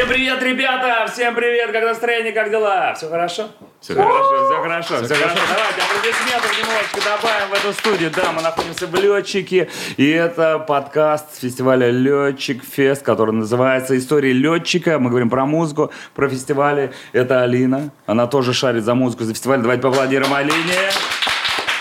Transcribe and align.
Всем 0.00 0.08
привет, 0.08 0.42
ребята! 0.42 1.06
Всем 1.12 1.34
привет! 1.34 1.72
Как 1.72 1.84
настроение, 1.84 2.32
как 2.32 2.50
дела? 2.50 2.94
Все 2.94 3.10
хорошо? 3.10 3.50
Все 3.82 3.94
хорошо, 3.94 4.46
все 4.46 4.62
хорошо, 4.62 5.04
все 5.04 5.14
хорошо. 5.14 5.40
Давайте 5.46 5.82
аплодисменты 5.82 6.48
немножечко 6.58 7.00
добавим 7.04 7.48
в 7.50 7.52
эту 7.52 7.72
студию. 7.74 8.10
Да, 8.10 8.32
мы 8.32 8.40
находимся 8.40 8.86
в 8.86 8.94
Летчике, 8.94 9.68
и 9.98 10.10
это 10.10 10.58
подкаст 10.58 11.38
фестиваля 11.38 11.90
Летчик 11.90 12.64
Фест, 12.64 13.02
который 13.02 13.32
называется 13.32 13.98
«Истории 13.98 14.32
летчика». 14.32 14.98
Мы 14.98 15.10
говорим 15.10 15.28
про 15.28 15.44
музыку, 15.44 15.92
про 16.14 16.30
фестивали. 16.30 16.94
Это 17.12 17.42
Алина, 17.42 17.90
она 18.06 18.26
тоже 18.26 18.54
шарит 18.54 18.84
за 18.84 18.94
музыку, 18.94 19.24
за 19.24 19.34
фестиваль. 19.34 19.60
Давайте 19.60 19.82
поаплодируем 19.82 20.32
Алине. 20.32 20.90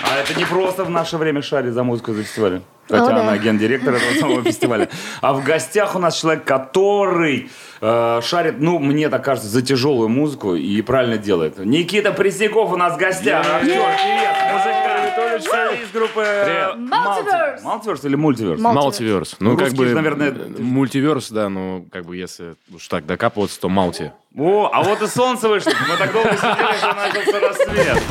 А 0.02 0.18
это 0.18 0.34
не 0.38 0.46
просто 0.46 0.84
в 0.84 0.90
наше 0.90 1.18
время 1.18 1.42
шарит 1.42 1.74
за 1.74 1.84
музыку 1.84 2.14
за 2.14 2.24
фестивалем. 2.24 2.64
Хотя 2.88 3.04
О, 3.04 3.10
да. 3.10 3.22
она 3.22 3.38
гендиректор 3.38 3.94
этого 3.94 4.14
самого 4.20 4.44
фестиваля. 4.44 4.90
А 5.22 5.34
в 5.34 5.44
гостях 5.44 5.96
у 5.96 6.00
нас 6.00 6.20
человек, 6.20 6.44
который 6.44 7.50
э, 7.82 8.22
шарит, 8.24 8.56
ну, 8.60 8.80
мне 8.80 9.10
так 9.10 9.24
кажется, 9.24 9.48
за 9.50 9.62
тяжелую 9.62 10.10
музыку 10.10 10.56
и 10.56 10.82
правильно 10.82 11.18
делает. 11.18 11.60
Никита 11.64 12.12
Пресняков 12.12 12.72
у 12.72 12.78
нас 12.78 12.96
в 12.96 12.98
гостях. 12.98 13.46
Актер, 13.46 13.68
певец, 13.68 14.36
музыкант, 14.54 15.44
солист 15.44 15.94
группы 15.94 16.22
э, 16.22 16.74
Multiverse. 16.76 17.64
Multiverse 17.64 18.06
или 18.08 18.16
Мультиверс? 18.16 18.62
Мал- 18.62 18.74
Малтиверс. 18.74 19.36
Ну, 19.40 19.56
как 19.56 19.74
бы, 19.74 19.86
наверное, 19.94 20.30
э, 20.30 20.62
мультиверс, 20.62 21.30
да, 21.30 21.50
ну, 21.50 21.86
как 21.92 22.06
бы, 22.06 22.18
если 22.18 22.56
уж 22.74 22.88
так 22.88 23.06
докапываться, 23.06 23.60
то 23.62 23.70
Малти. 23.70 24.12
О, 24.36 24.70
а 24.74 24.82
вот 24.82 25.02
и 25.02 25.08
солнце 25.08 25.48
вышло. 25.48 25.72
Мы 25.88 25.98
так 25.98 26.12
долго 26.12 26.36
сидели, 26.36 26.78
что 26.78 26.94
начался 26.94 27.40
рассвет. 27.40 28.04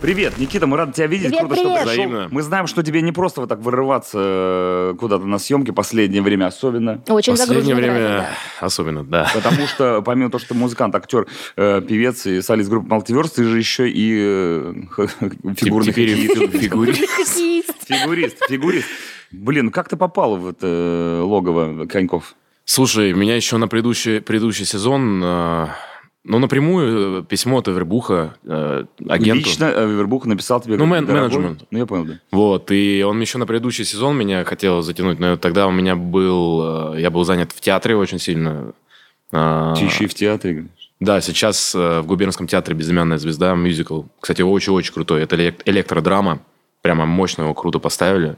Привет, 0.00 0.36
Никита, 0.38 0.66
мы 0.66 0.76
рады 0.76 0.92
тебя 0.92 1.06
видеть. 1.06 1.28
Привет, 1.28 1.40
Круто, 1.40 1.54
что 1.56 1.64
привет. 1.64 1.84
пришел. 1.84 1.92
Взаимно. 2.04 2.28
Мы 2.30 2.42
знаем, 2.42 2.66
что 2.66 2.82
тебе 2.82 3.00
не 3.00 3.12
просто 3.12 3.40
вот 3.40 3.48
так 3.48 3.60
вырываться 3.60 4.18
э, 4.20 4.94
куда-то 4.98 5.24
на 5.24 5.38
съемки 5.38 5.70
последнее 5.70 6.20
время 6.22 6.46
особенно. 6.46 7.02
Очень 7.08 7.32
Последнее 7.32 7.74
время 7.74 7.98
график, 7.98 8.26
особенно, 8.60 9.04
да. 9.04 9.30
Потому 9.34 9.66
что, 9.66 10.02
помимо 10.02 10.30
того, 10.30 10.38
что 10.38 10.48
ты 10.50 10.54
музыкант, 10.54 10.94
актер, 10.94 11.26
э, 11.56 11.80
певец 11.80 12.26
и 12.26 12.42
солист 12.42 12.68
группы 12.68 12.94
Multiverse, 12.94 13.32
ты 13.36 13.44
же 13.44 13.58
еще 13.58 13.88
и 13.90 14.16
э, 14.20 14.74
фигурный 15.56 15.92
фигурист. 15.92 17.00
да. 17.00 17.06
Хоккеист. 17.16 17.88
Фигурист, 17.88 18.36
фигурист. 18.48 18.88
Блин, 19.32 19.66
ну 19.66 19.70
как 19.70 19.88
ты 19.88 19.96
попал 19.96 20.36
в 20.36 20.46
это 20.46 20.66
э, 20.66 21.20
логово 21.22 21.86
коньков? 21.86 22.34
Слушай, 22.66 23.12
меня 23.14 23.34
еще 23.36 23.56
на 23.56 23.66
предыдущий, 23.66 24.20
предыдущий 24.20 24.66
сезон, 24.66 25.22
э, 25.24 25.66
ну, 26.26 26.38
напрямую 26.38 27.20
э, 27.20 27.24
письмо 27.24 27.58
от 27.58 27.68
Эвербуха 27.68 28.34
э, 28.44 28.84
агенту. 29.08 29.38
Лично 29.48 29.64
э, 29.64 29.86
Вербух 29.86 30.26
написал 30.26 30.60
тебе... 30.60 30.76
Ну, 30.76 30.84
мен- 30.86 31.06
менеджмент. 31.06 31.64
Ну, 31.70 31.78
я 31.78 31.86
понял, 31.86 32.04
да. 32.04 32.14
Вот, 32.32 32.70
и 32.70 33.02
он 33.06 33.20
еще 33.20 33.38
на 33.38 33.46
предыдущий 33.46 33.84
сезон 33.84 34.16
меня 34.18 34.44
хотел 34.44 34.82
затянуть, 34.82 35.18
но 35.20 35.36
тогда 35.36 35.66
у 35.66 35.70
меня 35.70 35.96
был, 35.96 36.94
э, 36.94 37.00
я 37.00 37.10
был 37.10 37.24
занят 37.24 37.52
в 37.52 37.60
театре 37.60 37.96
очень 37.96 38.18
сильно. 38.18 38.72
А, 39.32 39.74
Ты 39.74 39.84
еще 39.84 40.04
и 40.04 40.06
в 40.06 40.14
театре 40.14 40.52
играешь. 40.54 40.70
Да, 41.00 41.20
сейчас 41.20 41.74
э, 41.74 42.00
в 42.00 42.06
Губернском 42.06 42.46
театре 42.46 42.74
«Безымянная 42.76 43.18
звезда» 43.18 43.54
мюзикл. 43.54 44.02
Кстати, 44.20 44.42
очень-очень 44.42 44.94
крутой. 44.94 45.22
Это 45.22 45.36
элек- 45.36 45.62
электродрама. 45.64 46.40
Прямо 46.82 47.04
мощно 47.06 47.42
его 47.42 47.54
круто 47.54 47.78
поставили. 47.78 48.36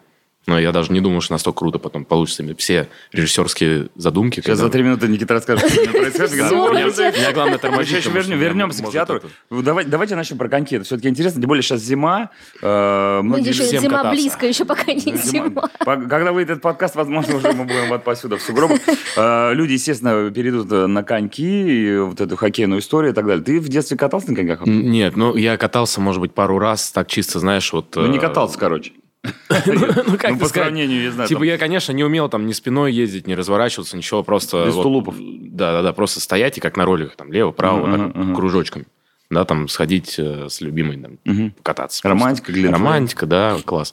Но 0.49 0.59
я 0.59 0.73
даже 0.73 0.93
не 0.93 1.01
думал, 1.03 1.21
что 1.21 1.35
настолько 1.35 1.59
круто 1.59 1.79
потом 1.79 2.07
получится. 2.07 2.43
Все 2.57 2.89
режиссерские 3.13 3.91
задумки. 3.97 4.37
Сейчас 4.37 4.47
когда- 4.47 4.63
за 4.65 4.71
три 4.71 4.83
минуты 4.83 5.07
Никита 5.07 5.35
расскажет, 5.35 5.71
что 5.71 5.91
происходит. 5.91 6.33
Меня 6.33 7.33
главное 7.33 7.55
Мы 7.55 7.59
тормозить. 7.59 8.03
сейчас 8.03 8.27
вернемся 8.27 8.83
к 8.83 8.91
театру. 8.91 9.21
Ну, 9.51 9.61
давай- 9.63 9.85
Давайте 9.85 10.17
начнем 10.17 10.39
про 10.39 10.49
коньки. 10.49 10.77
Это 10.77 10.85
все-таки 10.87 11.09
интересно. 11.09 11.41
Тем 11.43 11.49
более 11.49 11.63
сейчас 11.63 11.83
зима. 11.83 12.31
э, 12.63 13.21
Ну, 13.23 13.39
зима 13.41 14.11
близко, 14.11 14.47
еще 14.47 14.65
пока 14.65 14.91
не 14.93 15.17
Зима. 15.19 15.69
Когда 15.85 16.33
выйдет 16.33 16.51
этот 16.53 16.63
подкаст, 16.63 16.95
возможно, 16.97 17.37
уже 17.37 17.53
мы 17.53 17.65
будем 17.65 17.89
вот 17.91 18.03
посюда 18.05 18.39
в 18.39 18.43
сугробах. 18.43 18.79
Э, 19.17 19.53
Люди, 19.53 19.73
естественно, 19.73 20.31
перейдут 20.31 20.73
э, 20.73 20.87
на 20.87 21.03
коньки, 21.03 21.99
вот 21.99 22.21
эту 22.23 22.37
хоккейную 22.37 22.81
историю 22.81 23.13
и 23.13 23.15
так 23.15 23.27
далее. 23.27 23.45
Ты 23.45 23.61
в 23.61 23.69
детстве 23.69 23.97
катался 23.99 24.31
на 24.31 24.37
коньках? 24.37 24.65
Нет, 24.67 25.15
ну 25.17 25.37
я 25.37 25.57
катался, 25.59 26.01
может 26.01 26.21
быть, 26.23 26.33
пару 26.33 26.59
раз, 26.59 26.91
так 26.91 27.09
чисто, 27.09 27.39
знаешь, 27.39 27.71
вот... 27.73 27.95
Ну, 27.97 28.07
не 28.07 28.19
катался, 28.19 28.59
короче. 28.59 28.93
Ну, 29.67 30.17
как 30.19 30.31
Ну, 30.33 30.39
по 30.39 30.47
сказать, 30.47 30.51
сравнению, 30.69 31.03
не 31.03 31.09
знаю, 31.11 31.29
Типа 31.29 31.41
там- 31.41 31.49
я, 31.49 31.59
конечно, 31.59 31.93
не 31.93 32.05
умел 32.05 32.29
там 32.29 32.47
ни 32.47 32.53
спиной 32.53 32.93
ездить, 32.93 33.27
ни 33.27 33.33
разворачиваться, 33.35 33.97
ничего, 33.97 34.23
просто... 34.23 34.67
Без 34.67 34.75
вот- 34.75 34.83
тулупов. 34.83 35.17
Да-да-да, 35.19 35.93
просто 35.93 36.21
стоять 36.21 36.59
и 36.59 36.61
как 36.61 36.77
на 36.77 36.85
роликах, 36.85 37.17
там, 37.17 37.33
лево, 37.33 37.51
право, 37.53 38.13
кружочками. 38.35 38.87
Да, 39.31 39.45
там, 39.45 39.69
сходить 39.69 40.15
э, 40.19 40.47
с 40.49 40.61
любимой, 40.63 40.97
там, 41.25 41.53
кататься. 41.63 42.07
Романтика, 42.09 42.51
Глинтвейн. 42.53 42.75
Романтика, 42.75 43.27
да, 43.27 43.59
класс. 43.65 43.93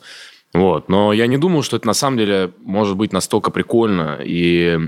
Вот, 0.54 0.88
но 0.88 1.12
я 1.12 1.28
не 1.28 1.38
думал, 1.38 1.64
что 1.64 1.76
это 1.76 1.86
на 1.88 1.94
самом 1.94 2.18
деле 2.18 2.52
может 2.64 2.96
быть 2.96 3.12
настолько 3.12 3.52
прикольно, 3.52 4.20
и 4.24 4.80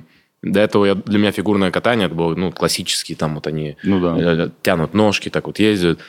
до 0.42 0.62
этого 0.62 0.86
я, 0.86 0.96
для 0.96 1.20
меня 1.20 1.34
фигурное 1.34 1.72
катание, 1.72 2.06
это 2.06 2.16
было, 2.16 2.34
ну, 2.36 2.54
классические, 2.54 3.18
там, 3.18 3.36
вот 3.36 3.48
они 3.48 3.76
Ну 3.84 4.00
да. 4.00 4.16
э, 4.46 4.50
тянут 4.62 4.94
ножки, 4.94 5.30
так 5.30 5.48
вот 5.48 5.60
ездят. 5.60 6.00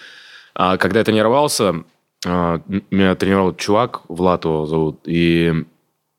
А 0.55 0.77
когда 0.77 1.01
я 1.01 1.05
тренировался, 1.05 1.83
меня 2.25 3.15
тренировал 3.15 3.55
чувак, 3.55 4.03
Влад 4.09 4.45
его 4.45 4.67
зовут, 4.67 5.01
и 5.07 5.53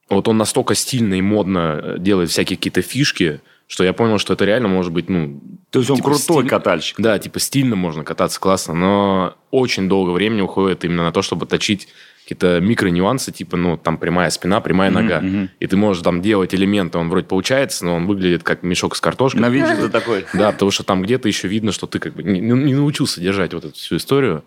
вот 0.10 0.28
он 0.28 0.38
настолько 0.38 0.76
стильно 0.76 1.16
и 1.16 1.22
модно 1.22 1.80
э, 1.82 1.96
делает 2.00 2.30
всякие 2.30 2.58
какие-то 2.58 2.82
фишки, 2.82 3.42
что 3.68 3.84
я 3.84 3.94
понял, 3.94 4.18
что 4.18 4.34
это 4.34 4.46
реально 4.46 4.68
может 4.68 4.92
быть, 4.92 5.10
ну... 5.10 5.40
То 5.70 5.80
есть 5.80 5.92
он 5.92 5.98
типа, 5.98 6.10
крутой 6.10 6.44
стиль- 6.44 6.50
катальщик. 6.50 7.00
Да, 7.00 7.20
типа 7.20 7.40
стильно 7.40 7.76
можно 7.76 8.04
кататься, 8.04 8.40
классно, 8.40 8.74
но 8.74 9.36
очень 9.52 9.88
долго 9.88 10.10
времени 10.10 10.42
уходит 10.42 10.84
именно 10.86 11.04
на 11.04 11.12
то, 11.12 11.22
чтобы 11.22 11.46
точить 11.46 11.88
какие-то 12.24 12.60
микро-нюансы, 12.60 13.32
типа, 13.32 13.58
ну, 13.58 13.78
там 13.78 13.98
прямая 13.98 14.30
спина, 14.30 14.62
прямая 14.62 14.92
нога. 14.92 15.20
мгм. 15.20 15.50
И 15.60 15.68
ты 15.68 15.78
можешь 15.78 16.04
там 16.04 16.22
делать 16.22 16.54
элементы, 16.54 16.98
он 16.98 17.10
вроде 17.10 17.28
получается, 17.28 17.86
но 17.86 17.96
он 17.96 18.06
выглядит 18.08 18.44
как 18.44 18.64
мешок 18.64 18.96
с 18.96 19.02
картошкой. 19.02 19.42
На 19.42 19.50
видео 19.50 19.76
ты 19.82 19.90
такой. 19.90 20.26
Да, 20.34 20.52
потому 20.52 20.72
что 20.72 20.84
там 20.84 21.02
где-то 21.02 21.28
еще 21.28 21.48
видно, 21.48 21.72
что 21.72 21.88
ты 21.88 22.00
как 22.00 22.14
бы 22.14 22.24
не, 22.24 22.40
не 22.40 22.76
научился 22.76 23.20
держать 23.20 23.54
вот 23.54 23.66
эту 23.66 23.76
всю 23.76 23.98
историю. 23.98 24.44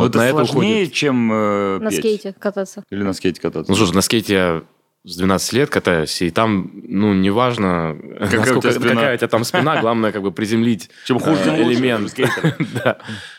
Вот 0.00 0.14
Вот 0.14 0.16
это 0.16 0.18
на 0.18 0.28
это 0.28 0.34
сложнее, 0.52 0.74
уходит. 0.82 0.92
чем 0.92 1.32
э, 1.32 1.78
На 1.80 1.90
петь. 1.90 1.98
скейте 1.98 2.34
кататься. 2.38 2.84
Или 2.90 3.02
на 3.02 3.12
скейте 3.12 3.40
кататься. 3.40 3.70
Ну, 3.70 3.76
слушай, 3.76 3.94
на 3.94 4.00
скейте 4.02 4.32
я 4.34 4.62
с 5.04 5.16
12 5.16 5.52
лет 5.54 5.70
катаюсь, 5.70 6.20
и 6.20 6.30
там, 6.30 6.70
ну, 6.86 7.14
неважно, 7.14 7.92
у 8.20 8.26
тебя 8.26 8.38
насколько- 8.40 8.70
спина. 8.72 8.94
какая 8.94 9.14
у 9.14 9.16
тебя 9.16 9.28
там 9.28 9.44
спина, 9.44 9.80
главное 9.80 10.12
как 10.12 10.20
бы 10.22 10.30
приземлить 10.30 10.90
Чем 11.06 11.18
хуже, 11.20 11.40
э, 11.40 11.44
тем 11.44 11.54
лучше, 11.54 11.72
элемент. 11.72 12.14
Да. 12.84 12.98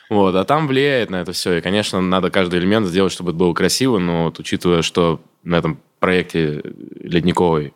Вот, 0.10 0.36
а 0.36 0.44
там 0.44 0.68
влияет 0.68 1.10
на 1.12 1.18
это 1.22 1.34
все. 1.34 1.58
И, 1.58 1.62
конечно, 1.62 2.02
надо 2.02 2.32
каждый 2.32 2.60
элемент 2.60 2.88
сделать, 2.88 3.12
чтобы 3.14 3.30
это 3.30 3.38
было 3.38 3.54
красиво, 3.54 4.00
но 4.00 4.26
вот, 4.26 4.40
учитывая, 4.40 4.82
что 4.82 5.22
на 5.44 5.56
этом 5.58 5.78
проекте 6.00 6.62
ледниковый 7.00 7.74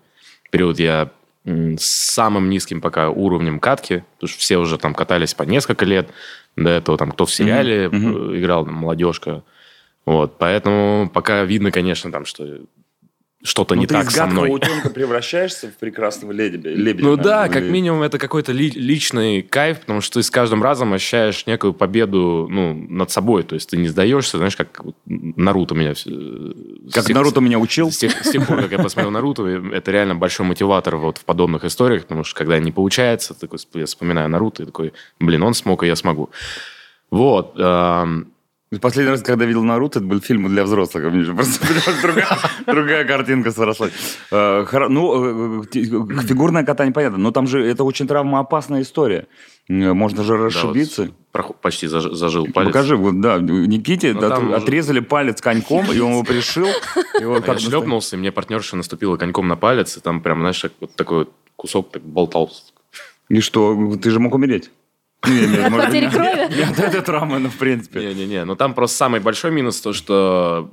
период 0.52 0.80
я 0.80 1.12
с 1.46 1.84
самым 2.14 2.50
низким 2.50 2.82
пока 2.82 3.10
уровнем 3.12 3.60
катки, 3.60 4.04
потому 4.16 4.30
что 4.30 4.40
все 4.40 4.58
уже 4.58 4.80
там 4.80 4.96
катались 4.96 5.36
по 5.36 5.44
несколько 5.44 5.86
лет, 5.86 6.10
до 6.56 6.70
этого 6.70 6.98
там 6.98 7.12
кто 7.12 7.26
в 7.26 7.34
сериале 7.34 7.86
э, 7.86 7.88
играл, 7.90 8.66
там, 8.66 8.76
молодежка. 8.76 9.44
Вот, 10.06 10.38
поэтому 10.38 11.10
пока 11.14 11.44
видно, 11.44 11.72
конечно, 11.72 12.12
там, 12.12 12.26
что 12.26 12.60
что-то 13.46 13.76
Ну, 13.76 13.82
не 13.82 13.88
ты 13.88 13.94
так 13.94 14.08
из 14.08 14.14
со 14.14 14.26
мной. 14.26 14.50
утенка 14.50 14.90
превращаешься 14.90 15.68
в 15.70 15.76
прекрасного 15.78 16.32
лебедя. 16.32 16.70
лебедя, 16.72 17.06
Ну 17.08 17.16
да, 17.16 17.48
как 17.48 17.64
минимум 17.64 18.02
это 18.02 18.18
какой-то 18.18 18.52
ли- 18.52 18.72
личный 18.72 19.42
кайф, 19.42 19.80
потому 19.82 20.02
что 20.02 20.20
ты 20.20 20.24
с 20.24 20.30
каждым 20.32 20.62
разом 20.64 20.94
ощущаешь 20.94 21.46
некую 21.46 21.74
победу 21.74 22.48
ну, 22.50 22.74
над 22.74 23.12
собой. 23.12 23.44
То 23.44 23.56
есть 23.56 23.70
ты 23.70 23.78
не 23.78 23.88
сдаешься, 23.88 24.38
знаешь, 24.38 24.56
как 24.58 24.82
Наруто 25.06 25.76
меня... 25.76 25.94
все- 25.94 26.10
Как 26.92 27.04
с 27.04 27.08
тех- 27.08 27.16
Наруто 27.16 27.40
меня 27.40 27.60
учил. 27.60 27.92
С 27.92 27.98
тех, 27.98 28.12
с 28.26 28.32
тех 28.32 28.46
пор, 28.48 28.62
как 28.64 28.72
я 28.72 28.80
посмотрел 28.80 29.12
Наруто, 29.12 29.46
это 29.46 29.92
реально 29.92 30.16
большой 30.16 30.46
мотиватор 30.46 30.98
вот 30.98 31.20
в 31.20 31.26
подобных 31.26 31.64
историях, 31.66 32.04
потому 32.04 32.24
что 32.24 32.36
когда 32.38 32.60
не 32.60 32.72
получается, 32.72 33.34
такой, 33.40 33.60
я 33.76 33.86
вспоминаю 33.86 34.28
Наруто 34.30 34.64
и 34.64 34.66
такой, 34.66 34.94
блин, 35.20 35.44
он 35.44 35.54
смог, 35.54 35.84
и 35.84 35.88
я 35.88 35.96
смогу. 35.96 36.30
Вот. 37.12 37.54
эм, 37.58 38.32
Последний 38.82 39.12
раз, 39.12 39.22
когда 39.22 39.46
видел 39.46 39.64
Наруто, 39.64 40.00
это 40.00 40.08
был 40.08 40.20
фильм 40.22 40.48
для 40.50 40.64
взрослых. 40.64 41.06
У 41.06 41.10
меня 41.10 41.24
же 41.24 41.34
Просто 41.34 41.66
другая, 42.02 42.28
другая 42.66 43.06
картинка 43.06 43.52
сросла. 43.52 43.90
Э, 44.32 44.66
Ну, 44.90 45.62
э, 45.64 45.66
те- 45.68 45.84
фигурное 45.84 46.64
катание, 46.64 46.94
понятно, 46.94 47.18
но 47.18 47.32
там 47.32 47.48
же 47.48 47.64
это 47.66 47.84
очень 47.84 48.08
травмоопасная 48.08 48.82
история. 48.82 49.28
Э, 49.70 49.94
Можно 49.94 50.24
же 50.24 50.34
да, 50.34 50.38
вот 50.38 50.46
расшибиться. 50.46 51.10
прох- 51.34 51.56
почти 51.62 51.88
заж- 51.88 52.14
зажил 52.14 52.48
палец. 52.54 52.68
Покажи, 52.70 52.96
вот, 52.96 53.20
да, 53.22 53.40
Никите 53.40 54.14
Ну, 54.14 54.20
от- 54.20 54.30
там 54.30 54.48
уже- 54.48 54.56
отрезали 54.58 55.00
палец 55.00 55.42
коньком, 55.42 55.92
и 55.92 56.00
он 56.00 56.12
его 56.12 56.24
пришил. 56.24 56.68
И 57.20 57.24
вот 57.26 57.48
А 57.48 57.54
я 57.54 57.60
шлепнулся, 57.60 58.16
и 58.16 58.20
мне 58.20 58.32
партнерша 58.32 58.76
наступила 58.78 59.18
коньком 59.18 59.48
на 59.48 59.56
палец, 59.56 59.98
и 59.98 60.02
там 60.02 60.22
прям, 60.22 60.40
знаешь, 60.40 60.64
вот 60.80 60.96
такой 60.96 61.28
кусок 61.56 61.92
так 61.92 62.04
болтался. 62.04 62.64
И 63.30 63.40
что, 63.42 63.96
ты 64.02 64.12
же 64.12 64.20
мог 64.20 64.36
умереть? 64.36 64.70
Ну, 65.28 65.78
Потери 65.78 66.06
не- 66.06 66.12
крови? 66.12 66.56
Не 66.56 66.64
от 66.64 66.80
этой 66.80 67.02
травмы, 67.02 67.40
но 67.40 67.50
в 67.50 67.56
принципе. 67.56 68.00
Не-не-не, 68.00 68.46
но 68.46 68.56
там 68.56 68.74
просто 68.74 68.98
самый 68.98 69.20
большой 69.20 69.52
минус 69.52 69.82
то, 69.82 69.94
что 69.94 70.70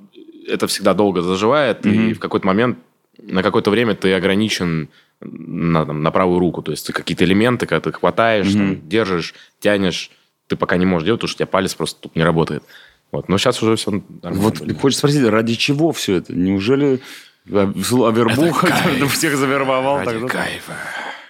это 0.46 0.66
всегда 0.66 0.94
долго 0.94 1.22
заживает, 1.22 1.86
и 1.86 2.12
в 2.14 2.18
какой-то 2.18 2.46
момент, 2.46 2.78
на 3.22 3.42
какое-то 3.42 3.70
время 3.70 3.94
ты 3.94 4.12
ограничен 4.14 4.88
на, 5.20 5.86
там, 5.86 6.02
на 6.02 6.10
правую 6.10 6.38
руку. 6.40 6.62
То 6.62 6.72
есть 6.72 6.86
ты 6.86 6.92
какие-то 6.92 7.24
элементы, 7.24 7.66
когда 7.66 7.80
ты 7.80 7.92
хватаешь, 7.92 8.52
там, 8.52 8.88
держишь, 8.88 9.34
тянешь, 9.60 10.10
ты 10.48 10.56
пока 10.56 10.76
не 10.76 10.86
можешь 10.86 11.06
делать, 11.06 11.20
потому 11.20 11.28
что 11.28 11.36
у 11.36 11.38
тебя 11.38 11.46
палец 11.46 11.74
просто 11.74 12.00
тут 12.00 12.16
не 12.16 12.24
работает. 12.24 12.62
Вот. 13.12 13.28
Но 13.28 13.38
сейчас 13.38 13.62
уже 13.62 13.76
все 13.76 14.02
нормально. 14.22 14.42
Вот 14.42 14.58
хочется 14.80 14.98
спросить, 14.98 15.24
ради 15.24 15.54
чего 15.54 15.92
все 15.92 16.16
это? 16.16 16.34
Неужели 16.34 17.00
Авербух 17.50 18.64
всех 19.12 19.36
завербовал? 19.36 19.98
Ради 19.98 20.10
тогда? 20.12 20.28
кайфа. 20.28 20.72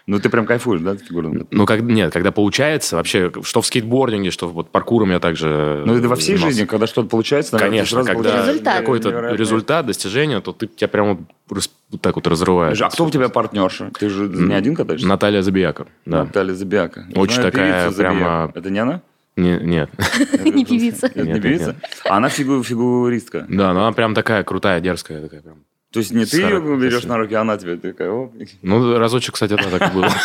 Ну, 0.07 0.19
ты 0.19 0.29
прям 0.31 0.47
кайфуешь, 0.47 0.81
да, 0.81 0.93
от 0.93 1.01
фигурного? 1.01 1.47
Ну, 1.51 1.65
как, 1.67 1.81
нет, 1.83 2.13
когда 2.13 2.33
получается, 2.33 2.97
вообще, 2.97 3.31
что 3.45 3.61
в 3.63 3.67
скейтбординге, 3.67 4.31
что 4.33 4.49
вот 4.49 4.71
паркуром 4.71 5.11
я 5.13 5.21
также 5.21 5.85
Ну, 5.87 5.95
это 5.97 6.09
во 6.09 6.17
всей 6.17 6.35
занимался. 6.37 6.47
жизни, 6.57 6.67
когда 6.67 6.87
что-то 6.89 7.09
получается, 7.09 7.53
наверное, 7.55 7.71
Конечно, 7.79 8.03
сразу 8.03 8.13
когда 8.23 8.47
Результат. 8.49 8.81
какой-то 8.81 9.09
невероятное. 9.11 9.39
результат, 9.39 9.87
достижение, 9.87 10.41
то 10.41 10.53
ты 10.53 10.67
тебя 10.67 10.89
прямо 10.89 11.19
вот 11.49 12.01
так 12.01 12.17
вот 12.17 12.27
разрываешь. 12.27 12.81
А 12.83 12.91
кто 12.91 13.05
у 13.05 13.11
тебя 13.11 13.29
партнерша? 13.29 13.91
Ты 13.99 14.09
же 14.09 14.29
не 14.29 14.55
один 14.55 14.75
катаешься? 14.75 15.07
Наталья 15.07 15.41
Забияка, 15.43 15.87
да. 16.05 16.25
Наталья 16.25 16.55
Забиака. 16.55 17.07
Очень 17.15 17.35
Знаю 17.37 17.53
такая 17.53 17.91
Забияка. 17.91 18.19
прямо- 18.19 18.53
Это 18.55 18.71
не 18.71 18.79
она? 18.81 19.03
Не- 19.37 19.59
нет. 19.63 19.91
Не 20.45 20.65
певица. 20.65 21.11
Не 21.15 21.41
певица? 21.41 21.77
А 22.05 22.17
она 22.19 22.29
фигу- 22.29 22.63
фигуристка. 22.63 23.47
Да, 23.49 23.73
но 23.73 23.83
она 23.87 23.93
прям 23.93 24.15
такая 24.15 24.43
крутая, 24.45 24.81
дерзкая 24.81 25.23
такая 25.23 25.41
прям. 25.43 25.59
То 25.93 25.99
есть 25.99 26.11
не 26.11 26.25
ты 26.25 26.39
ее 26.43 26.61
берешь 26.79 27.05
на 27.05 27.19
руки, 27.19 27.35
а 27.35 27.43
она 27.43 27.59
тебе 27.59 27.77
такая... 27.77 28.11
«Оп». 28.11 28.33
Ну, 28.63 28.99
разочек, 28.99 29.35
кстати, 29.35 29.55
да, 29.55 29.79
так 29.79 29.93
и 29.93 29.95
было. 29.95 30.09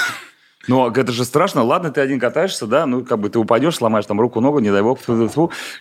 Ну, 0.67 0.89
это 0.89 1.11
же 1.13 1.23
страшно. 1.23 1.63
Ладно, 1.63 1.91
ты 1.91 2.01
один 2.01 2.19
катаешься, 2.19 2.67
да, 2.67 2.85
ну, 2.85 3.05
как 3.05 3.19
бы 3.19 3.29
ты 3.29 3.39
упадешь, 3.39 3.75
сломаешь 3.75 4.05
там 4.05 4.19
руку, 4.19 4.41
ногу, 4.41 4.59
не 4.59 4.69
дай 4.69 4.81
бог, 4.81 4.99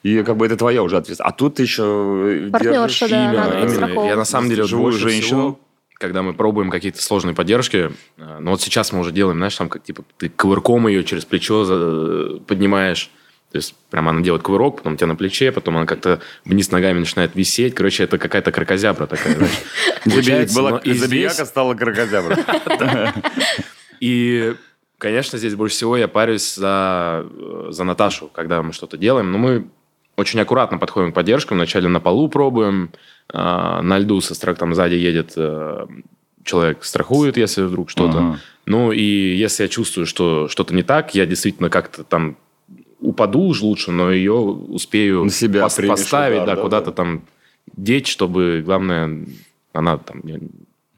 и 0.05 0.23
как 0.23 0.37
бы 0.37 0.47
это 0.47 0.57
твоя 0.57 0.85
уже 0.85 0.97
ответственность. 0.97 1.35
А 1.35 1.37
тут 1.37 1.57
ты 1.57 1.63
еще 1.65 2.49
Партнерша, 2.53 3.09
держишь 3.09 3.77
да, 3.79 3.81
надо. 3.81 4.07
Я 4.07 4.15
на 4.15 4.25
самом 4.25 4.49
деле 4.49 4.63
Живую 4.63 4.93
женщину. 4.93 5.59
когда 5.95 6.23
мы 6.23 6.35
пробуем 6.35 6.71
какие-то 6.71 7.03
сложные 7.03 7.35
поддержки, 7.35 7.91
э, 8.17 8.39
ну 8.39 8.53
вот 8.53 8.61
сейчас 8.61 8.93
мы 8.93 9.01
уже 9.01 9.11
делаем, 9.11 9.39
знаешь, 9.39 9.57
там 9.57 9.69
как 9.69 9.83
типа 9.83 10.05
ты 10.19 10.29
ковырком 10.29 10.87
ее 10.87 11.03
через 11.03 11.25
плечо 11.25 11.65
за- 11.65 12.39
поднимаешь, 12.47 13.11
то 13.53 13.59
есть 13.59 13.75
прямо 13.91 14.11
она 14.11 14.23
делает 14.23 14.43
кувырок, 14.43 14.79
потом 14.79 14.95
у 14.95 14.97
тебя 14.97 15.07
на 15.07 15.17
плече, 15.17 15.53
потом 15.53 15.77
она 15.77 15.87
как-то 15.87 16.21
вниз 16.45 16.71
ногами 16.71 16.99
начинает 16.99 17.35
висеть. 17.35 17.75
Короче, 17.75 18.05
это 18.05 18.19
какая-то 18.19 18.53
крокозябра 18.53 19.07
такая, 19.07 19.35
знаешь. 19.35 20.53
Была, 20.55 20.81
Забияка 20.85 21.45
стала 21.45 21.75
крокозяброй. 21.75 22.39
И, 24.01 24.55
конечно, 24.99 25.39
здесь 25.39 25.55
больше 25.55 25.77
всего 25.77 25.97
я 25.97 26.09
парюсь 26.09 26.55
за, 26.55 27.27
за 27.71 27.85
Наташу, 27.85 28.29
когда 28.29 28.63
мы 28.63 28.73
что-то 28.73 28.99
делаем. 28.99 29.33
Но 29.33 29.39
мы 29.39 29.69
очень 30.17 30.41
аккуратно 30.41 30.79
подходим 30.79 31.13
к 31.13 31.15
поддержкам. 31.15 31.59
Вначале 31.59 31.89
на 31.89 32.01
полу 32.01 32.29
пробуем, 32.29 32.91
а, 33.33 33.81
на 33.83 33.99
льду 33.99 34.21
со 34.21 34.35
страх 34.35 34.59
там 34.59 34.75
сзади 34.75 34.95
едет 34.95 35.33
э, 35.37 35.87
человек, 36.45 36.85
страхует, 36.85 37.37
если 37.37 37.63
вдруг 37.63 37.91
что-то. 37.91 38.19
Ага. 38.19 38.41
Ну, 38.65 38.93
и 38.93 39.03
если 39.03 39.65
я 39.65 39.69
чувствую, 39.69 40.07
что 40.07 40.49
что-то 40.49 40.75
не 40.75 40.83
так, 40.83 41.15
я 41.15 41.27
действительно 41.27 41.71
как-то 41.71 42.03
там 42.05 42.37
упаду 43.01 43.41
уж 43.41 43.63
лучше, 43.63 43.91
но 43.93 44.11
ее 44.11 44.33
успею 44.35 45.25
На 45.25 45.31
себя 45.31 45.63
пос- 45.65 45.87
поставить, 45.87 46.43
удар, 46.43 46.47
да, 46.47 46.57
да, 46.57 46.63
куда-то 46.63 46.87
да. 46.87 46.93
там 46.93 47.23
деть, 47.77 48.07
чтобы, 48.07 48.63
главное, 48.65 49.27
она 49.73 49.99
там 49.99 50.21
не, 50.23 50.41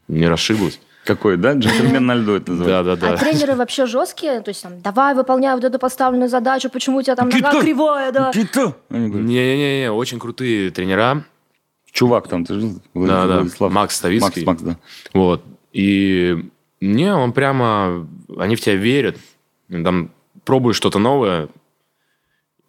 не 0.09 0.29
расшиблась. 0.29 0.81
Какой, 1.05 1.39
да? 1.39 1.55
Джентльмен 1.55 2.05
на 2.05 2.15
льду 2.17 2.33
это 2.33 2.53
называется. 2.53 2.85
Да, 2.85 2.97
да, 2.97 3.09
А 3.09 3.11
да. 3.13 3.17
тренеры 3.17 3.55
вообще 3.57 3.87
жесткие? 3.87 4.41
То 4.43 4.51
есть 4.51 4.63
там, 4.63 4.81
давай, 4.83 5.15
выполняй 5.15 5.55
вот 5.55 5.65
эту 5.65 5.79
поставленную 5.79 6.29
задачу, 6.29 6.69
почему 6.69 6.99
у 6.99 7.03
тебя 7.03 7.17
там 7.17 7.31
нога 7.31 7.61
кривая, 7.63 8.13
да? 8.13 8.31
Не-не-не, 8.91 9.91
очень 9.91 10.19
крутые 10.19 10.71
тренера. 10.71 11.25
Чувак 11.91 12.29
там, 12.29 12.45
ты 12.45 12.61
же 12.61 12.75
Да, 12.95 13.27
да. 13.27 13.69
Макс 13.71 13.97
Ставицкий. 13.97 14.45
Макс, 14.45 14.63
Макс, 14.63 14.63
да. 14.63 14.79
Вот. 15.15 15.43
И 15.73 16.45
не, 16.81 17.13
он 17.15 17.33
прямо... 17.33 18.07
Они 18.37 18.55
в 18.57 18.61
тебя 18.61 18.77
верят. 18.77 19.17
Там 19.71 20.11
пробуешь 20.45 20.77
что-то 20.77 20.99
новое, 20.99 21.49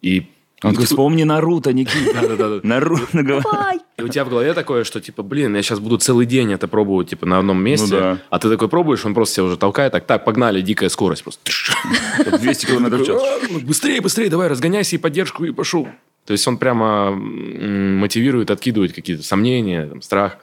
и... 0.02 0.26
Он 0.62 0.72
такой, 0.72 0.84
вспомни 0.84 1.22
Наруто, 1.22 1.72
Никита. 1.72 2.60
Наруто, 2.62 3.22
говорит. 3.22 3.82
И 3.96 4.02
у 4.02 4.08
тебя 4.08 4.26
в 4.26 4.28
голове 4.28 4.52
такое, 4.52 4.84
что 4.84 5.00
типа, 5.00 5.22
блин, 5.22 5.56
я 5.56 5.62
сейчас 5.62 5.78
буду 5.78 5.96
целый 5.96 6.26
день 6.26 6.52
это 6.52 6.68
пробовать 6.68 7.08
типа 7.08 7.24
на 7.24 7.38
одном 7.38 7.62
месте, 7.62 7.94
Ну 7.94 8.00
да. 8.00 8.18
а 8.28 8.38
ты 8.38 8.50
такой 8.50 8.68
пробуешь, 8.68 9.04
он 9.06 9.14
просто 9.14 9.36
тебя 9.36 9.44
уже 9.44 9.56
толкает, 9.56 9.92
так, 9.92 10.04
так, 10.04 10.22
погнали, 10.26 10.60
дикая 10.60 10.90
скорость 10.90 11.22
просто. 11.22 11.40
200 12.38 12.66
километров 12.66 13.00
в 13.00 13.06
час. 13.06 13.22
«А, 13.22 13.38
ну, 13.50 13.60
Быстрее, 13.60 14.02
быстрее, 14.02 14.28
давай, 14.28 14.48
разгоняйся 14.48 14.96
и 14.96 14.98
поддержку, 14.98 15.44
и 15.46 15.50
пошел. 15.50 15.88
То 16.26 16.32
есть 16.32 16.46
он 16.46 16.58
прямо 16.58 17.10
мотивирует, 17.10 18.50
откидывает 18.50 18.92
какие-то 18.92 19.22
сомнения, 19.22 19.90
страх. 20.02 20.36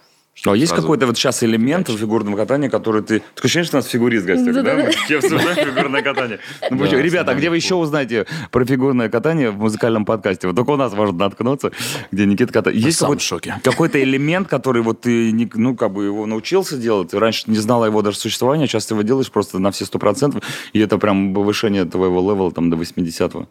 Ну, 0.45 0.51
а 0.51 0.57
есть 0.57 0.69
Сразу- 0.69 0.83
какой-то 0.83 1.07
вот 1.07 1.17
сейчас 1.17 1.43
элемент 1.43 1.89
в 1.89 1.97
фигурном 1.97 2.35
катании, 2.35 2.67
который 2.69 3.01
ты... 3.01 3.19
Такое 3.19 3.45
ощущение, 3.45 3.65
что 3.65 3.77
у 3.77 3.79
нас 3.79 3.87
фигурист 3.87 4.23
в 4.23 4.27
гостях, 4.27 4.63
да? 4.63 4.75
Мы 4.75 4.91
все 4.91 5.17
обсуждаем 5.17 5.55
фигурное 5.55 6.01
катание. 6.03 6.39
Ну, 6.69 6.77
Да? 6.77 7.01
Ребята, 7.01 7.31
а 7.31 7.35
где 7.35 7.49
вы 7.49 7.55
еще 7.55 7.75
узнаете 7.75 8.25
про 8.51 8.63
фигурное 8.63 9.09
катание 9.09 9.49
в 9.49 9.57
музыкальном 9.57 10.05
подкасте? 10.05 10.47
Вот 10.47 10.55
только 10.55 10.69
у 10.71 10.75
нас 10.75 10.93
можно 10.93 11.17
наткнуться, 11.17 11.71
где 12.11 12.25
Никита 12.25 12.53
катает. 12.53 12.77
Есть 12.77 12.99
сам 12.99 13.07
в 13.07 13.09
какой-то 13.09 13.23
шоке. 13.23 13.55
какой-то 13.63 14.01
элемент, 14.01 14.47
который 14.47 14.83
вот 14.83 15.01
ты, 15.01 15.49
ну, 15.55 15.75
как 15.75 15.91
бы 15.93 16.05
его 16.05 16.25
научился 16.27 16.77
делать, 16.77 17.09
ты 17.09 17.19
раньше 17.19 17.43
не 17.47 17.57
знала 17.57 17.85
его 17.85 18.01
даже 18.01 18.17
существования, 18.17 18.65
а 18.65 18.67
сейчас 18.67 18.85
ты 18.85 18.93
его 18.93 19.01
делаешь 19.01 19.31
просто 19.31 19.59
на 19.59 19.71
все 19.71 19.85
сто 19.85 19.97
процентов, 19.97 20.43
и 20.71 20.79
это 20.79 20.97
прям 20.99 21.33
повышение 21.33 21.85
твоего 21.85 22.21
левела 22.21 22.51
там 22.51 22.69
до 22.69 22.77
80-го. 22.77 23.47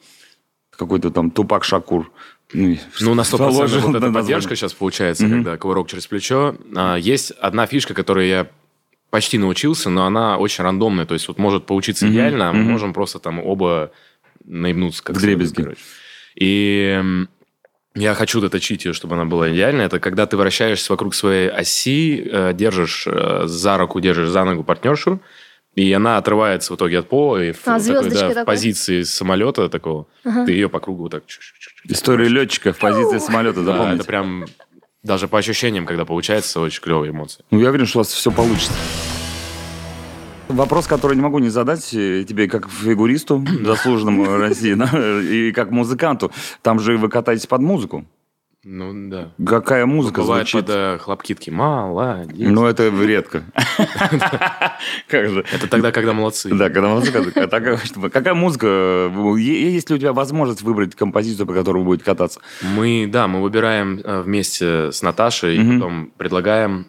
Какой-то 0.76 1.11
там 1.11 1.31
Тупак 1.31 1.64
Шакур. 1.64 2.11
Ну, 2.52 2.78
Ну, 3.00 3.14
на 3.14 3.23
100% 3.23 3.25
заложил 3.50 3.81
вот 3.81 3.96
эта 3.96 4.12
поддержка 4.12 4.55
сейчас 4.55 4.73
получается, 4.73 5.28
когда 5.28 5.56
кувырок 5.56 5.88
через 5.88 6.06
плечо. 6.06 6.56
А, 6.75 6.96
есть 6.96 7.32
одна 7.32 7.67
фишка, 7.67 7.94
которую 7.94 8.26
я 8.26 8.49
почти 9.11 9.38
научился, 9.38 9.90
но 9.90 10.06
она 10.06 10.38
очень 10.38 10.62
рандомная. 10.62 11.06
То 11.06 11.14
есть 11.14 11.28
вот 11.28 11.38
может 11.38 11.67
получиться 11.67 12.08
идеально, 12.08 12.50
а 12.50 12.52
мы 12.52 12.62
можем 12.62 12.93
просто 12.93 13.19
там 13.19 13.40
оба 13.40 13.90
наебнуться. 14.44 15.02
Как 15.02 15.17
Вдребезги. 15.17 15.55
следует, 15.55 15.78
короче. 15.78 15.81
И 16.37 17.26
я 17.96 18.14
хочу 18.14 18.40
доточить 18.40 18.84
ее, 18.84 18.93
чтобы 18.93 19.14
она 19.14 19.25
была 19.25 19.50
идеальной. 19.50 19.87
Это 19.87 19.99
когда 20.00 20.26
ты 20.26 20.37
вращаешься 20.37 20.93
вокруг 20.93 21.14
своей 21.14 21.49
оси, 21.49 22.29
э, 22.31 22.52
держишь 22.52 23.06
э, 23.06 23.44
за 23.46 23.79
руку, 23.79 24.00
держишь 24.00 24.29
за 24.29 24.44
ногу 24.44 24.62
партнершу, 24.64 25.20
и 25.76 25.93
она 25.93 26.17
отрывается 26.17 26.73
в 26.73 26.76
итоге 26.76 26.99
от 26.99 27.08
пола, 27.08 27.44
и 27.44 27.52
в, 27.52 27.58
А, 27.62 27.78
такой, 27.78 27.81
звездочкой 27.81 28.20
да, 28.20 28.28
в 28.28 28.34
такой. 28.34 28.46
позиции 28.46 29.02
самолета 29.02 29.69
такого, 29.69 30.06
ты 30.25 30.52
ее 30.52 30.69
по 30.69 30.81
кругу 30.81 31.05
вот 31.05 31.12
так... 31.12 31.25
История 31.84 32.28
летчика 32.28 32.73
в 32.73 32.78
позиции 32.78 33.19
самолета, 33.19 33.61
да, 33.61 33.73
запомните. 33.73 33.96
это 33.96 34.05
прям 34.06 34.46
даже 35.05 35.28
по 35.28 35.38
ощущениям, 35.38 35.87
когда 35.87 36.05
получается, 36.05 36.61
очень 36.61 36.82
клевые 36.82 37.12
эмоции. 37.12 37.44
Ну, 37.50 37.61
я 37.61 37.69
уверен, 37.69 37.87
что 37.87 37.99
у 37.99 38.00
вас 38.00 38.08
все 38.08 38.32
получится. 38.32 38.73
Вопрос, 40.49 40.87
который 40.87 41.17
не 41.17 41.23
могу 41.23 41.40
не 41.40 41.49
задать 41.49 41.93
э, 41.93 42.25
тебе 42.26 42.49
как 42.49 42.70
фигуристу, 42.70 43.44
заслуженному 43.64 44.37
России, 44.38 44.75
и 45.49 45.52
как 45.52 45.70
музыканту. 45.70 46.32
Там 46.62 46.79
же 46.79 46.96
вы 46.96 47.08
катаетесь 47.08 47.46
под 47.46 47.61
музыку. 47.62 48.06
Ну, 48.69 49.08
да. 49.11 49.31
Какая 49.46 49.87
музыка 49.87 50.23
Бывает 50.23 50.49
звучит? 50.49 50.67
под 50.67 50.75
э, 50.77 50.99
хлопки 50.99 51.35
такие, 51.37 51.55
молодец. 51.55 52.35
Ну, 52.37 52.67
это 52.67 52.89
редко. 52.89 53.44
Как 55.08 55.29
же? 55.29 55.44
Это 55.53 55.69
тогда, 55.69 55.93
когда 55.93 56.13
молодцы. 56.13 56.53
Да, 56.53 56.69
когда 56.69 56.89
музыка... 56.89 57.20
а 57.20 57.77
чтобы- 57.87 58.11
Какая 58.11 58.35
музыка? 58.35 58.67
э, 58.67 59.39
Есть 59.39 59.89
ли 59.91 59.94
у 59.96 59.99
тебя 59.99 60.13
возможность 60.13 60.63
выбрать 60.63 60.96
композицию, 60.96 61.46
по 61.46 61.53
которой 61.55 61.79
вы 61.79 61.85
будете 61.85 62.05
кататься? 62.05 62.41
Мы, 62.63 63.08
да, 63.11 63.29
мы 63.29 63.41
выбираем 63.41 64.01
э, 64.03 64.23
вместе 64.23 64.91
с 64.91 65.01
Наташей, 65.01 65.56
и 65.58 65.75
потом 65.79 66.11
предлагаем 66.17 66.87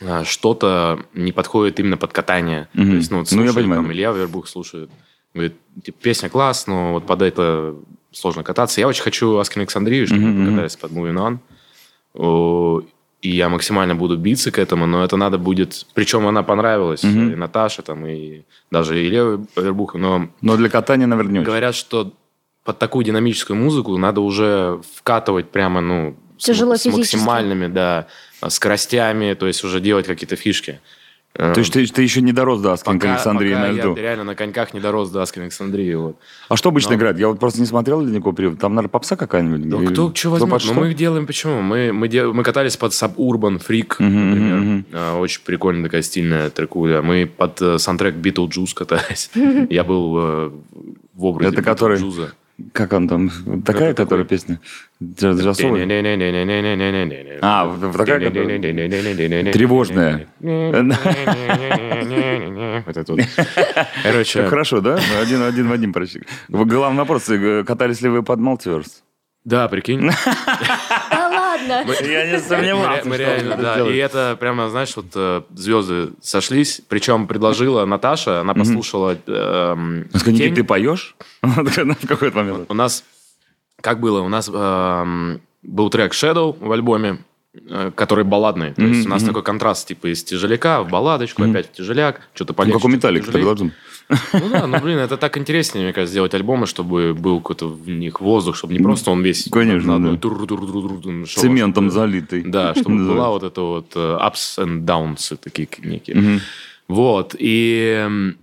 э, 0.00 0.24
что-то 0.24 1.00
не 1.14 1.32
подходит 1.32 1.80
именно 1.80 1.96
под 1.96 2.12
катание. 2.12 2.68
То 2.74 2.82
есть, 2.82 3.10
ну, 3.10 3.24
Ну, 3.30 3.54
понимаю. 3.54 3.82
там, 3.82 3.90
Илья 3.92 4.12
Вербух 4.12 4.46
слушает, 4.46 4.90
говорит, 5.32 5.56
песня 6.02 6.28
класс, 6.28 6.66
но 6.66 6.92
вот 6.92 7.06
под 7.06 7.22
это 7.22 7.76
сложно 8.12 8.42
кататься. 8.42 8.80
Я 8.80 8.88
очень 8.88 9.02
хочу 9.02 9.36
Аскин 9.38 9.60
Александрию, 9.62 10.06
чтобы 10.06 10.22
Мгм, 10.22 10.40
мы 10.40 10.46
покатались 10.50 10.76
под 10.76 10.92
Moving 10.92 11.38
On. 12.14 12.84
И 13.20 13.30
я 13.30 13.48
максимально 13.48 13.96
буду 13.96 14.16
биться 14.16 14.52
к 14.52 14.58
этому, 14.60 14.86
но 14.86 15.04
это 15.04 15.16
надо 15.16 15.38
будет... 15.38 15.86
Причем 15.94 16.26
она 16.28 16.44
понравилась, 16.44 17.02
Мгм. 17.02 17.32
и 17.32 17.34
Наташа, 17.34 17.82
там, 17.82 18.06
и 18.06 18.42
даже 18.70 18.94
Илья 19.04 19.40
Вербух, 19.56 19.94
но 19.94 20.28
Но 20.40 20.56
для 20.56 20.68
катания, 20.68 21.06
наверное. 21.08 21.42
Говорят, 21.42 21.74
что 21.74 22.12
под 22.64 22.78
такую 22.78 23.04
динамическую 23.04 23.56
музыку 23.58 23.96
надо 23.98 24.20
уже 24.20 24.80
вкатывать 24.96 25.50
прямо, 25.50 25.80
ну, 25.80 26.16
с- 26.38 26.44
Тяжело 26.44 26.76
с, 26.76 26.82
физически. 26.82 27.16
максимальными, 27.16 27.66
да, 27.66 28.06
скоростями, 28.46 29.34
то 29.34 29.48
есть 29.48 29.64
уже 29.64 29.80
делать 29.80 30.06
какие-то 30.06 30.36
фишки. 30.36 30.80
Э, 31.34 31.52
То 31.52 31.60
есть 31.60 31.72
ты, 31.72 31.86
ты 31.86 32.02
еще 32.02 32.20
не 32.20 32.32
дорос 32.32 32.60
до 32.60 32.72
Asking 32.72 33.04
Alexandria 33.04 33.54
пока 33.54 33.66
на 33.68 33.70
льду. 33.72 33.94
я 33.96 34.02
реально 34.02 34.24
на 34.24 34.34
коньках 34.34 34.74
не 34.74 34.80
дорос 34.80 35.10
до 35.10 35.22
Asking 35.22 35.42
Alexandria. 35.42 35.94
Вот. 35.94 36.16
А 36.48 36.56
что 36.56 36.70
обычно 36.70 36.92
Но- 36.92 36.96
играет? 36.96 37.18
Я 37.18 37.28
вот 37.28 37.38
просто 37.38 37.60
не 37.60 37.66
смотрел 37.66 38.00
ледниковый 38.00 38.34
период. 38.34 38.58
Там, 38.58 38.74
наверное, 38.74 38.90
попса 38.90 39.14
какая-нибудь? 39.14 39.64
Ну, 39.66 39.86
кто 39.86 40.12
что 40.14 40.30
возьмет? 40.30 40.50
под 40.50 40.62
Ну, 40.64 40.72
что? 40.72 40.80
мы 40.80 40.88
их 40.90 40.96
делаем 40.96 41.26
почему? 41.26 41.60
Мы, 41.62 41.92
мы, 41.92 42.08
дел- 42.08 42.34
мы 42.34 42.42
катались 42.42 42.76
под 42.76 42.90
Suburban 42.92 43.62
Freak, 43.64 43.96
Мгм, 44.00 44.30
например. 44.30 44.56
мгм, 44.58 44.84
А, 44.92 45.18
Очень 45.18 45.42
прикольная 45.44 45.84
такая 45.84 46.02
стильная 46.02 46.50
трекуля. 46.50 47.02
Мы 47.02 47.26
под 47.26 47.62
э, 47.62 47.78
саундтрек 47.78 48.16
Beetlejuice 48.16 48.74
катались. 48.74 49.30
Я 49.70 49.84
был 49.84 50.16
э, 50.18 50.50
в 51.14 51.24
образе 51.24 51.52
Это 51.52 51.62
который- 51.62 51.98
Beetlejuice. 52.00 52.30
Как 52.72 52.92
он 52.92 53.06
там? 53.08 53.30
Такая, 53.64 53.94
которая 53.94 54.24
песня? 54.26 54.58
Джа- 55.00 55.32
джазовая? 55.40 55.86
А, 57.40 57.64
вот- 57.66 57.92
такая, 57.96 58.18
тревожная. 59.52 60.26
Вот 62.86 62.96
это 62.96 63.12
вот. 63.12 63.20
Короче, 64.02 64.44
хорошо, 64.48 64.80
да? 64.80 64.98
Один, 65.22 65.42
один 65.42 65.68
в 65.68 65.72
один 65.72 65.92
прочли. 65.92 66.22
Вы- 66.48 66.64
Главный 66.64 66.98
вопрос. 67.00 67.30
Катались 67.66 68.00
ли 68.02 68.08
вы 68.08 68.22
под 68.24 68.40
Multiverse? 68.40 69.02
да, 69.44 69.68
прикинь. 69.68 70.10
Да. 71.68 71.82
Я 71.82 72.30
не 72.30 72.38
сомневался, 72.40 73.08
мы 73.08 73.16
реально, 73.16 73.56
да. 73.56 73.88
И 73.88 73.96
это 73.96 74.36
прямо, 74.38 74.68
знаешь, 74.70 74.96
вот 74.96 75.06
э, 75.14 75.42
звезды 75.54 76.10
сошлись. 76.20 76.80
Причем 76.88 77.26
предложила 77.26 77.84
Наташа, 77.84 78.40
она 78.40 78.54
послушала 78.54 79.18
эм, 79.26 80.08
Он 80.12 80.20
сказал, 80.20 80.32
Никит, 80.34 80.46
«Тень». 80.46 80.54
ты 80.54 80.64
поешь? 80.64 81.16
В 81.42 82.06
какой-то 82.06 82.36
момент. 82.36 82.66
У 82.68 82.74
нас, 82.74 83.04
как 83.80 84.00
было, 84.00 84.20
у 84.20 84.28
нас 84.28 84.50
эм, 84.52 85.40
был 85.62 85.90
трек 85.90 86.12
Shadow 86.12 86.56
в 86.58 86.72
альбоме, 86.72 87.18
э, 87.54 87.90
который 87.94 88.24
балладный. 88.24 88.74
То 88.74 88.82
есть 88.82 89.06
у 89.06 89.08
нас 89.10 89.22
такой 89.22 89.42
контраст, 89.42 89.86
типа, 89.88 90.12
из 90.12 90.22
тяжеляка 90.24 90.82
в 90.82 90.90
балладочку, 90.90 91.42
опять 91.42 91.68
в 91.68 91.72
тяжеляк, 91.72 92.20
что-то 92.34 92.52
Ну, 92.52 92.56
полегче. 92.56 92.78
как 92.78 92.84
у 92.84 92.88
Металлика, 92.88 93.26
потяжелее. 93.26 93.44
должен. 93.46 93.72
Ну 94.32 94.48
да, 94.50 94.66
ну 94.66 94.80
блин, 94.80 94.98
это 94.98 95.18
так 95.18 95.36
интереснее, 95.36 95.84
мне 95.84 95.92
кажется, 95.92 96.12
сделать 96.12 96.32
альбомы, 96.32 96.66
чтобы 96.66 97.12
был 97.12 97.40
какой-то 97.40 97.68
в 97.68 97.88
них 97.90 98.20
воздух, 98.22 98.56
чтобы 98.56 98.72
не 98.72 98.78
просто 98.80 99.10
он 99.10 99.22
весь 99.22 99.48
Конечно, 99.50 99.98
да. 100.02 100.16
Цементом 101.26 101.90
залитый. 101.90 102.42
Да, 102.42 102.74
чтобы 102.78 103.06
была 103.06 103.28
вот 103.28 103.42
это 103.42 103.60
вот 103.60 103.92
э, 103.94 103.98
ups 103.98 104.58
and 104.58 104.84
downs 104.86 105.36
такие 105.36 105.68
некие. 105.82 106.40
Вот, 106.88 107.34
и 107.38 108.34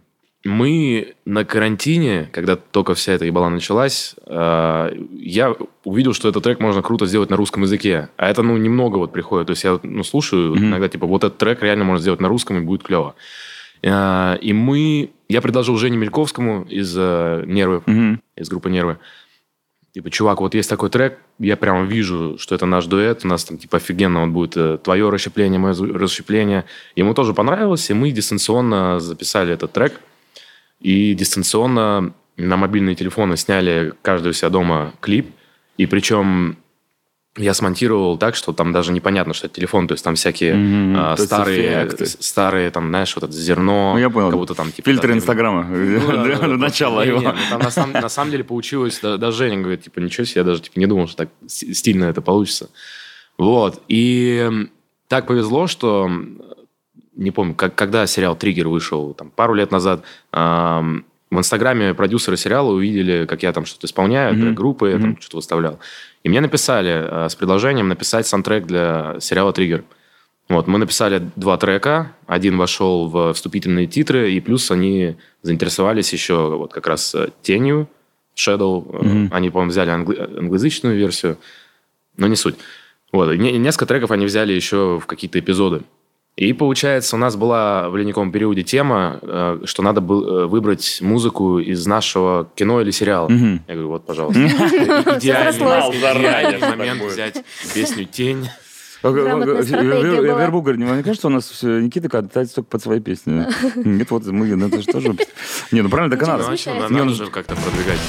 мы 0.46 1.16
на 1.26 1.44
карантине, 1.44 2.30
когда 2.32 2.56
только 2.56 2.94
вся 2.94 3.14
эта 3.14 3.26
ебала 3.26 3.50
началась, 3.50 4.16
э, 4.26 4.92
я 5.12 5.56
увидел, 5.84 6.14
что 6.14 6.30
этот 6.30 6.44
трек 6.44 6.60
можно 6.60 6.82
круто 6.82 7.06
сделать 7.06 7.30
на 7.30 7.36
русском 7.36 7.64
языке. 7.64 8.10
А 8.18 8.30
это, 8.30 8.44
ну, 8.44 8.56
немного 8.58 8.98
вот 8.98 9.12
приходит. 9.12 9.48
То 9.48 9.52
есть 9.52 9.64
я, 9.64 9.80
ну, 9.82 10.04
слушаю 10.04 10.56
иногда, 10.58 10.88
типа, 10.88 11.08
вот 11.08 11.24
этот 11.24 11.38
трек 11.38 11.62
реально 11.64 11.84
можно 11.86 12.02
сделать 12.02 12.22
на 12.22 12.28
русском, 12.28 12.58
и 12.58 12.62
будет 12.62 12.84
клево. 12.84 13.16
Э, 13.82 14.38
И 14.42 14.54
мы... 14.54 15.10
Я 15.28 15.42
предложил 15.42 15.78
Жене 15.78 15.98
Мельковскому 15.98 16.64
из 16.70 16.94
э, 16.96 17.44
«Нервы», 17.48 17.82
Мгм. 17.88 18.22
из 18.36 18.48
группы 18.50 18.70
«Нервы». 18.70 18.98
Типа, 19.94 20.12
чувак, 20.12 20.42
вот 20.42 20.54
есть 20.54 20.70
такой 20.70 20.90
трек, 20.90 21.18
я 21.40 21.56
прямо 21.56 21.86
вижу, 21.86 22.36
что 22.38 22.54
это 22.54 22.66
наш 22.66 22.86
дуэт, 22.86 23.22
у 23.24 23.28
нас 23.30 23.46
там, 23.46 23.58
типа, 23.58 23.78
офигенно 23.78 24.22
вот 24.26 24.30
будет 24.30 24.58
э, 24.58 24.78
твое 24.84 25.10
расщепление, 25.10 25.58
мое 25.58 25.74
расщепление. 25.74 26.66
Ему 26.98 27.14
тоже 27.14 27.34
понравилось, 27.34 27.90
и 27.90 27.94
мы 27.94 28.12
дистанционно 28.12 29.00
записали 29.00 29.54
этот 29.54 29.72
трек. 29.72 30.02
И 30.86 31.16
дистанционно 31.16 32.14
на 32.38 32.58
мобильные 32.58 32.96
телефоны 32.96 33.38
сняли 33.38 33.94
каждый 34.04 34.30
у 34.30 34.34
себя 34.34 34.50
дома 34.50 34.94
клип. 35.00 35.32
И 35.78 35.88
причем 35.88 36.58
я 37.38 37.56
смонтировал 37.56 38.20
так, 38.20 38.36
что 38.36 38.54
там 38.54 38.72
даже 38.72 38.92
непонятно, 38.92 39.34
что 39.34 39.48
это 39.48 39.56
телефон. 39.56 39.88
То 39.88 39.94
есть 39.96 40.04
там 40.04 40.14
всякие 40.14 40.54
Мгм, 40.54 40.96
а, 40.96 41.18
старые, 41.18 41.60
эффекты. 41.88 42.06
с- 42.06 42.18
старые, 42.22 42.70
там, 42.70 42.90
знаешь, 42.90 43.16
вот 43.16 43.24
это 43.24 43.34
зерно. 43.34 43.94
Ну, 43.94 44.00
я 44.00 44.12
понял. 44.12 44.30
Как 44.30 44.38
будто 44.38 44.54
там, 44.54 44.72
типа, 44.72 44.86
Фильтры 44.88 45.14
да, 45.14 45.18
Инстаграма. 45.18 45.64
Начало 46.58 47.02
не, 47.02 47.08
его. 47.10 47.22
там 47.50 47.60
на, 47.92 48.10
самом, 48.10 48.32
деле 48.32 48.44
получилось, 48.44 49.00
да- 49.02 49.18
даже 49.18 49.38
Женя 49.40 49.58
говорит, 49.62 49.82
типа, 49.84 50.00
ничего 50.00 50.24
себе, 50.26 50.42
я 50.42 50.46
даже 50.46 50.62
типа, 50.62 50.78
не 50.80 50.86
думал, 50.86 51.08
что 51.08 51.18
так 51.18 51.30
стильно 51.48 52.06
это 52.06 52.22
получится. 52.22 52.70
Вот. 53.40 53.82
И 53.88 54.50
так 55.08 55.26
повезло, 55.26 55.66
что, 55.68 56.12
не 57.16 57.32
помню, 57.32 57.56
как, 57.56 57.76
когда 57.76 58.06
сериал 58.08 58.36
«Триггер» 58.36 58.68
вышел, 58.68 59.14
там, 59.14 59.30
пару 59.30 59.54
лет 59.54 59.72
назад, 59.72 60.04
ам, 60.32 61.06
в 61.32 61.38
Инстаграме 61.38 61.94
продюсеры 61.94 62.38
сериала 62.38 62.72
увидели, 62.72 63.26
как 63.26 63.44
я 63.44 63.52
там 63.52 63.66
что-то 63.66 63.88
исполняю, 63.88 64.36
Мгм. 64.36 64.56
группы, 64.56 64.90
я 64.90 65.00
там 65.00 65.20
что-то 65.20 65.38
выставлял. 65.38 65.80
И 66.24 66.30
мне 66.30 66.40
написали 66.42 66.92
э, 66.92 67.30
с 67.30 67.36
предложением 67.36 67.88
написать 67.88 68.28
саундтрек 68.28 68.66
для 68.66 69.18
сериала 69.20 69.52
«Триггер». 69.54 69.84
Вот, 70.48 70.68
мы 70.68 70.78
написали 70.78 71.28
два 71.36 71.58
трека, 71.58 72.12
один 72.28 72.58
вошел 72.58 73.10
в 73.10 73.34
вступительные 73.34 73.88
титры, 73.88 74.32
и 74.32 74.40
плюс 74.40 74.70
они 74.70 75.16
заинтересовались 75.42 76.14
еще 76.14 76.56
вот 76.56 76.72
как 76.74 76.86
раз 76.88 77.16
э, 77.16 77.30
«Тенью», 77.42 77.88
«Shadow». 78.36 78.86
Э, 79.02 79.06
Мгм. 79.06 79.30
Они, 79.34 79.50
по-моему, 79.50 79.72
взяли 79.72 79.90
англи- 79.90 80.38
англоязычную 80.38 80.96
версию, 80.98 81.38
но 82.18 82.28
не 82.28 82.36
суть. 82.36 82.56
Вот, 83.12 83.32
и 83.32 83.38
не- 83.38 83.58
несколько 83.58 83.86
треков 83.88 84.12
они 84.12 84.26
взяли 84.26 84.54
еще 84.54 85.00
в 85.00 85.06
какие-то 85.08 85.40
эпизоды. 85.40 85.82
И 86.36 86.52
получается, 86.52 87.16
у 87.16 87.20
нас 87.20 87.38
была 87.38 87.90
в 87.90 87.96
ледниковом 87.96 88.32
периоде 88.32 88.64
тема, 88.64 89.20
э, 89.22 89.60
что 89.64 89.84
надо 89.84 90.02
было 90.02 90.48
выбрать 90.48 90.98
музыку 91.00 91.60
из 91.60 91.86
нашего 91.88 92.50
кино 92.56 92.82
или 92.82 92.92
сериала. 92.92 93.30
Мгм. 93.30 93.64
Я 93.68 93.74
говорю, 93.74 93.90
вот, 93.90 94.06
пожалуйста. 94.06 94.42
Идеальный 95.18 96.60
момент 96.60 97.02
взять 97.04 97.44
песню 97.74 98.06
«Тень». 98.06 98.50
Вербук 99.02 100.66
говорит, 100.66 100.82
мне 100.82 101.04
кажется, 101.04 101.14
что 101.14 101.28
у 101.28 101.32
нас 101.32 101.48
все 101.48 101.80
Никита 101.80 102.10
катается 102.10 102.56
только 102.56 102.70
под 102.70 102.82
свои 102.82 103.00
песни. 103.00 103.46
Нет, 103.76 104.10
вот 104.10 104.26
мы, 104.26 104.48
ну, 104.56 104.68
это 104.68 104.82
же 104.82 104.88
тоже... 104.88 105.16
Не, 105.72 105.84
ну 105.84 105.90
правильно, 105.90 106.18
так 106.18 106.28
и 106.28 106.32
надо. 106.32 106.44
Ну, 106.50 106.80
надо 106.82 107.06
ну, 107.06 107.10
же 107.14 107.28
как-то 107.28 107.56
продвигать. 107.56 108.00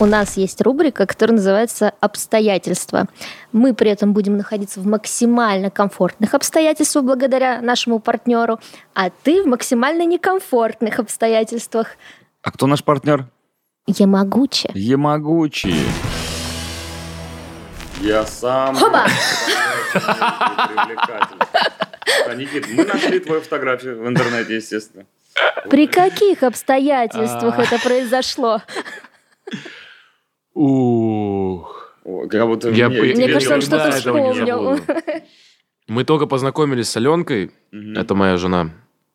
У 0.00 0.06
нас 0.06 0.36
есть 0.36 0.60
рубрика, 0.60 1.06
которая 1.06 1.36
называется 1.36 1.92
«Обстоятельства». 2.00 3.06
Мы 3.52 3.74
при 3.74 3.90
этом 3.92 4.12
будем 4.12 4.36
находиться 4.36 4.80
в 4.80 4.86
максимально 4.86 5.70
комфортных 5.70 6.34
обстоятельствах 6.34 7.04
благодаря 7.04 7.60
нашему 7.60 8.00
партнеру, 8.00 8.58
а 8.94 9.10
ты 9.10 9.44
в 9.44 9.46
максимально 9.46 10.04
некомфортных 10.04 10.98
обстоятельствах. 10.98 11.90
А 12.42 12.50
кто 12.50 12.66
наш 12.66 12.82
партнер? 12.82 13.28
Ямагучи. 13.86 14.68
Ямагучи. 14.74 15.76
Я 18.00 18.26
сам... 18.26 18.74
Хоба! 18.74 19.06
А, 22.26 22.34
Никит, 22.34 22.66
мы 22.74 22.84
нашли 22.84 23.18
твою 23.18 23.40
фотографию 23.40 24.02
в 24.02 24.08
интернете, 24.08 24.56
естественно. 24.56 25.06
При 25.70 25.86
каких 25.86 26.42
обстоятельствах 26.42 27.58
А. 27.58 27.62
это 27.62 27.78
произошло? 27.78 28.60
Ух. 30.54 31.96
Как 32.30 32.46
будто 32.46 32.70
Я 32.70 32.88
мне- 32.88 33.00
бы- 33.00 33.06
Мне 33.14 33.26
Я 33.26 33.32
кажется, 33.34 33.54
он 33.54 33.60
что-то 33.62 33.90
вспомнил. 33.92 34.78
Мы 35.88 36.04
только 36.04 36.26
познакомились 36.26 36.88
с 36.88 36.96
Аленкой, 36.96 37.50
Мгм. 37.70 37.96
это 37.98 38.14
моя 38.14 38.36
жена, 38.38 38.70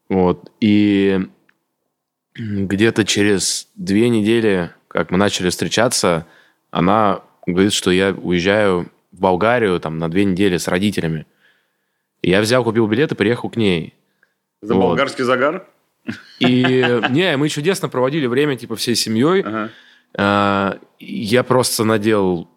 вот, 0.08 0.52
и 0.60 1.20
где-то 2.36 3.06
через 3.06 3.70
две 3.76 4.10
недели, 4.10 4.70
как 4.88 5.10
мы 5.12 5.18
начали 5.18 5.50
встречаться, 5.50 6.26
она 6.72 7.22
говорит, 7.48 7.74
что 7.74 7.90
я 7.90 8.12
уезжаю 8.12 8.88
в 9.12 9.20
Болгарию 9.20 9.80
там 9.80 9.98
на 9.98 10.10
две 10.10 10.26
недели 10.26 10.58
с 10.58 10.68
родителями. 10.68 11.26
И 12.22 12.30
я 12.30 12.42
взял, 12.42 12.64
купил 12.64 12.86
билет 12.88 13.12
и 13.12 13.16
приехал 13.16 13.50
к 13.50 13.56
ней. 13.56 13.96
За 14.62 14.74
Вот. 14.76 14.82
болгарский 14.82 15.24
загар? 15.24 15.66
И 16.40 16.86
не, 17.10 17.36
мы 17.38 17.50
чудесно 17.50 17.90
проводили 17.90 18.28
время, 18.28 18.56
типа, 18.58 18.76
всей 18.76 18.96
семьей. 18.96 19.42
Ага. 19.42 19.70
А, 20.18 20.78
Я 21.00 21.44
просто 21.44 21.84
надел 21.84 22.48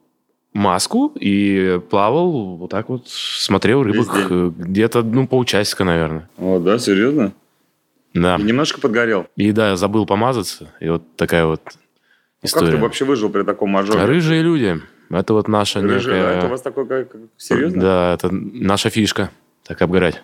маску 0.52 1.12
и 1.18 1.80
плавал 1.90 2.56
вот 2.56 2.71
так 2.71 2.88
вот, 2.88 3.09
смотрел 3.09 3.82
рыбок 3.82 4.09
где-то, 4.59 5.02
ну, 5.02 5.26
полчасика, 5.26 5.85
наверное. 5.85 6.28
О, 6.38 6.59
да, 6.59 6.78
серьезно? 6.78 7.32
Да. 8.14 8.37
И 8.37 8.42
немножко 8.42 8.78
подгорел. 8.80 9.26
И 9.37 9.52
да, 9.52 9.76
забыл 9.76 10.04
помазаться, 10.04 10.68
и 10.80 10.88
вот 10.90 11.02
такая 11.16 11.47
вот 11.47 11.62
Ну, 11.64 11.71
как 12.42 12.50
история. 12.50 12.73
ты 12.73 12.76
вообще 12.76 13.04
выжил 13.06 13.30
при 13.30 13.42
таком 13.44 13.71
мажоре? 13.71 14.04
Рыжие 14.04 14.42
люди, 14.42 14.78
это 15.11 15.32
вот 15.32 15.49
наша 15.49 15.80
Рыжий, 15.80 16.12
а 16.14 16.16
некая... 16.18 16.37
это 16.38 16.47
у 16.47 16.50
вас 16.50 16.61
такой, 16.61 16.87
как... 16.87 17.11
как- 17.12 17.21
Серьезно? 17.38 17.80
Да, 17.80 18.14
это 18.14 18.28
наша 18.30 18.90
фишка, 18.90 19.30
так 19.64 19.80
обгорать. 19.80 20.23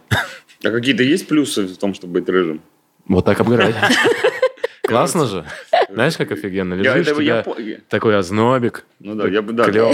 А 0.65 0.71
какие-то 0.71 1.03
есть 1.05 1.27
плюсы 1.29 1.67
в 1.67 1.79
том, 1.79 1.95
чтобы 1.95 2.15
быть 2.21 2.29
рыжим? 2.29 2.61
Вот 3.07 3.25
так 3.25 3.41
обгорать. 3.41 3.75
Классно 4.89 5.27
же. 5.27 5.45
Знаешь, 5.91 6.17
как 6.17 6.33
офигенно. 6.33 6.75
Лежишь, 6.75 7.07
я, 7.09 7.15
тебя 7.15 7.45
я- 7.59 7.79
такой 7.89 8.17
ознобик. 8.17 8.85
ну 9.01 9.15
да, 9.15 9.29
я 9.29 9.43
бы, 9.43 9.53
да. 9.53 9.65
Клево. 9.65 9.93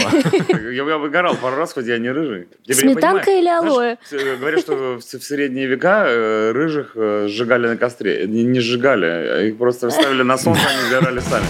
Я, 0.48 0.84
я 0.84 0.98
выгорал 0.98 1.36
пару 1.36 1.56
раз, 1.56 1.72
хоть 1.72 1.86
я 1.86 1.98
не 1.98 2.10
рыжий. 2.10 2.48
Теперь 2.62 2.76
Сметанка 2.76 3.30
или 3.30 3.48
алоэ? 3.48 3.96
Знаешь, 4.08 4.26
э, 4.26 4.36
говорят, 4.36 4.60
что 4.60 4.74
в, 4.74 4.98
в 5.00 5.24
средние 5.24 5.66
века 5.66 6.04
э, 6.06 6.52
рыжих 6.52 6.92
э, 6.94 7.26
сжигали 7.28 7.68
на 7.68 7.76
костре. 7.76 8.26
Не, 8.26 8.44
не 8.44 8.60
сжигали, 8.60 9.06
а 9.06 9.42
их 9.42 9.56
просто 9.58 9.90
ставили 9.90 10.22
на 10.22 10.38
солнце, 10.38 10.62
они 10.68 10.88
сгорали 10.88 11.20
сами. 11.20 11.46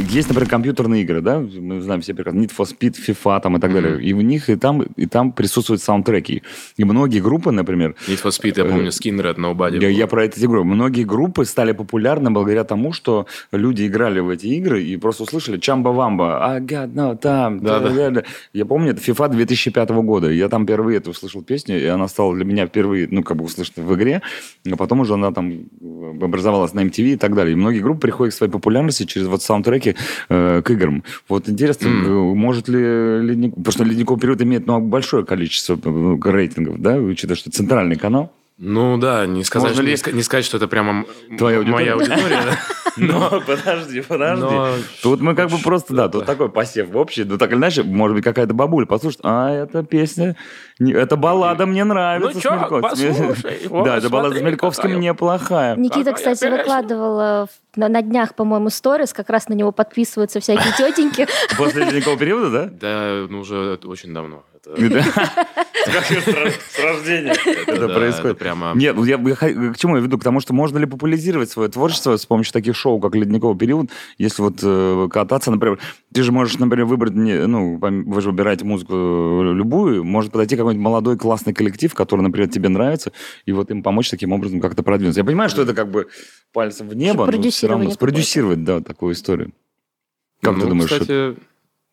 Есть, 0.00 0.28
например, 0.28 0.48
компьютерные 0.48 1.02
игры, 1.02 1.20
да, 1.20 1.38
мы 1.38 1.80
знаем 1.80 2.00
все 2.00 2.14
прекрасно, 2.14 2.40
Need 2.40 2.52
for 2.56 2.66
Speed, 2.66 2.96
FIFA 3.06 3.40
там 3.42 3.56
и 3.56 3.60
так 3.60 3.72
далее. 3.72 4.02
И 4.02 4.12
в 4.12 4.22
них 4.22 4.48
и 4.48 4.56
там, 4.56 4.82
и 4.82 5.06
там 5.06 5.32
присутствуют 5.32 5.82
саундтреки. 5.82 6.42
И 6.76 6.84
многие 6.84 7.20
группы, 7.20 7.50
например, 7.50 7.94
Need 8.08 8.22
for 8.22 8.30
Speed, 8.30 8.54
я 8.56 8.64
помню, 8.64 8.88
Skinner 8.88 9.28
от 9.28 9.38
Nobody. 9.38 9.80
я, 9.82 9.88
я 9.88 10.06
про 10.06 10.24
это 10.24 10.40
говорю. 10.40 10.64
Многие 10.64 11.04
группы 11.04 11.44
стали 11.44 11.72
популярны 11.72 12.30
благодаря 12.30 12.64
тому, 12.64 12.92
что 12.92 13.26
люди 13.52 13.86
играли 13.86 14.20
в 14.20 14.30
эти 14.30 14.46
игры 14.46 14.82
и 14.82 14.96
просто 14.96 15.24
услышали 15.24 15.58
«Чамба-вамба», 15.58 16.42
«I 16.42 16.60
got 16.60 16.92
no 16.94 17.18
time». 17.18 17.60
Да, 17.60 17.80
да. 17.80 17.88
да-да-да». 17.90 18.22
Я 18.52 18.64
помню, 18.64 18.92
это 18.92 19.00
FIFA 19.00 19.30
2005 19.30 19.90
года. 19.90 20.30
Я 20.30 20.48
там 20.48 20.64
впервые 20.64 20.98
это 20.98 21.10
услышал 21.10 21.42
песню, 21.42 21.80
и 21.80 21.86
она 21.86 22.08
стала 22.08 22.34
для 22.34 22.44
меня 22.44 22.66
впервые, 22.66 23.08
ну, 23.10 23.22
как 23.22 23.36
бы 23.36 23.44
услышана 23.44 23.86
в 23.86 23.94
игре, 23.94 24.22
а 24.70 24.76
потом 24.76 25.00
уже 25.00 25.14
она 25.14 25.32
там 25.32 25.50
э, 25.50 26.14
образовалась 26.22 26.74
на 26.74 26.80
MTV 26.80 27.14
и 27.14 27.16
так 27.16 27.34
далее. 27.34 27.52
И 27.52 27.56
многие 27.56 27.80
группы 27.80 28.00
приходят 28.00 28.34
к 28.34 28.36
своей 28.36 28.52
популярности 28.52 29.04
через 29.04 29.26
вот 29.26 29.42
саундтреки 29.42 29.81
э, 29.86 30.62
к 30.62 30.70
играм. 30.70 31.04
Вот 31.28 31.48
интересно, 31.48 31.88
э, 31.88 32.08
может 32.08 32.68
ли 32.68 32.78
Ледник... 32.78 33.54
Потому 33.54 33.72
что 33.72 33.84
Ледниковый 33.84 34.20
период 34.20 34.42
имеет 34.42 34.66
ну, 34.66 34.80
большое 34.80 35.24
количество 35.24 35.78
э, 35.82 36.30
рейтингов, 36.30 36.80
да, 36.80 36.96
учитывая, 36.96 37.36
что 37.36 37.50
центральный 37.50 37.96
канал. 37.96 38.32
Ну 38.58 38.96
да, 38.98 39.26
не 39.26 39.42
сказать, 39.44 39.70
Можно 39.70 39.74
что, 39.74 39.82
ли- 39.84 39.90
не, 39.90 39.96
ска- 39.96 40.12
не 40.12 40.22
сказать, 40.22 40.44
что 40.44 40.56
это 40.58 40.68
прямо 40.68 41.04
Твоя 41.38 41.62
моя 41.62 41.94
аудитория? 41.94 42.20
аудитория. 42.22 42.42
да. 42.44 42.58
Но 42.98 43.40
подожди, 43.40 44.02
подожди. 44.02 44.84
Тут 45.02 45.20
мы 45.22 45.34
как 45.34 45.48
бы 45.48 45.56
просто, 45.58 45.94
да, 45.94 46.08
тут 46.10 46.26
такой 46.26 46.50
посев 46.50 46.94
общий. 46.94 47.24
Ну 47.24 47.38
так 47.38 47.50
или 47.50 47.56
иначе, 47.56 47.82
может 47.82 48.14
быть, 48.14 48.22
какая-то 48.22 48.52
бабуля 48.52 48.84
послушает, 48.84 49.20
а 49.24 49.50
эта 49.50 49.82
песня, 49.82 50.36
эта 50.78 51.16
баллада 51.16 51.64
мне 51.64 51.84
нравится. 51.84 52.34
Ну 52.34 52.40
Смельковский». 52.40 53.08
послушай, 53.08 53.60
Да, 53.84 53.96
эта 53.96 54.10
баллада 54.10 54.36
с 54.38 54.42
Мельковским 54.42 55.00
неплохая. 55.00 55.74
Никита, 55.76 56.12
кстати, 56.12 56.44
выкладывал 56.44 57.46
в- 57.46 57.48
на, 57.76 57.88
на 57.88 58.02
днях, 58.02 58.34
по-моему, 58.34 58.68
сторис, 58.68 59.14
как 59.14 59.30
раз 59.30 59.48
на 59.48 59.54
него 59.54 59.72
подписываются 59.72 60.40
всякие 60.40 60.72
тетеньки. 60.76 61.26
После 61.56 61.84
ледникового 61.86 62.18
периода, 62.18 62.50
да? 62.50 62.66
Да, 62.66 63.26
ну 63.30 63.40
уже 63.40 63.78
очень 63.84 64.12
давно. 64.12 64.44
Это, 64.64 65.02
С 65.82 66.78
рождения 66.78 67.34
это 67.66 67.88
происходит. 67.88 68.38
прямо... 68.38 68.72
Нет, 68.76 68.94
ну 68.94 69.04
я, 69.04 69.18
к 69.18 69.76
чему 69.76 69.96
я 69.96 70.02
веду? 70.02 70.18
К 70.18 70.22
тому, 70.24 70.38
что 70.40 70.54
можно 70.54 70.78
ли 70.78 70.86
популяризировать 70.86 71.50
свое 71.50 71.68
творчество 71.68 72.16
с 72.16 72.24
помощью 72.26 72.52
таких 72.52 72.76
шоу, 72.76 73.00
как 73.00 73.14
«Ледниковый 73.16 73.58
период», 73.58 73.90
если 74.18 74.42
вот 74.42 74.58
э, 74.62 75.08
кататься, 75.10 75.50
например, 75.50 75.80
ты 76.14 76.22
же 76.22 76.30
можешь, 76.30 76.58
например, 76.58 76.86
выбрать, 76.86 77.14
ну, 77.14 77.78
вы 77.78 78.20
же 78.20 78.30
выбираете 78.30 78.64
музыку 78.64 78.92
э, 78.94 79.52
любую, 79.54 80.04
может 80.04 80.30
подойти 80.30 80.56
какой-нибудь 80.56 80.84
молодой 80.84 81.18
классный 81.18 81.52
коллектив, 81.54 81.92
который, 81.94 82.20
например, 82.20 82.48
тебе 82.48 82.68
нравится, 82.68 83.10
и 83.44 83.52
вот 83.52 83.70
им 83.72 83.82
помочь 83.82 84.10
таким 84.10 84.32
образом 84.32 84.60
как-то 84.60 84.84
продвинуться. 84.84 85.20
Я 85.20 85.24
понимаю, 85.24 85.50
что 85.50 85.62
это 85.62 85.74
как 85.74 85.90
бы 85.90 86.06
пальцем 86.52 86.88
в 86.88 86.94
небо, 86.94 87.26
но 87.30 87.50
все 87.50 87.66
равно 87.66 87.90
спродюсировать, 87.90 88.62
да, 88.62 88.80
такую 88.80 89.14
историю. 89.14 89.52
Как 90.40 90.54
ты 90.54 90.60
Ну, 90.62 90.68
думаешь, 90.68 90.88
что- 90.90 91.00
кстати, 91.00 91.36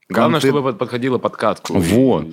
главное, 0.10 0.40
ты- 0.40 0.48
чтобы 0.48 0.62
под- 0.64 0.78
подходила 0.78 1.18
подкатку. 1.18 1.74
Вот. 1.74 2.28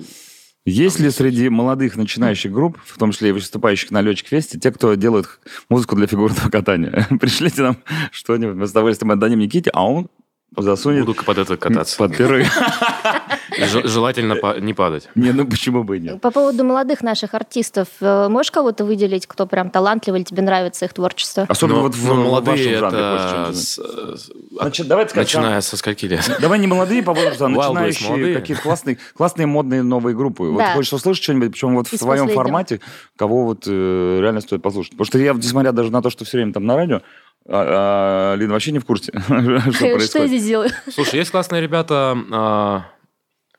Есть 0.67 0.99
ли 0.99 1.09
среди 1.11 1.47
молодых 1.47 1.95
начинающих 1.95 2.51
групп, 2.51 2.77
в 2.83 2.97
том 2.97 3.13
числе 3.13 3.29
и 3.29 3.31
выступающих 3.31 3.89
на 3.89 4.01
Летчик 4.01 4.27
Фесте, 4.27 4.59
те, 4.59 4.69
кто 4.69 4.95
делает 4.95 5.39
музыку 5.69 5.95
для 5.95 6.07
фигурного 6.07 6.49
катания? 6.49 7.07
Пришлите 7.21 7.61
нам 7.61 7.77
что-нибудь, 8.11 8.55
мы 8.57 8.67
с 8.67 8.71
удовольствием 8.71 9.11
отдадим 9.11 9.39
Никите, 9.39 9.69
а 9.73 9.87
он 9.87 10.09
засунет 10.57 11.05
Буду 11.05 11.23
под 11.23 11.37
это 11.37 11.55
кататься. 11.55 11.97
под 11.97 12.17
первый. 12.17 12.47
Желательно 13.65 14.35
па- 14.35 14.59
не 14.59 14.73
падать. 14.73 15.09
Не, 15.15 15.31
ну 15.31 15.45
почему 15.45 15.83
бы 15.83 15.97
и 15.97 15.99
нет? 15.99 16.21
По 16.21 16.31
поводу 16.31 16.63
молодых 16.63 17.01
наших 17.01 17.33
артистов, 17.33 17.87
э, 18.01 18.27
можешь 18.29 18.51
кого-то 18.51 18.85
выделить, 18.85 19.27
кто 19.27 19.45
прям 19.47 19.69
талантливый, 19.69 20.19
или 20.21 20.25
тебе 20.25 20.41
нравится 20.43 20.85
их 20.85 20.93
творчество? 20.93 21.45
Особенно 21.49 21.77
Но- 21.77 21.81
вот 21.83 21.95
в, 21.95 22.13
молодые 22.13 22.79
вашем 22.79 22.79
жанре. 22.91 23.17
хочешь 23.17 23.77
это... 23.77 24.17
с- 24.17 24.31
Значит, 24.59 24.87
давайте 24.87 25.11
скажем, 25.11 25.41
Начиная 25.41 25.61
со 25.61 25.77
скольки 25.77 26.05
лет? 26.05 26.29
Давай 26.41 26.59
не 26.59 26.67
молодые 26.67 27.03
по 27.03 27.13
возрасту, 27.13 27.45
а 27.45 27.49
начинающие 27.49 28.33
какие-то 28.35 28.61
классные, 28.63 28.97
классные 29.15 29.45
модные 29.47 29.83
новые 29.83 30.15
группы. 30.15 30.43
Вот 30.45 30.57
Да. 30.59 30.73
хочешь 30.73 30.93
услышать 30.93 31.23
что-нибудь, 31.23 31.51
причем 31.51 31.75
вот 31.75 31.87
в 31.87 31.91
последнего. 31.91 32.33
формате, 32.33 32.79
кого 33.15 33.45
вот 33.45 33.63
э, 33.67 34.19
реально 34.21 34.41
стоит 34.41 34.61
послушать. 34.61 34.91
Потому 34.93 35.05
что 35.05 35.17
я, 35.19 35.33
несмотря 35.33 35.71
даже 35.71 35.91
на 35.91 36.01
то, 36.01 36.09
что 36.09 36.25
все 36.25 36.37
время 36.37 36.53
там 36.53 36.65
на 36.65 36.75
радио, 36.75 37.01
а, 37.49 38.33
а, 38.33 38.35
Лин 38.35 38.51
вообще 38.51 38.71
не 38.71 38.79
в 38.79 38.85
курсе, 38.85 39.11
что 39.25 39.71
Что 39.71 39.85
я 39.85 39.95
происходит. 39.95 40.27
здесь 40.27 40.43
делаю? 40.45 40.69
Слушай, 40.91 41.19
есть 41.19 41.31
классные 41.31 41.61
ребята... 41.61 42.85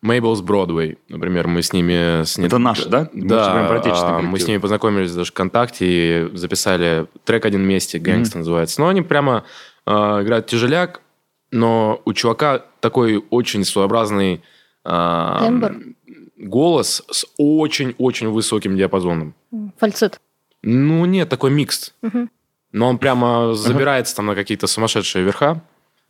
Mabel's 0.05 0.43
Broadway, 0.43 0.97
например, 1.09 1.49
мы 1.49 1.63
с 1.63 1.73
ними... 1.73 2.23
С 2.25 2.39
Это 2.39 2.59
наши, 2.59 2.89
да? 2.89 3.09
Мы 3.13 3.27
Да, 3.29 3.53
а, 3.53 3.63
мы 3.63 3.79
коллектив. 4.23 4.43
с 4.43 4.47
ними 4.49 4.59
познакомились 4.59 5.13
даже 5.13 5.33
ВКонтакте 5.33 5.87
и 5.87 6.37
записали 6.37 7.07
трек 7.25 7.45
один 7.45 7.63
вместе, 7.63 7.99
«Гэнгста» 7.99 8.39
называется. 8.39 8.81
Но 8.81 8.89
они 8.89 9.03
прямо 9.03 9.45
а, 9.87 10.23
играют 10.23 10.47
тяжеляк, 10.47 11.01
но 11.51 12.01
у 12.05 12.13
чувака 12.13 12.63
такой 12.81 13.25
очень 13.31 13.65
своеобразный 13.65 14.43
Тембр. 14.85 15.77
голос 16.37 17.03
с 17.11 17.27
очень-очень 17.37 18.29
высоким 18.29 18.77
диапазоном. 18.77 19.35
Фальцет. 19.79 20.21
Ну, 20.63 21.05
нет, 21.05 21.29
такой 21.29 21.51
микс. 21.51 21.95
Мгм. 22.03 22.31
Но 22.73 22.89
он 22.89 22.99
прямо 22.99 23.55
забирается 23.55 24.15
там 24.17 24.27
на 24.27 24.35
какие-то 24.35 24.67
сумасшедшие 24.67 25.25
верха. 25.25 25.63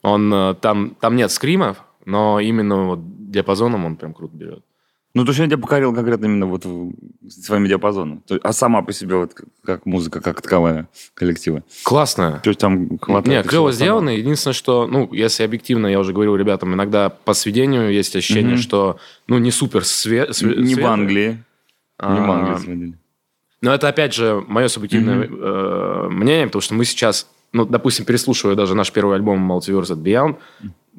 Он 0.02 0.32
э, 0.32 0.54
там, 0.60 0.96
там 1.00 1.16
нет 1.16 1.30
скримов, 1.30 1.78
но 2.04 2.40
именно 2.40 2.86
вот 2.86 3.00
диапазоном 3.30 3.84
он 3.84 3.96
прям 3.96 4.14
круто 4.14 4.36
берет. 4.36 4.62
Ну, 5.14 5.24
то 5.24 5.30
есть 5.30 5.40
он 5.40 5.46
тебя 5.48 5.56
покорил 5.58 5.94
конкретно 5.94 6.26
именно 6.26 6.46
вот 6.46 6.64
в- 6.66 6.92
своим 7.30 7.66
диапазоном. 7.66 8.22
А 8.42 8.52
сама 8.52 8.82
по 8.82 8.92
себе 8.92 9.16
вот 9.16 9.32
как- 9.64 9.86
музыка, 9.86 10.20
как 10.20 10.42
таковая 10.42 10.86
коллектива. 11.14 11.62
Классно. 11.82 12.40
То 12.44 12.50
есть 12.50 12.60
там 12.60 12.98
хватает... 12.98 13.26
Нет, 13.26 13.46
клево 13.48 13.72
сделано. 13.72 14.10
Единственное, 14.10 14.52
что, 14.54 14.86
ну, 14.86 15.08
если 15.12 15.44
объективно, 15.44 15.86
я 15.86 15.98
уже 15.98 16.12
говорил 16.12 16.36
ребятам, 16.36 16.74
иногда 16.74 17.08
по 17.08 17.32
сведению 17.32 17.90
есть 17.90 18.14
ощущение, 18.16 18.52
Мгм. 18.54 18.62
что, 18.62 18.98
ну, 19.26 19.38
не 19.38 19.50
супер 19.50 19.80
све- 19.80 20.24
остального. 20.24 20.58
све- 20.58 20.62
Не 20.62 20.64
в 20.64 20.74
светлое. 20.74 20.92
Англии. 20.92 21.28
Не 21.28 22.20
в 22.20 22.30
А, 22.30 22.38
Англии 22.38 22.64
сводили. 22.64 22.98
Но 23.62 23.74
это, 23.74 23.88
опять 23.88 24.14
же, 24.14 24.44
мое 24.46 24.68
субъективное 24.68 25.26
э, 25.26 26.08
мнение, 26.10 26.46
потому 26.46 26.60
что 26.62 26.74
мы 26.74 26.84
сейчас, 26.84 27.26
ну, 27.52 27.64
допустим, 27.64 28.04
переслушивая 28.04 28.54
даже 28.54 28.74
наш 28.76 28.92
первый 28.92 29.16
альбом 29.16 29.50
Multiverse 29.50 29.96
at 29.96 30.02
Beyond, 30.02 30.36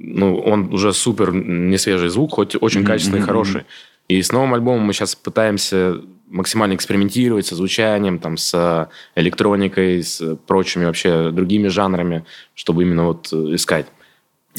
ну, 0.02 0.40
он 0.40 0.74
уже 0.74 0.94
супер 0.94 1.34
несвежий 1.34 2.10
звук, 2.10 2.32
хоть 2.34 2.56
очень 2.60 2.86
качественный, 2.86 3.20
мгм, 3.20 3.28
хороший. 3.28 3.64
И 4.08 4.22
с 4.22 4.32
новым 4.32 4.54
альбомом 4.54 4.82
мы 4.86 4.94
сейчас 4.94 5.14
пытаемся 5.16 6.02
максимально 6.28 6.74
экспериментировать 6.76 7.46
со 7.46 7.56
звучанием, 7.56 8.18
там, 8.20 8.38
с 8.38 8.90
электроникой, 9.16 10.04
с 10.04 10.36
прочими 10.48 10.86
вообще 10.86 11.32
другими 11.32 11.68
жанрами, 11.68 12.24
чтобы 12.56 12.84
именно 12.84 13.06
вот 13.08 13.30
э, 13.34 13.56
искать. 13.56 13.88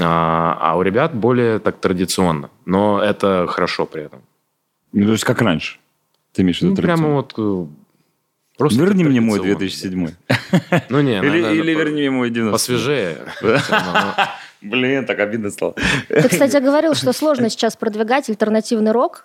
А, 0.01 0.57
а 0.61 0.77
у 0.77 0.83
ребят 0.83 1.15
более 1.15 1.59
так 1.59 1.81
традиционно. 1.81 2.51
Но 2.67 3.03
это 3.03 3.47
хорошо 3.49 3.87
при 3.87 4.03
этом. 4.05 4.21
Ну, 4.93 5.07
то 5.07 5.13
есть 5.13 5.25
как 5.25 5.41
раньше. 5.43 5.79
Ты 6.33 6.43
имеешь 6.43 6.59
в 6.59 6.63
виду 6.63 6.75
Ну, 6.77 6.83
прямо 6.83 7.09
вот... 7.09 7.35
э, 7.39 7.67
Просто 8.59 8.79
Верни 8.81 9.05
мне 9.05 9.21
мой 9.21 9.39
традиционно. 9.39 9.59
2007. 9.59 10.85
Ну, 10.91 11.01
не, 11.01 11.19
Или, 11.19 11.61
или 11.61 11.73
верни 11.75 12.01
мне 12.03 12.11
мой 12.11 12.31
90. 12.31 12.53
Посвежее. 12.53 13.19
Блин, 14.63 15.07
так 15.07 15.19
обидно 15.21 15.51
стало. 15.51 15.75
Ты, 16.09 16.29
кстати, 16.29 16.57
говорил, 16.59 16.95
что 16.95 17.13
сложно 17.13 17.49
сейчас 17.51 17.77
продвигать 17.77 18.29
альтернативный 18.29 18.93
рок. 18.93 19.25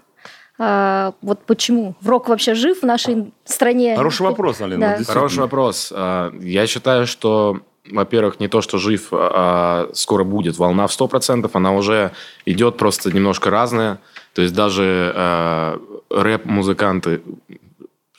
А, 0.57 1.13
вот 1.21 1.45
почему? 1.45 1.95
Рок 2.05 2.29
вообще 2.29 2.53
жив 2.53 2.81
в 2.81 2.85
нашей 2.85 3.33
стране? 3.43 3.95
Хороший 3.95 4.21
вопрос, 4.21 4.61
Алина. 4.61 4.95
Да. 4.97 5.03
Хороший 5.03 5.39
вопрос. 5.39 5.91
А, 5.95 6.31
Я 6.39 6.65
считаю, 6.67 7.07
что, 7.07 7.59
во-первых, 7.91 8.39
не 8.39 8.47
то, 8.47 8.61
что 8.61 8.77
жив, 8.77 9.09
а 9.11 9.89
скоро 9.93 10.23
будет 10.23 10.57
волна 10.57 10.87
в 10.87 10.91
100%, 10.91 11.49
она 11.53 11.73
уже 11.73 12.11
идет 12.45 12.77
просто 12.77 13.11
немножко 13.11 13.49
разная. 13.49 13.99
То 14.33 14.41
есть 14.41 14.53
даже 14.53 15.11
а, 15.15 15.79
рэп-музыканты... 16.09 17.21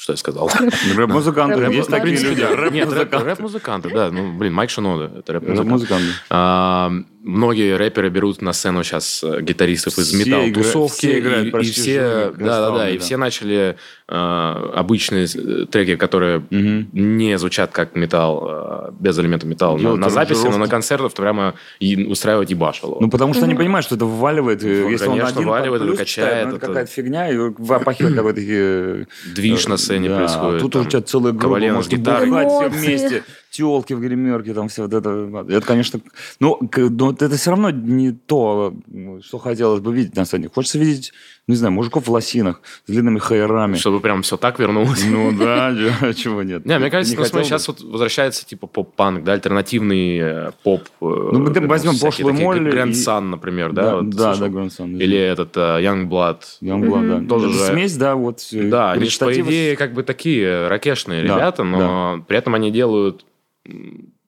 Что 0.07 0.13
я 0.13 0.17
сказал? 0.19 0.49
Рэп-музыканты. 0.97 1.57
Рэп- 1.59 1.73
Есть 1.75 1.91
такие 1.91 2.17
люди. 2.17 2.41
Нет, 2.41 2.57
Рэп-музыканты. 2.93 3.27
рэп-музыканты, 3.27 3.91
да. 3.93 4.11
Ну, 4.13 4.39
блин, 4.39 4.53
Майк 4.55 4.71
Шинода, 4.71 5.11
это 5.19 5.33
рэп-музыкант. 5.33 5.83
Рэп-музыканты. 6.31 7.07
Многие 7.29 7.75
рэперы 7.77 8.09
берут 8.09 8.41
на 8.41 8.53
сцену 8.53 8.85
сейчас 8.85 9.25
э, 9.25 9.41
гитаристов 9.43 9.99
из 9.99 10.13
металл-тусовки. 10.15 11.07
игра- 11.07 11.11
все 11.11 11.19
играют 11.19 11.55
и, 11.55 11.59
и 11.59 11.71
все, 11.73 11.83
живые, 11.93 12.31
да, 12.39 12.61
да, 12.61 12.79
да, 12.79 12.89
и 12.91 12.99
все 12.99 13.17
начали 13.17 13.77
э, 14.09 14.71
обычные 14.75 15.25
э, 15.35 15.67
треки, 15.67 15.97
которые 15.97 16.45
Мгм. 16.51 16.89
не 16.93 17.37
звучат 17.37 17.73
как 17.73 17.97
металл, 17.97 18.47
э, 18.49 18.91
без 19.01 19.19
элементов 19.19 19.49
металла. 19.51 19.77
На, 19.77 19.83
Делать 19.83 20.01
на 20.01 20.11
записи, 20.11 20.47
но 20.47 20.57
на 20.57 20.69
концертах 20.69 21.13
прямо 21.15 21.55
и 21.81 22.05
устраивать 22.07 22.51
ебашило. 22.51 22.99
Ну, 23.01 23.11
потому 23.11 23.35
что 23.35 23.45
они 23.45 23.57
понимают, 23.57 23.85
что 23.85 23.97
это 23.97 24.05
вываливает. 24.05 24.63
э, 24.63 24.83
Ну, 24.85 24.91
Если 24.91 25.07
он 25.07 25.15
конечно, 25.19 25.37
один 25.41 25.49
вваливает, 25.49 25.81
под 25.83 25.89
плюс 25.89 25.99
качает, 25.99 26.29
читает, 26.29 26.45
ну, 26.45 26.51
это 26.51 26.59
это- 26.59 26.67
какая-то 26.69 26.93
фигня, 26.93 27.29
и 27.31 27.51
попахивает 27.51 28.15
какой-то... 28.15 29.07
Движ 29.35 29.67
на 29.67 29.77
сцене 29.79 30.09
да, 30.11 30.17
происходит. 30.19 30.61
Тут 30.61 30.73
там, 30.75 30.83
у 30.83 30.85
тебя 30.85 31.03
целая 31.03 31.33
группа, 31.33 31.59
может 31.59 31.93
бухать 31.99 32.49
все 32.49 32.69
вместе, 32.69 33.25
телки 33.57 33.95
в 33.95 34.01
гримерке, 34.01 34.55
там 34.55 34.69
все 34.69 34.83
вот 34.83 34.93
это. 34.95 35.11
Это, 35.49 35.67
конечно... 35.67 36.01
Ну, 36.41 36.57
к- 36.57 36.79
но 36.91 37.07
вот 37.07 37.23
это 37.23 37.37
все 37.37 37.51
равно 37.51 37.71
не 37.71 38.13
то, 38.13 38.75
что 39.23 39.39
хотелось 39.39 39.81
бы 39.81 39.95
видеть 39.95 40.17
на 40.17 40.25
сцене. 40.25 40.49
Хочется 40.55 40.79
видеть, 40.79 41.13
ну, 41.47 41.53
не 41.53 41.57
знаю, 41.59 41.73
мужиков 41.73 42.07
в 42.07 42.11
лосинах, 42.11 42.61
с 42.87 42.91
длинными 42.91 43.19
хайрами. 43.19 43.77
Чтобы 43.77 44.01
прям 44.01 44.23
все 44.23 44.37
так 44.37 44.59
вернулось. 44.59 45.05
Ну 45.09 45.33
да, 45.39 45.75
чего 46.15 46.43
нет. 46.43 46.65
Не, 46.67 46.79
мне 46.79 46.91
кажется, 46.91 47.17
ну, 47.17 47.43
сейчас 47.43 47.69
вот 47.69 47.81
возвращается 47.81 48.45
типа 48.47 48.67
поп-панк, 48.67 49.25
да, 49.25 49.33
альтернативный 49.33 50.19
э, 50.19 50.51
поп. 50.63 50.83
Ну, 51.01 51.39
мы 51.39 51.67
возьмем 51.67 51.99
пошлый 51.99 52.33
молли 52.33 52.71
Грэнд 52.71 52.97
Сан, 52.97 53.31
например, 53.31 53.73
да? 53.73 54.01
Да, 54.03 54.35
да, 54.35 54.37
да, 54.37 54.49
Грандсон. 54.49 54.97
Или 54.97 55.17
этот 55.19 55.57
э, 55.57 55.61
Youngblood. 55.61 56.41
Youngblood, 56.61 57.21
да. 57.23 57.29
Тоже 57.29 57.49
Это 57.51 57.59
же- 57.59 57.65
смесь, 57.73 57.97
да, 57.97 58.15
вот. 58.15 58.41
э, 58.53 58.69
Да, 58.69 58.95
по 58.95 59.33
идее, 59.41 59.77
как 59.77 59.93
бы 59.95 60.03
такие 60.03 60.69
ракешные 60.69 61.27
Да, 61.27 61.35
ребята, 61.37 61.65
но 61.65 62.25
при 62.27 62.37
этом 62.39 62.55
они 62.55 62.71
делают 62.71 63.25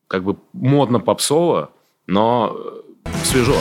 как 0.07 0.24
бы 0.24 0.37
модно 0.53 1.01
попсово, 1.01 1.70
но 2.07 2.57
э, 3.05 3.11
свежо. 3.24 3.57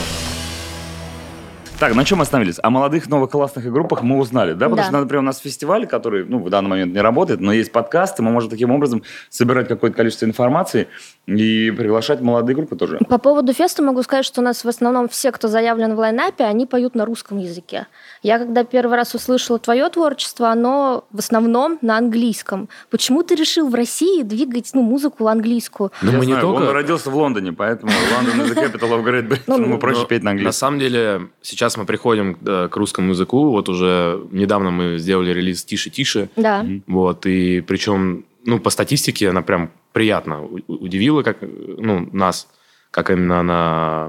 Так, 1.78 1.94
на 1.94 2.04
чем 2.04 2.20
остановились? 2.20 2.56
О 2.60 2.70
молодых 2.70 3.08
новых 3.08 3.30
классных 3.30 3.70
группах 3.72 4.02
мы 4.02 4.18
узнали, 4.18 4.52
да? 4.52 4.64
Потому 4.68 4.76
Да. 4.78 4.82
что, 4.84 4.92
например, 4.98 5.20
у 5.22 5.26
нас 5.26 5.38
фестиваль, 5.38 5.86
который, 5.86 6.24
ну, 6.24 6.40
в 6.40 6.50
данный 6.50 6.70
момент 6.70 6.92
не 6.92 7.00
работает, 7.00 7.40
но 7.40 7.52
есть 7.52 7.70
подкасты, 7.70 8.20
мы 8.20 8.32
можем 8.32 8.50
таким 8.50 8.72
образом 8.72 9.04
собирать 9.30 9.68
какое-то 9.68 9.96
количество 9.96 10.24
информации 10.24 10.88
и 11.26 11.70
приглашать 11.70 12.20
молодые 12.20 12.56
группы 12.56 12.74
тоже. 12.74 12.98
По 13.08 13.18
поводу 13.18 13.52
феста 13.52 13.84
могу 13.84 14.02
сказать, 14.02 14.24
что 14.24 14.40
у 14.40 14.44
нас 14.44 14.64
в 14.64 14.68
основном 14.68 15.08
все, 15.08 15.30
кто 15.30 15.46
заявлен 15.46 15.94
в 15.94 15.98
лайнапе, 16.00 16.42
они 16.44 16.66
поют 16.66 16.96
на 16.96 17.04
русском 17.04 17.38
языке. 17.38 17.86
Я 18.24 18.38
когда 18.38 18.64
первый 18.64 18.96
раз 18.96 19.14
услышала 19.14 19.60
твое 19.60 19.88
творчество, 19.88 20.48
оно 20.50 21.04
в 21.12 21.18
основном 21.20 21.78
на 21.80 21.96
английском. 21.98 22.68
Почему 22.90 23.22
ты 23.22 23.36
решил 23.36 23.68
в 23.68 23.74
России 23.76 24.22
двигать 24.22 24.70
ну, 24.74 24.82
музыку 24.82 25.28
английскую? 25.28 25.92
Ну, 26.02 26.10
Я 26.10 26.18
мы 26.18 26.26
не 26.26 26.32
знаю, 26.32 26.46
только... 26.48 26.62
Он 26.62 26.70
родился 26.70 27.08
в 27.10 27.16
Лондоне, 27.16 27.52
поэтому 27.52 27.92
Лондон 28.16 28.40
is 28.40 28.52
the 28.52 28.64
capital 28.72 28.90
of 28.98 29.04
Great 29.04 29.28
Britain, 29.28 29.42
Ну, 29.46 29.60
ему 29.60 29.78
проще 29.78 30.06
петь 30.06 30.22
на 30.24 30.28
На 30.28 30.30
английском. 30.32 30.52
самом 30.58 30.80
деле, 30.80 31.28
сейчас 31.42 31.67
мы 31.76 31.84
приходим 31.84 32.36
э, 32.44 32.68
к 32.70 32.76
русскому 32.76 33.10
языку. 33.10 33.50
Вот 33.50 33.68
уже 33.68 34.26
недавно 34.30 34.70
мы 34.70 34.98
сделали 34.98 35.32
релиз 35.32 35.64
«Тише-тише». 35.64 36.30
Да. 36.36 36.66
Вот, 36.86 37.26
и 37.26 37.60
причем, 37.60 38.24
ну, 38.44 38.58
по 38.58 38.70
статистике 38.70 39.28
она 39.30 39.42
прям 39.42 39.70
приятно 39.92 40.44
удивила 40.66 41.22
как, 41.22 41.38
ну, 41.40 42.08
нас, 42.12 42.48
как 42.90 43.10
именно 43.10 43.40
она, 43.40 44.08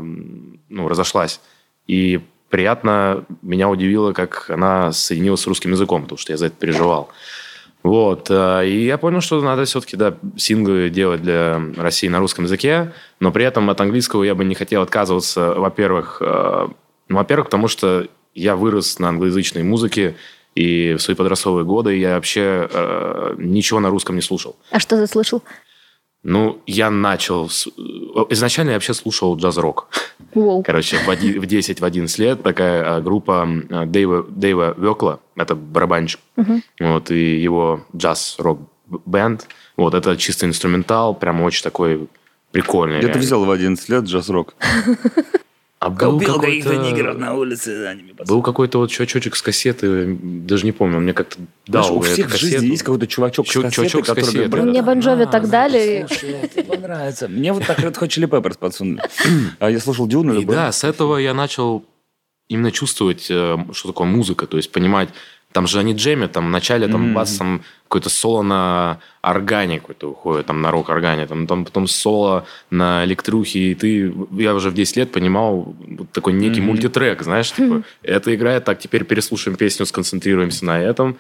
ну, 0.69 0.87
разошлась. 0.87 1.41
И 1.87 2.21
приятно 2.49 3.25
меня 3.41 3.69
удивило, 3.69 4.13
как 4.13 4.49
она 4.49 4.91
соединилась 4.91 5.41
с 5.41 5.47
русским 5.47 5.71
языком, 5.71 6.03
потому 6.03 6.17
что 6.17 6.33
я 6.33 6.37
за 6.37 6.47
это 6.47 6.55
переживал. 6.55 7.09
Вот, 7.81 8.27
э, 8.29 8.67
и 8.67 8.85
я 8.85 8.97
понял, 8.97 9.21
что 9.21 9.41
надо 9.41 9.63
все-таки, 9.63 9.95
да, 9.95 10.15
синглы 10.35 10.89
делать 10.89 11.21
для 11.21 11.61
России 11.77 12.09
на 12.09 12.19
русском 12.19 12.43
языке, 12.43 12.91
но 13.21 13.31
при 13.31 13.45
этом 13.45 13.69
от 13.69 13.79
английского 13.79 14.23
я 14.23 14.35
бы 14.35 14.43
не 14.43 14.55
хотел 14.55 14.81
отказываться, 14.81 15.53
во-первых, 15.53 16.17
э, 16.19 16.67
ну, 17.09 17.17
во-первых, 17.17 17.47
потому 17.47 17.67
что 17.67 18.07
я 18.33 18.55
вырос 18.55 18.99
на 18.99 19.09
англоязычной 19.09 19.63
музыке, 19.63 20.15
и 20.55 20.93
в 20.97 21.01
свои 21.01 21.15
подростковые 21.15 21.65
годы 21.65 21.97
я 21.97 22.15
вообще 22.15 22.67
э, 22.71 23.35
ничего 23.37 23.79
на 23.79 23.89
русском 23.89 24.15
не 24.15 24.21
слушал. 24.21 24.55
А 24.71 24.79
что 24.79 24.95
ты 24.97 25.05
слышал? 25.07 25.43
Ну, 26.23 26.61
я 26.67 26.89
начал... 26.89 27.49
с- 27.49 27.67
э, 27.67 27.71
Изначально 28.31 28.71
я 28.71 28.75
вообще 28.75 28.93
слушал 28.93 29.37
джаз-рок. 29.37 29.87
Воу. 30.33 30.63
Короче, 30.63 30.97
в, 30.97 31.09
оди- 31.09 31.39
в 31.39 31.43
10-11 31.43 32.21
лет 32.21 32.43
такая 32.43 32.97
э, 32.97 33.01
группа 33.01 33.47
Дэйва, 33.85 34.25
Дэйва 34.29 34.75
Векла, 34.77 35.19
это 35.37 35.55
барабанщик, 35.55 36.19
вот, 36.79 37.09
и 37.11 37.37
его 37.41 37.85
джаз-рок 37.95 38.59
бенд. 39.05 39.47
Вот, 39.77 39.93
это 39.93 40.17
чисто 40.17 40.45
инструментал, 40.45 41.13
прям 41.15 41.41
очень 41.41 41.63
такой 41.63 42.07
прикольный. 42.51 42.97
Где 42.97 43.07
ты 43.07 43.13
реально. 43.13 43.23
взял 43.25 43.45
в 43.45 43.51
11 43.51 43.89
лет 43.89 44.03
джаз-рок? 44.03 44.55
А 45.79 45.89
был 45.89 46.19
какой-то... 46.19 47.13
на 47.13 47.35
улице 47.35 47.77
за 47.77 47.95
ними. 47.95 48.13
Был 48.27 48.41
какой-то 48.41 48.79
вот 48.79 48.91
чувачок 48.91 49.35
с 49.37 49.41
кассеты, 49.41 50.17
даже 50.21 50.65
не 50.65 50.73
помню, 50.73 50.99
мне 50.99 51.13
как-то 51.13 51.37
дал 51.67 51.85
Знаешь, 51.85 51.97
у 51.97 52.01
всех 52.01 52.27
в 52.29 52.37
жизни 52.37 52.67
есть 52.67 52.83
какой-то 52.83 53.07
чувачок 53.07 53.47
с 53.47 53.49
Чу- 53.49 53.61
кассетой, 53.61 53.89
чувачок 53.89 54.05
с 54.05 54.09
который 54.09 54.21
кассетой, 54.25 54.47
говорит, 54.47 54.65
да. 54.65 54.71
Мне 54.71 54.81
Бон 54.81 54.99
Джови 54.99 55.25
так 55.25 55.49
дали. 55.49 56.05
Слушай, 56.09 56.63
понравится. 56.67 57.29
Мне 57.29 57.53
вот 57.53 57.65
так 57.65 57.79
Red 57.79 57.97
Hot 57.97 58.07
Chili 58.07 58.27
Peppers 58.27 58.57
подсунули. 58.59 59.01
А 59.59 59.71
я 59.71 59.79
слушал 59.79 60.05
Дюну. 60.05 60.43
Да, 60.43 60.71
с 60.73 60.83
этого 60.83 61.15
я 61.15 61.33
начал 61.33 61.85
именно 62.49 62.71
чувствовать, 62.71 63.27
э, 63.29 63.57
что 63.71 63.89
такое 63.89 64.07
музыка, 64.07 64.47
то 64.47 64.57
есть 64.57 64.71
понимать, 64.71 65.09
там 65.51 65.65
же 65.67 65.79
они 65.79 65.93
джемят, 65.93 66.31
там 66.31 66.47
вначале 66.47 66.87
там 66.87 67.05
Мгм. 67.05 67.13
бас, 67.15 67.37
там 67.37 67.61
какое-то 67.83 68.09
соло 68.09 68.43
на 68.43 68.99
органе 69.23 69.79
какой-то 69.79 70.11
уходит, 70.11 70.45
там 70.45 70.61
на 70.61 70.69
рок-органе, 70.71 71.25
там, 71.25 71.47
там 71.47 71.65
потом 71.65 71.87
соло 71.87 72.45
на 72.69 73.03
электрухе, 73.05 73.59
и 73.71 73.75
ты, 73.75 74.13
я 74.37 74.53
уже 74.53 74.69
в 74.69 74.73
10 74.75 74.97
лет 74.97 75.11
понимал 75.11 75.75
вот 75.79 76.11
такой 76.11 76.33
некий 76.33 76.61
Мгм. 76.61 76.69
мультитрек, 76.69 77.23
знаешь, 77.23 77.51
типа, 77.51 77.81
это 78.03 78.33
играет, 78.35 78.63
так, 78.63 78.77
теперь 78.79 79.03
переслушаем 79.05 79.57
песню, 79.57 79.85
сконцентрируемся 79.87 80.65
на 80.65 80.79
этом. 80.79 81.17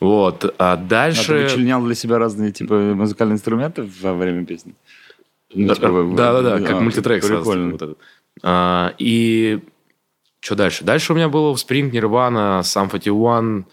Вот, 0.00 0.44
а 0.58 0.72
А 0.72 0.76
ты 0.76 0.84
дальше... 0.84 1.32
вычленял 1.42 1.82
для 1.84 1.94
себя 1.96 2.18
разные 2.18 2.52
типа 2.52 2.74
музыкальные 2.74 3.34
инструменты 3.34 3.86
во 4.00 4.14
время 4.14 4.46
песни? 4.46 4.74
Ну, 5.52 5.74
типа, 5.74 5.88
вы- 5.88 6.16
Да, 6.16 6.32
да, 6.40 6.42
да, 6.58 6.60
как 6.60 6.76
а, 6.76 6.80
мультитрек 6.80 7.22
сразу. 7.24 7.42
Прикольно. 7.42 7.72
вот 7.72 7.82
этот. 7.82 7.98
А, 8.44 8.94
и 8.98 9.60
что 10.40 10.54
дальше? 10.54 10.84
Дальше 10.84 11.12
у 11.12 11.16
меня 11.16 11.28
было 11.28 11.52
Spring, 11.54 11.90
Nirvana, 11.90 12.60
Sum 12.60 12.88
41 12.90 13.66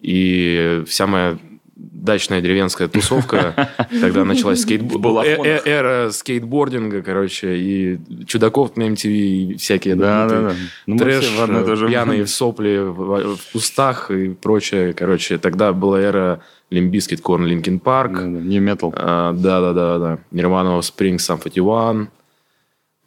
и 0.00 0.82
вся 0.86 1.06
моя 1.06 1.38
дачная 1.74 2.40
деревенская 2.40 2.88
тусовка. 2.88 3.70
Тогда 4.00 4.24
началась 4.24 4.64
скейтбо- 4.64 5.24
э- 5.24 5.36
э- 5.44 5.60
эра 5.64 6.10
скейтбординга, 6.10 7.02
короче, 7.02 7.56
и 7.56 7.98
чудаков 8.26 8.76
на 8.76 8.84
MTV, 8.84 9.08
и 9.10 9.56
всякие 9.56 9.94
Да, 9.96 10.28
да, 10.28 10.42
да. 10.42 10.52
Ну, 10.86 10.96
трэш, 10.98 11.24
все 11.24 11.38
в 11.38 11.42
одно 11.42 11.60
и 11.62 11.64
то 11.64 11.76
же 11.76 11.88
пьяные 11.88 12.26
сопли, 12.26 12.78
в, 12.78 13.36
в 13.36 13.52
кустах 13.52 14.10
и 14.10 14.30
прочее. 14.30 14.92
Короче, 14.92 15.38
тогда 15.38 15.72
была 15.72 16.00
эра 16.00 16.40
Limp 16.70 16.88
Bizkit, 16.88 17.20
Korn, 17.20 17.46
Linkin 17.46 17.78
Park. 17.80 18.20
Не 18.22 18.58
метал. 18.60 18.92
А, 18.96 19.32
Да, 19.32 19.60
да, 19.60 19.72
да, 19.72 19.98
да. 19.98 20.18
Nirvana, 20.32 20.78
Offspring, 20.80 21.16
Sum 21.16 21.38
41. 21.42 22.08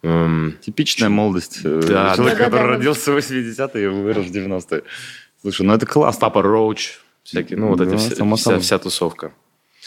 Эм, 0.02 0.54
Типичная 0.60 1.08
молодость 1.08 1.60
э, 1.64 1.80
Да, 1.88 2.14
человека, 2.14 2.38
да. 2.38 2.44
который 2.44 2.50
Да-да-да. 2.50 2.66
родился 2.76 3.12
в 3.12 3.16
80-е 3.16 3.84
и 3.84 3.86
вырос 3.88 4.26
в 4.26 4.30
90-е. 4.32 4.82
Слушай, 5.40 5.62
ну 5.66 5.74
это 5.74 5.86
классно. 5.86 6.20
Papa 6.20 6.42
Roach, 6.42 6.98
всякие, 7.22 7.58
ну 7.58 7.68
вот 7.68 7.78
Да, 7.78 7.84
эти 7.84 7.96
все- 7.96 8.14
само 8.16 8.36
вся, 8.36 8.44
собой. 8.44 8.60
вся 8.60 8.78
тусовка. 8.78 9.32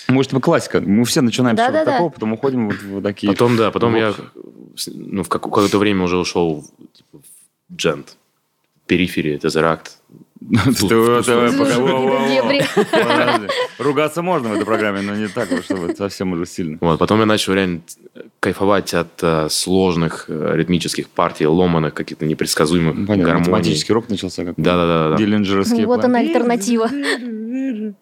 Может 0.08 0.34
быть, 0.34 0.44
классика. 0.44 0.82
Мы 0.82 1.06
все 1.06 1.22
начинаем 1.22 1.56
с 1.56 1.60
чего-то 1.60 1.74
Да-да-да. 1.74 1.92
такого, 1.94 2.10
потом 2.10 2.34
уходим 2.34 2.70
вот 2.70 2.82
в 2.82 3.02
такие... 3.02 3.32
Потом, 3.32 3.56
да, 3.58 3.70
потом 3.72 3.92
Вот. 3.94 3.98
я 4.00 4.14
ну, 4.96 5.24
в 5.24 5.30
как- 5.30 5.44
какое-то 5.44 5.78
время 5.78 6.04
уже 6.06 6.18
ушел 6.18 6.62
в, 6.62 6.98
типа, 6.98 7.20
в 7.70 7.76
djent. 7.76 8.16
Периферия, 8.88 9.38
Тезеракт. 9.38 9.98
Ругаться 13.78 14.22
можно 14.22 14.50
в 14.50 14.54
этой 14.54 14.66
программе, 14.66 15.02
но 15.02 15.16
не 15.16 15.28
так, 15.28 15.50
чтобы 15.64 15.96
совсем 15.96 16.34
уже 16.34 16.46
сильно. 16.46 16.78
Вот, 16.82 17.00
потом 17.00 17.20
я 17.20 17.26
начал 17.26 17.54
реально 17.54 17.82
кайфовать 18.40 18.94
от 18.94 19.22
э, 19.22 19.48
сложных 19.50 20.26
э, 20.30 20.54
ритмических 20.56 21.10
партий, 21.10 21.46
ломаных, 21.46 21.94
каких-то 21.94 22.26
непредсказуемых 22.26 23.06
гармоний. 23.06 23.40
математический 23.40 23.94
рок 23.94 24.10
начался 24.10 24.46
как 24.46 24.56
Да-да-да. 24.58 25.18
Вот 25.86 26.06
она 26.06 26.20
альтернатива. 26.20 26.90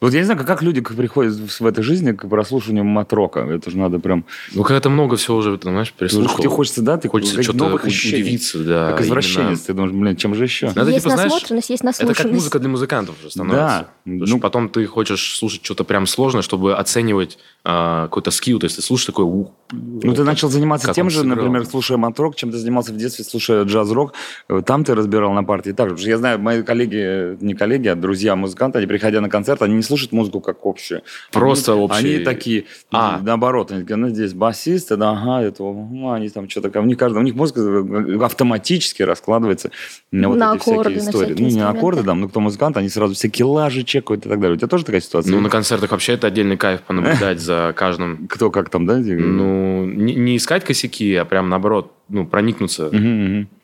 Вот 0.00 0.12
я 0.12 0.18
не 0.20 0.24
знаю, 0.24 0.44
как 0.44 0.62
люди 0.62 0.80
приходят 0.80 1.32
в 1.34 1.66
этой 1.66 1.82
жизни 1.82 2.12
к 2.12 2.28
прослушиванию 2.28 2.84
матрока. 2.84 3.40
Это 3.40 3.70
же 3.70 3.78
надо 3.78 3.98
прям... 3.98 4.24
Ну, 4.52 4.62
когда-то 4.62 4.90
много 4.90 5.16
всего 5.16 5.38
уже, 5.38 5.56
ты 5.56 5.68
знаешь, 5.70 5.88
Тебе 5.88 6.08
переслушал. 6.08 6.50
хочется, 6.50 6.82
да? 6.82 6.98
Ты 6.98 7.08
Хочется 7.08 7.42
что-то 7.42 7.74
удивиться, 7.76 8.58
да. 8.58 8.90
Как 8.92 9.02
извращенец. 9.02 9.46
именно. 9.46 9.56
Ты 9.66 9.72
думаешь, 9.72 9.92
блин, 9.94 10.16
чем 10.16 10.34
же 10.34 10.44
еще? 10.44 10.66
Ну, 10.66 10.72
это, 10.72 10.90
Есть 10.90 11.04
типа, 11.04 11.14
знаешь, 11.14 11.32
насмотренность, 11.32 11.70
есть 11.70 11.82
Это 11.84 11.92
как 11.92 12.00
наслушанность. 12.08 12.34
музыка 12.34 12.58
для 12.58 12.68
музыкантов 12.68 13.14
уже 13.20 13.30
становится. 13.30 13.64
Да. 13.66 13.88
Потому 14.04 14.26
что 14.26 14.34
Ну, 14.36 14.40
потом 14.40 14.68
ты 14.68 14.84
хочешь 14.86 15.36
слушать 15.36 15.64
что-то 15.64 15.84
прям 15.84 16.06
сложное, 16.06 16.42
чтобы 16.42 16.74
оценивать 16.76 17.38
а, 17.64 18.04
какой-то 18.04 18.30
скилл. 18.30 18.58
То 18.58 18.64
есть 18.64 18.76
ты 18.76 18.82
слушаешь 18.82 19.06
такой... 19.06 19.24
ух, 19.24 19.52
Ну, 19.72 20.12
ты 20.14 20.24
начал 20.24 20.50
заниматься 20.50 20.92
тем 20.92 21.08
же, 21.08 21.20
сыграл. 21.20 21.36
например, 21.36 21.64
слушая 21.66 21.96
матрок, 21.98 22.36
чем 22.36 22.50
ты 22.50 22.58
занимался 22.58 22.92
в 22.92 22.96
детстве, 22.96 23.24
слушая 23.24 23.64
джаз-рок. 23.64 24.12
Э, 24.48 24.60
Там 24.66 24.84
ты 24.84 24.94
разбирал 24.94 25.32
на 25.32 25.44
партии 25.44 25.70
так 25.70 25.86
же. 25.88 25.94
Потому 25.94 25.98
что 26.00 26.08
я 26.10 26.18
знаю, 26.18 26.38
мои 26.40 26.62
коллеги, 26.62 26.98
э, 27.00 27.36
не 27.40 27.54
коллеги, 27.54 27.88
а 27.88 27.94
друзья-музыканты, 27.94 28.78
они, 28.78 28.86
приходя 28.86 29.20
на 29.20 29.28
концерт, 29.30 29.62
они 29.62 29.74
не 29.76 29.82
слушают 29.84 30.12
музыку 30.12 30.40
как 30.40 30.58
общую. 30.64 31.02
Просто 31.32 31.72
они, 31.72 31.82
общий. 31.82 32.16
Они 32.16 32.24
такие, 32.24 32.64
А. 32.90 33.20
наоборот, 33.22 33.70
они 33.70 33.82
такие, 33.82 33.96
ну, 33.96 34.08
здесь 34.08 34.32
басисты, 34.34 34.96
да, 34.96 35.12
ага, 35.12 35.42
это, 35.42 35.62
ага, 35.62 36.14
они 36.14 36.28
там 36.28 36.48
что-то, 36.48 36.80
у 36.80 36.84
них, 36.84 36.98
каждый, 36.98 37.18
у 37.18 37.22
них 37.22 37.34
музыка 37.34 37.60
э, 37.60 38.24
автоматически 38.24 39.02
раскладывается 39.02 39.70
на 40.10 40.28
вот 40.28 40.38
На 40.38 40.54
эти 40.54 40.60
всякие 40.60 40.74
аккорды, 40.80 40.94
на 40.94 40.98
истории. 40.98 41.24
всякие 41.26 41.46
ну, 41.46 41.52
не 41.52 41.60
на 41.60 41.70
аккорды, 41.70 42.02
да, 42.02 42.14
но 42.14 42.28
кто 42.28 42.40
музыкант, 42.40 42.76
они 42.76 42.88
сразу 42.88 43.14
все 43.14 43.28
килажи 43.28 43.84
чекают 43.84 44.26
и 44.26 44.28
так 44.28 44.40
далее. 44.40 44.54
У 44.54 44.58
тебя 44.58 44.68
тоже 44.68 44.84
такая 44.84 45.00
ситуация? 45.00 45.32
Ну, 45.32 45.40
на 45.40 45.50
концертах 45.50 45.90
вообще 45.90 46.14
это 46.14 46.26
отдельный 46.26 46.56
кайф 46.56 46.82
понаблюдать 46.82 47.40
за 47.40 47.74
каждым. 47.76 48.28
Кто 48.28 48.50
как 48.50 48.70
там, 48.70 48.86
да? 48.86 48.96
Ну, 48.96 49.86
не, 49.86 50.14
не 50.14 50.36
искать 50.36 50.64
косяки, 50.64 51.14
а 51.14 51.24
прям 51.24 51.48
наоборот, 51.48 51.92
ну, 52.08 52.26
проникнуться 52.26 52.90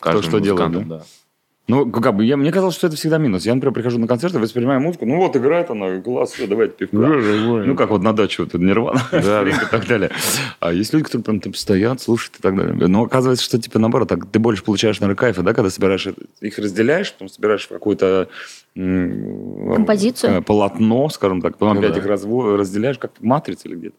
каждым 0.00 0.22
что 0.22 0.38
делает, 0.38 0.68
музыкантом, 0.68 0.88
да? 0.88 0.98
да. 0.98 1.04
Ну, 1.70 1.90
как 1.90 2.16
бы, 2.16 2.24
я, 2.24 2.36
мне 2.36 2.50
казалось, 2.50 2.74
что 2.74 2.86
это 2.88 2.96
всегда 2.96 3.18
минус. 3.18 3.46
Я, 3.46 3.54
например, 3.54 3.72
прихожу 3.72 3.98
на 3.98 4.06
концерт 4.06 4.34
и 4.34 4.38
воспринимаю 4.38 4.80
музыку, 4.80 5.06
ну 5.06 5.16
вот 5.18 5.36
играет 5.36 5.70
она, 5.70 6.00
класс, 6.00 6.32
все, 6.32 6.46
давайте 6.46 6.74
пивка. 6.74 6.96
Ну, 6.96 7.74
как 7.76 7.90
вот 7.90 8.02
на 8.02 8.12
даче, 8.12 8.42
вот 8.42 8.54
Нирвана, 8.54 9.00
Да, 9.12 9.42
и 9.48 9.52
так 9.70 9.86
далее. 9.86 10.10
А 10.58 10.72
есть 10.72 10.92
люди, 10.92 11.04
которые 11.04 11.24
прям 11.24 11.40
там 11.40 11.54
стоят, 11.54 12.00
слушают 12.00 12.36
и 12.38 12.42
так 12.42 12.56
далее. 12.56 12.74
Но 12.88 13.02
оказывается, 13.04 13.44
что 13.44 13.58
типа 13.60 13.78
наоборот, 13.78 14.08
так 14.08 14.26
ты 14.26 14.38
больше 14.38 14.64
получаешь, 14.64 15.00
наверное, 15.00 15.16
кайфа, 15.18 15.42
да, 15.42 15.54
когда 15.54 15.70
собираешь, 15.70 16.06
их 16.40 16.58
разделяешь, 16.58 17.12
потом 17.12 17.28
собираешь 17.28 17.64
в 17.64 17.68
какую-то 17.68 18.28
Композицию? 19.74 20.38
э, 20.38 20.42
полотно, 20.42 21.08
скажем 21.08 21.40
так, 21.40 21.56
потом 21.58 21.74
Ну 21.76 21.80
опять 21.80 21.94
да. 21.94 22.00
их 22.00 22.06
разво- 22.06 22.56
разделяешь, 22.56 22.98
как 22.98 23.12
в 23.18 23.24
матрице 23.24 23.68
или 23.68 23.76
где-то. 23.76 23.96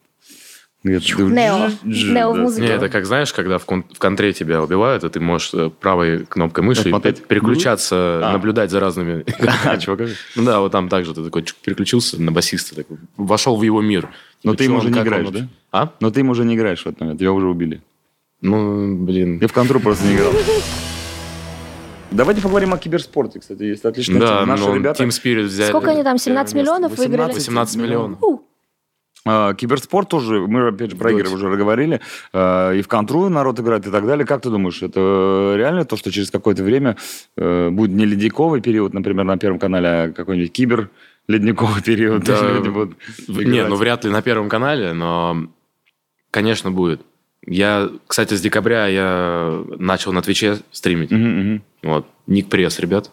Нео. 0.84 1.68
Нео 1.84 2.32
в 2.32 2.36
музыке. 2.38 2.62
Не, 2.66 2.72
это 2.72 2.88
как, 2.88 3.06
знаешь, 3.06 3.32
когда 3.32 3.58
в, 3.58 3.64
кон- 3.64 3.84
в 3.92 3.98
контре 3.98 4.32
тебя 4.32 4.60
убивают, 4.62 5.04
и 5.04 5.08
ты 5.08 5.20
можешь 5.20 5.54
э, 5.54 5.70
правой 5.70 6.24
кнопкой 6.26 6.64
мыши 6.64 6.82
Отмотать? 6.82 7.22
переключаться, 7.24 8.20
А. 8.22 8.32
наблюдать 8.32 8.70
за 8.72 8.80
разными... 8.80 9.24
А, 9.64 9.76
чувак, 9.78 10.00
как? 10.00 10.08
Ну 10.34 10.44
да, 10.44 10.58
вот 10.60 10.72
там 10.72 10.88
также 10.88 11.14
ты 11.14 11.22
такой 11.22 11.44
переключился 11.64 12.20
на 12.20 12.32
басиста, 12.32 12.74
такой, 12.74 12.96
вошел 13.16 13.56
в 13.56 13.62
его 13.62 13.80
мир. 13.80 14.08
Но 14.42 14.54
ты 14.54 14.64
им 14.64 14.74
уже 14.74 14.90
не 14.90 14.98
играешь, 14.98 15.28
да? 15.30 15.48
А? 15.70 15.92
Но 16.00 16.10
ты 16.10 16.20
им 16.20 16.30
уже 16.30 16.44
не 16.44 16.56
играешь 16.56 16.82
в 16.82 16.86
этот 16.86 17.00
момент, 17.00 17.20
тебя 17.20 17.30
уже 17.32 17.46
убили. 17.46 17.80
Ну, 18.40 18.96
блин. 18.96 19.38
Я 19.40 19.46
в 19.46 19.52
контру 19.52 19.78
просто 19.78 20.04
не 20.06 20.16
играл. 20.16 20.32
Давайте 22.10 22.42
поговорим 22.42 22.74
о 22.74 22.78
киберспорте, 22.78 23.38
кстати, 23.40 23.62
есть 23.62 23.84
отличная 23.84 24.20
Да, 24.20 24.26
тема. 24.40 24.46
Наши 24.46 24.64
ну, 24.64 24.74
ребята... 24.74 25.02
Team 25.02 25.08
Spirit 25.08 25.44
взяли. 25.44 25.68
Сколько 25.68 25.92
они 25.92 26.02
там, 26.02 26.18
17 26.18 26.52
первое 26.54 26.64
место. 26.64 26.82
миллионов 26.82 26.98
выиграли? 26.98 27.32
18 27.32 27.76
миллионов. 27.76 28.18
А, 29.24 29.54
Киберспорт 29.54 30.08
тоже, 30.08 30.40
мы 30.40 30.68
опять 30.68 30.90
же 30.90 30.96
про 30.96 31.12
игры 31.12 31.30
уже 31.30 31.48
говорили, 31.56 32.00
а, 32.32 32.72
и 32.72 32.82
в 32.82 32.88
контру 32.88 33.28
народ 33.28 33.60
играет 33.60 33.86
и 33.86 33.90
так 33.90 34.06
далее. 34.06 34.26
Как 34.26 34.42
ты 34.42 34.50
думаешь, 34.50 34.82
это 34.82 35.54
реально 35.56 35.84
то, 35.84 35.96
что 35.96 36.10
через 36.10 36.30
какое-то 36.30 36.64
время 36.64 36.96
э, 37.36 37.70
будет 37.70 37.92
не 37.92 38.04
ледниковый 38.04 38.60
период, 38.60 38.94
например, 38.94 39.24
на 39.24 39.38
Первом 39.38 39.58
канале, 39.58 39.88
а 39.88 40.12
какой-нибудь 40.12 40.52
кибер 40.52 40.90
ледниковый 41.28 41.82
период? 41.84 42.24
Да. 42.24 42.52
люди 42.54 42.68
будут 42.68 42.96
Не, 43.28 43.64
ну 43.64 43.76
вряд 43.76 44.04
ли 44.04 44.10
на 44.10 44.22
Первом 44.22 44.48
канале, 44.48 44.92
но, 44.92 45.46
конечно, 46.30 46.70
будет. 46.70 47.02
Я, 47.46 47.90
кстати, 48.06 48.34
с 48.34 48.40
декабря 48.40 48.86
я 48.86 49.64
начал 49.78 50.12
на 50.12 50.22
Твиче 50.22 50.58
стримить. 50.70 51.10
Мгм, 51.10 51.40
мгм. 51.40 51.62
Вот. 51.82 52.06
Ник 52.26 52.48
пресс, 52.48 52.78
ребят. 52.78 53.10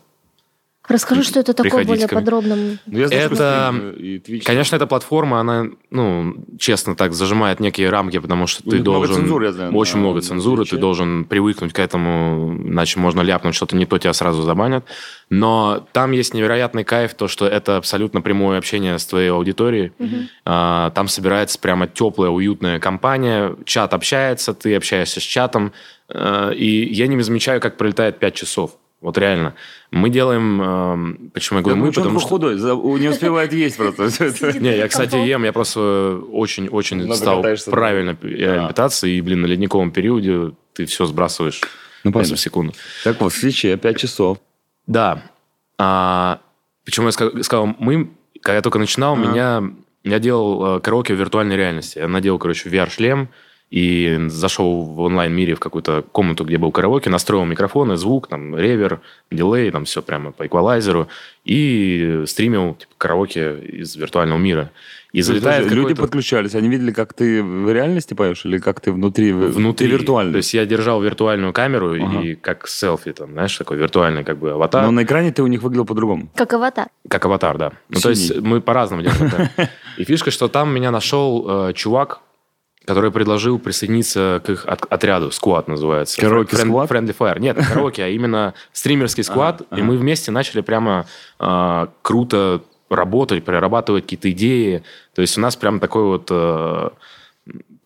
Расскажи, 0.89 1.23
что 1.23 1.39
это 1.39 1.53
такое 1.53 1.85
более 1.85 2.07
ко 2.07 2.15
мне. 2.15 2.21
подробно. 2.25 2.55
Ну, 2.85 3.05
знаю, 3.07 3.31
Это-. 3.31 4.41
Конечно, 4.43 4.75
эта 4.75 4.87
платформа, 4.87 5.39
она, 5.39 5.67
ну, 5.91 6.35
честно 6.57 6.95
так, 6.95 7.13
зажимает 7.13 7.59
некие 7.59 7.89
рамки, 7.89 8.17
потому 8.17 8.47
что 8.47 8.63
ты 8.63 8.77
много 8.77 9.05
должен... 9.05 9.15
цензуры, 9.15 9.45
я 9.45 9.51
знаю, 9.51 9.73
Очень 9.75 9.95
на- 9.97 9.99
много 10.01 10.21
цензуры, 10.21 10.65
ты 10.65 10.77
должен 10.77 11.25
привыкнуть 11.25 11.73
к 11.73 11.79
этому, 11.79 12.57
иначе 12.63 12.99
можно 12.99 13.21
ляпнуть 13.21 13.53
что-то 13.55 13.75
не 13.75 13.85
то, 13.85 13.97
тебя 13.99 14.13
сразу 14.13 14.41
забанят. 14.41 14.83
Но 15.29 15.85
там 15.91 16.11
есть 16.11 16.33
невероятный 16.33 16.83
кайф, 16.83 17.13
то, 17.13 17.27
что 17.27 17.45
это 17.47 17.77
абсолютно 17.77 18.21
прямое 18.21 18.57
общение 18.57 18.97
с 18.97 19.05
твоей 19.05 19.29
аудиторией. 19.29 19.91
А, 20.45 20.89
Там 20.91 21.07
собирается 21.07 21.59
прямо 21.59 21.87
теплая, 21.87 22.31
уютная 22.31 22.79
компания, 22.79 23.55
чат 23.65 23.93
общается, 23.93 24.53
ты 24.55 24.75
общаешься 24.75 25.19
с 25.19 25.23
чатом, 25.23 25.71
а, 26.09 26.49
и 26.49 26.91
я 26.91 27.05
не 27.07 27.21
замечаю, 27.21 27.61
как 27.61 27.77
пролетает 27.77 28.17
5 28.17 28.33
часов. 28.35 28.71
Вот 29.01 29.17
реально. 29.17 29.55
Мы 29.91 30.09
делаем... 30.09 30.61
эм, 30.61 31.31
Почему 31.33 31.59
я 31.59 31.63
говорю 31.63 31.75
думаю, 31.77 31.83
мы? 31.83 31.87
он 31.87 31.93
Потому 31.93 32.09
такой 32.15 32.19
что... 32.19 32.29
худой, 32.29 32.57
за- 32.57 32.75
у- 32.75 32.97
не 32.97 33.07
успевает 33.07 33.53
есть 33.53 33.77
просто. 33.77 34.09
Не, 34.59 34.75
я, 34.77 34.87
кстати, 34.89 35.15
ем, 35.15 35.43
я 35.45 35.53
просто 35.53 36.19
очень-очень 36.31 37.13
стал 37.15 37.41
да? 37.41 37.55
правильно 37.71 38.17
э, 38.21 38.67
питаться, 38.67 39.07
и, 39.07 39.21
блин, 39.21 39.41
на 39.41 39.45
ледниковом 39.45 39.91
периоде 39.91 40.51
ты 40.73 40.85
все 40.85 41.05
сбрасываешь 41.05 41.61
Ну, 42.03 42.11
в 42.11 42.25
секунду. 42.35 42.73
Так 43.05 43.21
вот, 43.21 43.31
в 43.31 43.37
свече 43.37 43.77
5 43.77 43.97
часов. 43.97 44.37
Да. 44.85 45.23
А, 45.77 46.39
почему 46.83 47.05
я 47.07 47.11
ска- 47.11 47.41
сказал 47.43 47.73
мы? 47.79 48.09
Когда 48.41 48.55
я 48.57 48.61
только 48.61 48.79
начинал, 48.79 49.15
меня... 49.15 49.63
Я 50.05 50.19
делал 50.19 50.77
э, 50.77 50.79
караоке 50.79 51.13
в 51.13 51.17
виртуальной 51.19 51.57
реальности. 51.57 51.99
Я 51.99 52.07
надел, 52.07 52.37
короче, 52.39 52.69
VR-шлем 52.69 53.27
и 53.69 54.17
зашел 54.29 54.81
в 54.83 54.99
онлайн-мире 55.01 55.53
в 55.55 55.59
какую-то 55.59 56.03
комнату, 56.11 56.43
где 56.43 56.57
был 56.57 56.71
караоке, 56.71 57.09
настроил 57.09 57.45
микрофоны, 57.45 57.97
звук, 57.97 58.27
там, 58.27 58.57
ревер, 58.57 58.99
дилей, 59.31 59.69
там 59.71 59.85
все 59.85 60.01
прямо 60.01 60.31
по 60.31 60.47
эквалайзеру, 60.47 61.07
и 61.45 62.23
стримил 62.25 62.75
типа, 62.75 62.93
караоке 62.97 63.59
из 63.59 63.95
виртуального 63.95 64.39
мира. 64.39 64.71
И 65.11 65.21
залетает 65.21 65.63
Подожди, 65.63 65.75
люди 65.75 65.93
подключались, 65.95 66.53
они 66.53 66.69
видели, 66.69 66.91
как 66.91 67.13
ты 67.13 67.41
в 67.41 67.71
реальности 67.73 68.13
поешь 68.13 68.45
или 68.45 68.59
как 68.59 68.79
ты 68.79 68.91
внутри, 68.91 69.33
внутри. 69.33 69.87
ты 69.87 69.91
виртуально? 69.91 70.33
То 70.33 70.37
есть 70.37 70.53
я 70.53 70.65
держал 70.67 71.01
виртуальную 71.01 71.51
камеру 71.51 71.93
Ага. 71.93 72.21
и 72.21 72.35
как 72.35 72.67
селфи, 72.67 73.11
там, 73.11 73.31
знаешь, 73.31 73.57
такой 73.57 73.77
виртуальный 73.77 74.23
как 74.23 74.37
бы 74.37 74.51
аватар. 74.51 74.83
Но 74.83 74.91
на 74.91 75.03
экране 75.03 75.31
ты 75.31 75.41
у 75.41 75.47
них 75.47 75.63
выглядел 75.63 75.85
по-другому. 75.85 76.29
Как 76.35 76.53
аватар. 76.53 76.89
Как 77.07 77.25
аватар, 77.25 77.57
да. 77.57 77.71
Ну, 77.89 77.99
то 77.99 78.09
есть 78.09 78.35
мы 78.39 78.61
по-разному 78.61 79.01
делаем. 79.01 79.31
да. 79.57 79.69
И 79.97 80.03
фишка, 80.03 80.29
что 80.29 80.47
там 80.47 80.71
меня 80.73 80.91
нашел 80.91 81.69
э, 81.69 81.73
чувак, 81.73 82.21
который 82.85 83.11
предложил 83.11 83.59
присоединиться 83.59 84.41
к 84.43 84.49
их 84.49 84.65
от- 84.65 84.85
отряду. 84.91 85.31
Сквад 85.31 85.67
называется. 85.67 86.19
Караоке 86.19 86.55
Френ- 86.55 86.65
сквад? 86.67 86.91
Friendly 86.91 87.15
Fire. 87.17 87.39
Нет, 87.39 87.57
не 87.57 87.63
караоке, 87.73 88.03
а 88.03 88.07
именно 88.07 88.53
стримерский 88.73 89.23
сквад. 89.23 89.61
И 89.75 89.81
мы 89.81 89.97
вместе 89.97 90.31
начали 90.31 90.61
прямо 90.61 91.05
э, 91.39 91.87
круто 92.01 92.61
работать, 92.89 93.45
прорабатывать 93.45 94.05
какие-то 94.05 94.31
идеи. 94.31 94.83
То 95.13 95.21
есть 95.21 95.37
у 95.37 95.41
нас 95.41 95.55
прям 95.55 95.79
такой 95.79 96.03
вот... 96.05 96.27
э, 96.31 96.89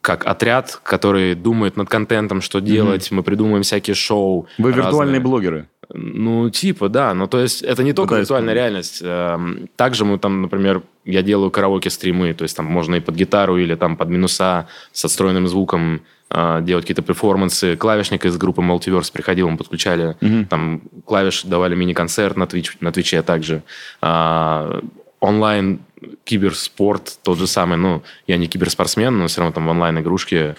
как 0.01 0.25
отряд, 0.25 0.81
который 0.83 1.33
думает 1.33 1.77
над 1.77 1.87
контентом, 1.87 2.41
что 2.41 2.59
делать. 2.59 3.09
Мы 3.11 3.23
придумываем 3.23 3.63
всякие 3.63 3.93
шоу. 3.95 4.47
Вы 4.57 4.73
виртуальные 4.73 5.21
блогеры. 5.21 5.69
Ну, 5.89 6.49
типа, 6.49 6.89
да. 6.89 7.13
Ну, 7.13 7.27
то 7.27 7.39
есть, 7.39 7.61
это 7.61 7.83
не 7.83 7.93
только 7.93 8.09
Пытаюсь 8.09 8.27
виртуальная 8.27 8.53
реальность. 8.53 9.01
Эм, 9.03 9.69
Также 9.75 10.05
мы 10.05 10.17
там, 10.17 10.41
например, 10.41 10.81
я 11.05 11.21
делаю 11.21 11.51
караоке-стримы, 11.51 12.33
то 12.33 12.43
есть 12.43 12.55
там 12.55 12.65
можно 12.65 12.95
и 12.95 12.99
под 12.99 13.15
гитару, 13.15 13.57
или 13.57 13.75
там 13.75 13.97
под 13.97 14.09
минуса 14.09 14.67
с 14.91 15.05
отстроенным 15.05 15.47
звуком 15.47 16.01
э, 16.29 16.61
делать 16.61 16.85
какие-то 16.85 17.01
перформансы. 17.01 17.75
Клавишник 17.75 18.25
из 18.25 18.37
группы 18.37 18.61
Multiverse 18.61 19.11
приходил, 19.11 19.49
мы 19.49 19.57
подключали. 19.57 20.15
Мгм. 20.21 20.45
Там 20.45 20.81
клавиш 21.05 21.43
давали 21.43 21.75
мини-концерт 21.75 22.37
на, 22.37 22.43
Twitch, 22.43 22.77
на 22.79 22.91
Твиче 22.91 23.21
также. 23.21 23.63
А, 24.01 24.81
онлайн 25.19 25.79
киберспорт 26.23 27.19
тот 27.23 27.37
же 27.37 27.47
самый. 27.47 27.77
Ну, 27.77 28.03
я 28.27 28.37
не 28.37 28.47
киберспортсмен, 28.47 29.17
но 29.17 29.27
все 29.27 29.41
равно 29.41 29.53
там 29.53 29.67
в 29.67 29.69
онлайн-игрушке 29.69 30.55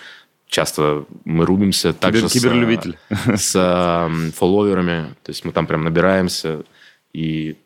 часто 0.54 1.04
мы 1.24 1.44
рубимся. 1.44 1.92
Также 1.92 2.26
Кибер- 2.26 2.28
с, 2.28 2.36
э, 2.36 2.38
киберлюбитель. 2.40 2.98
с 3.36 3.54
эм, 3.56 4.32
фолловерами. 4.32 5.14
То 5.22 5.30
есть 5.30 5.44
мы 5.44 5.52
там 5.52 5.66
прям 5.66 5.84
набираемся. 5.84 6.62
И... 7.12 7.56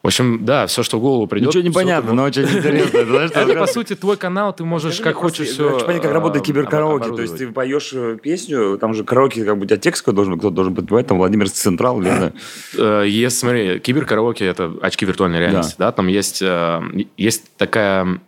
В 0.00 0.06
общем, 0.06 0.44
да, 0.44 0.68
все, 0.68 0.84
что 0.84 0.98
в 0.98 1.00
голову 1.00 1.26
придет. 1.26 1.48
Ничего 1.48 1.62
не 1.64 1.70
понятно, 1.70 2.12
но 2.14 2.22
очень 2.22 2.42
интересно. 2.42 2.98
Это, 2.98 3.28
что- 3.28 3.54
по 3.58 3.66
сути, 3.66 3.96
твой 3.96 4.16
канал, 4.16 4.52
ты 4.54 4.64
можешь 4.64 5.00
как 5.00 5.16
хочешь 5.16 5.48
все... 5.48 5.66
Я 5.66 5.72
хочу 5.72 5.86
понять, 5.86 6.02
как 6.02 6.12
работает 6.12 6.44
киберкараоке. 6.44 7.10
То 7.10 7.20
есть 7.22 7.36
ты 7.36 7.48
поешь 7.48 7.90
э, 7.92 8.16
песню, 8.22 8.78
там 8.78 8.94
же 8.94 9.02
караоке, 9.02 9.44
как 9.44 9.56
бы 9.58 9.64
у 9.64 9.66
тебя 9.66 9.76
текст 9.76 10.02
какой 10.04 10.14
должен, 10.14 10.38
кто-то 10.38 10.54
должен 10.54 10.76
подпевать, 10.76 11.08
там 11.08 11.18
Владимир 11.18 11.50
Централ, 11.50 12.00
не 12.00 12.10
знаю. 12.10 12.32
Э, 12.78 13.04
Есть, 13.08 13.40
смотри, 13.40 13.80
киберкараоке– 13.80 14.44
это 14.46 14.72
очки 14.80 15.04
виртуальной 15.04 15.40
реальности, 15.40 15.74
да. 15.78 15.90
Там 15.90 16.06
есть, 16.06 16.42
э, 16.42 16.80
есть 17.16 17.56
такая... 17.56 18.20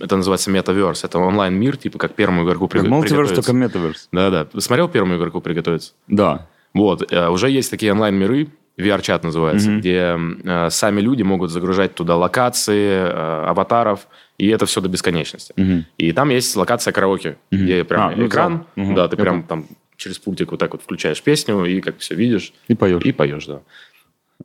Это 0.00 0.16
называется 0.16 0.50
метаверс. 0.50 1.04
Это 1.04 1.18
онлайн-мир, 1.18 1.76
типа 1.76 1.98
как 1.98 2.14
первому 2.14 2.44
игроку 2.44 2.68
Как 2.68 2.82
приго- 2.82 2.88
Multiverse, 2.88 3.02
приготовиться. 3.08 3.34
только 3.42 3.52
Metaverse. 3.52 4.08
Да-да. 4.12 4.60
Смотрел 4.60 4.88
первому 4.88 5.16
игроку 5.16 5.40
приготовиться? 5.40 5.92
Да. 6.06 6.46
Вот, 6.74 7.10
э, 7.12 7.28
уже 7.28 7.50
есть 7.50 7.70
такие 7.70 7.92
онлайн-миры, 7.92 8.48
VR-чат 8.76 9.24
называется, 9.24 9.70
Мгм. 9.70 9.80
где 9.80 10.16
э, 10.44 10.68
сами 10.70 11.00
люди 11.00 11.22
могут 11.24 11.50
загружать 11.50 11.94
туда 11.96 12.14
локации, 12.16 12.90
э, 13.08 13.44
аватаров, 13.48 14.06
и 14.36 14.46
это 14.48 14.66
все 14.66 14.80
до 14.80 14.88
бесконечности. 14.88 15.52
Мгм. 15.56 15.86
И 15.96 16.12
там 16.12 16.28
есть 16.28 16.54
локация 16.54 16.92
караоке, 16.92 17.38
Мгм. 17.50 17.64
где 17.64 17.82
прям 17.82 18.00
А, 18.02 18.12
ну, 18.14 18.26
экран. 18.28 18.66
Мгм. 18.76 18.94
да, 18.94 19.08
ты 19.08 19.16
Я 19.16 19.22
прям 19.22 19.42
там 19.42 19.66
через 19.96 20.18
пультик 20.20 20.52
вот 20.52 20.60
так 20.60 20.72
вот 20.72 20.82
включаешь 20.82 21.20
песню, 21.22 21.64
и 21.64 21.80
как 21.80 21.98
все 21.98 22.14
видишь, 22.14 22.52
И 22.68 22.74
поешь. 22.74 23.02
и 23.02 23.10
поешь, 23.10 23.46
да. 23.46 23.60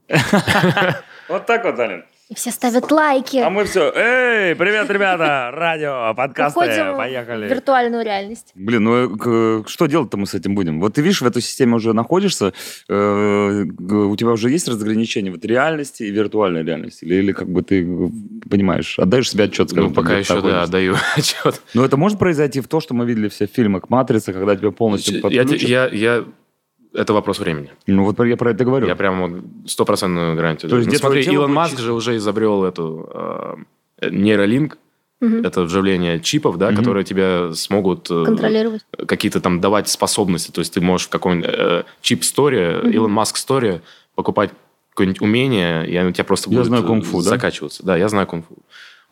Вот 1.29 1.45
так 1.45 1.63
вот, 1.65 1.77
Алин. 1.79 2.03
И 2.33 2.35
все 2.35 2.49
ставят 2.49 2.91
лайки. 2.91 3.37
А 3.37 3.51
мы 3.51 3.63
все, 3.65 3.91
эй, 3.95 4.55
привет, 4.55 4.89
ребята, 4.89 5.51
радио, 5.53 6.15
подкасты, 6.15 6.57
Уходим 6.59 6.93
в 6.95 6.97
поехали. 6.97 7.47
виртуальную 7.47 8.03
реальность. 8.03 8.51
Блин, 8.55 8.83
ну 8.85 8.95
э, 9.15 9.61
к- 9.63 9.69
что 9.69 9.85
делать-то 9.85 10.17
мы 10.17 10.25
с 10.25 10.33
этим 10.33 10.55
будем? 10.55 10.79
Вот 10.81 10.95
ты 10.95 11.03
видишь, 11.03 11.21
в 11.21 11.27
этой 11.27 11.43
системе 11.43 11.75
уже 11.75 11.93
находишься, 11.93 12.53
э, 12.89 12.93
у 12.95 14.15
тебя 14.15 14.31
уже 14.31 14.49
есть 14.49 14.67
разграничение 14.67 15.31
вот 15.31 15.45
реальности 15.45 16.01
и 16.01 16.09
виртуальной 16.09 16.63
реальности? 16.63 17.05
Или, 17.05 17.15
или 17.17 17.31
как 17.33 17.47
бы 17.49 17.61
ты 17.61 17.85
понимаешь, 18.49 18.97
отдаешь 18.97 19.29
себе 19.29 19.43
отчет, 19.43 19.69
скажем 19.69 19.89
Ну, 19.89 19.93
так, 19.93 20.03
пока 20.03 20.17
еще, 20.17 20.33
да, 20.41 20.41
находишься? 20.41 20.71
даю 20.71 20.95
отчет. 21.15 21.61
Но 21.75 21.85
это 21.85 21.97
может 21.97 22.17
произойти 22.17 22.61
в 22.61 22.67
то, 22.67 22.79
что 22.79 22.95
мы 22.95 23.05
видели 23.05 23.27
все 23.29 23.45
в 23.45 23.51
фильмах 23.51 23.91
«Матрица», 23.91 24.33
когда 24.33 24.55
тебя 24.55 24.71
полностью 24.71 25.17
Я, 25.17 25.21
подключат? 25.21 25.69
я, 25.69 25.85
я- 25.87 26.25
это 26.93 27.13
вопрос 27.13 27.39
времени. 27.39 27.71
Ну 27.87 28.03
вот 28.05 28.19
я 28.25 28.37
про 28.37 28.51
это 28.51 28.63
говорю. 28.65 28.87
Я 28.87 28.95
прям 28.95 29.43
стопроцентную 29.65 30.35
гарантию. 30.35 30.69
То 30.69 30.77
есть 30.77 30.89
Ну, 30.91 30.95
смотри, 30.97 31.23
Илон 31.23 31.47
будет 31.47 31.55
Маск 31.55 31.79
же 31.79 31.93
уже 31.93 32.15
изобрел 32.17 32.63
эту 32.63 33.09
э, 34.01 34.09
нейролинк, 34.11 34.77
Мгм. 35.21 35.45
это 35.45 35.63
вживление 35.63 36.19
чипов, 36.19 36.57
да, 36.57 36.67
Мгм. 36.67 36.77
которые 36.77 37.03
тебе 37.05 37.53
смогут 37.53 38.11
э, 38.11 38.23
Контролировать. 38.25 38.85
какие-то 39.07 39.39
там 39.41 39.61
давать 39.61 39.87
способности. 39.89 40.51
То 40.51 40.59
есть 40.59 40.73
ты 40.73 40.81
можешь 40.81 41.07
в 41.07 41.09
какой-нибудь 41.09 41.49
э, 41.49 41.83
чип 42.01 42.23
сторе, 42.23 42.79
Мгм. 42.83 42.91
Илон 42.91 43.11
Маск 43.11 43.37
сторе 43.37 43.81
покупать 44.15 44.51
какое-нибудь 44.91 45.21
умение, 45.21 45.87
и 45.89 45.95
оно 45.95 46.09
у 46.09 46.11
тебя 46.11 46.23
просто 46.25 46.49
Я 46.49 46.57
будет 46.57 46.67
знаю 46.67 46.83
э, 46.83 46.87
кунг-фу, 46.87 47.17
да? 47.23 47.29
закачиваться. 47.29 47.83
Да, 47.83 47.97
я 47.97 48.09
знаю 48.09 48.27
кунг-фу. 48.27 48.55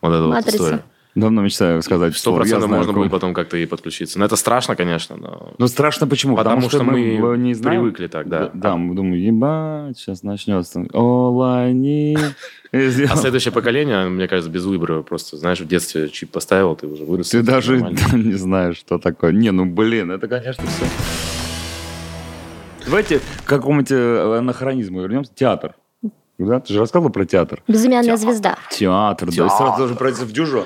Вот 0.02 0.10
это 0.13 0.28
вот 0.28 0.48
история. 0.48 0.84
Давно 1.13 1.41
мечтаю 1.41 1.82
сказать, 1.82 2.15
Сто 2.15 2.32
что 2.32 2.36
процентов 2.38 2.69
знаю, 2.69 2.80
можно 2.80 2.93
будет 2.93 3.12
потом 3.12 3.34
как-то 3.34 3.58
и 3.58 3.65
подключиться. 3.65 4.17
Но 4.17 4.24
это 4.24 4.38
страшно, 4.38 4.78
конечно, 4.78 5.17
но... 5.17 5.54
Ну, 5.58 5.67
страшно 5.67 6.08
почему? 6.08 6.38
Потому, 6.38 6.69
что, 6.69 6.84
мы, 6.84 7.02
э, 7.02 7.38
не 7.38 7.54
знаем. 7.54 7.82
привыкли 7.82 8.08
так, 8.08 8.30
да. 8.30 8.50
Да, 8.54 8.78
мы 8.78 8.95
думаем, 8.95 9.15
ебать, 9.15 9.97
сейчас 9.97 10.24
начнется. 10.24 10.80
Need 10.80 12.34
is 12.71 13.06
А 13.12 13.13
you». 13.13 13.17
следующее 13.17 13.52
поколение, 13.52 14.08
мне 14.08 14.30
кажется, 14.30 14.50
без 14.50 14.63
выбора. 14.63 15.02
Просто, 15.02 15.36
знаешь, 15.36 15.60
в 15.60 15.67
детстве 15.67 16.08
чип 16.08 16.32
поставил, 16.32 16.78
ты 16.78 16.88
уже 16.88 17.04
вырос. 17.04 17.30
Ты 17.30 17.43
даже 17.43 17.82
не 18.13 18.36
знаешь, 18.36 18.78
что 18.78 18.97
такое. 18.97 19.34
Не, 19.34 19.52
ну 19.52 19.65
блин, 19.65 20.12
это, 20.12 20.30
конечно, 20.30 20.63
все. 20.65 20.86
Давайте 22.86 23.19
к 23.43 23.47
какому-нибудь 23.47 23.91
э, 23.91 24.38
анахронизму 24.38 25.02
вернемся. 25.02 25.34
Театр. 25.36 25.76
Да? 26.38 26.60
Ты 26.60 26.74
же 26.74 26.80
рассказывал 26.80 27.12
про 27.12 27.26
театр. 27.26 27.62
Безымянная 27.67 28.17
звезда. 28.17 28.58
Театр, 28.71 29.28
да. 29.28 29.45
И 29.45 29.50
сразу 29.50 29.78
должен 29.78 29.97
пройти 29.97 30.24
в 30.24 30.32
дюжу. 30.32 30.65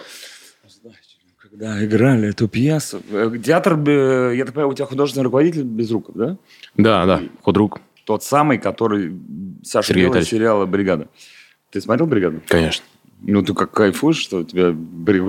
Когда 1.58 1.86
играли 1.86 2.30
эту 2.30 2.50
пьесу. 2.50 3.02
э, 3.12 3.32
Театр, 3.44 3.80
э, 3.88 4.34
я 4.36 4.44
так 4.44 4.54
понимаю, 4.54 4.72
у 4.72 4.74
тебя 4.74 4.86
художественный 4.86 5.24
руководитель 5.24 5.64
без 5.64 5.90
рук, 5.90 6.10
да? 6.14 6.38
Да, 6.76 7.06
да, 7.06 7.22
худрук. 7.44 7.80
Тот 8.04 8.24
самый, 8.24 8.58
который 8.58 9.18
Саша 9.64 9.88
Сергей 9.88 10.08
Витальевич. 10.08 10.30
сериала 10.30 10.66
«Бригада». 10.66 11.08
Ты 11.70 11.80
смотрел 11.80 12.08
«Бригаду»? 12.08 12.42
Конечно. 12.48 12.84
Ну, 13.28 13.42
ты 13.42 13.54
как 13.54 13.72
кайфуешь, 13.72 14.18
что 14.18 14.38
у 14.40 14.44
тебя 14.44 14.74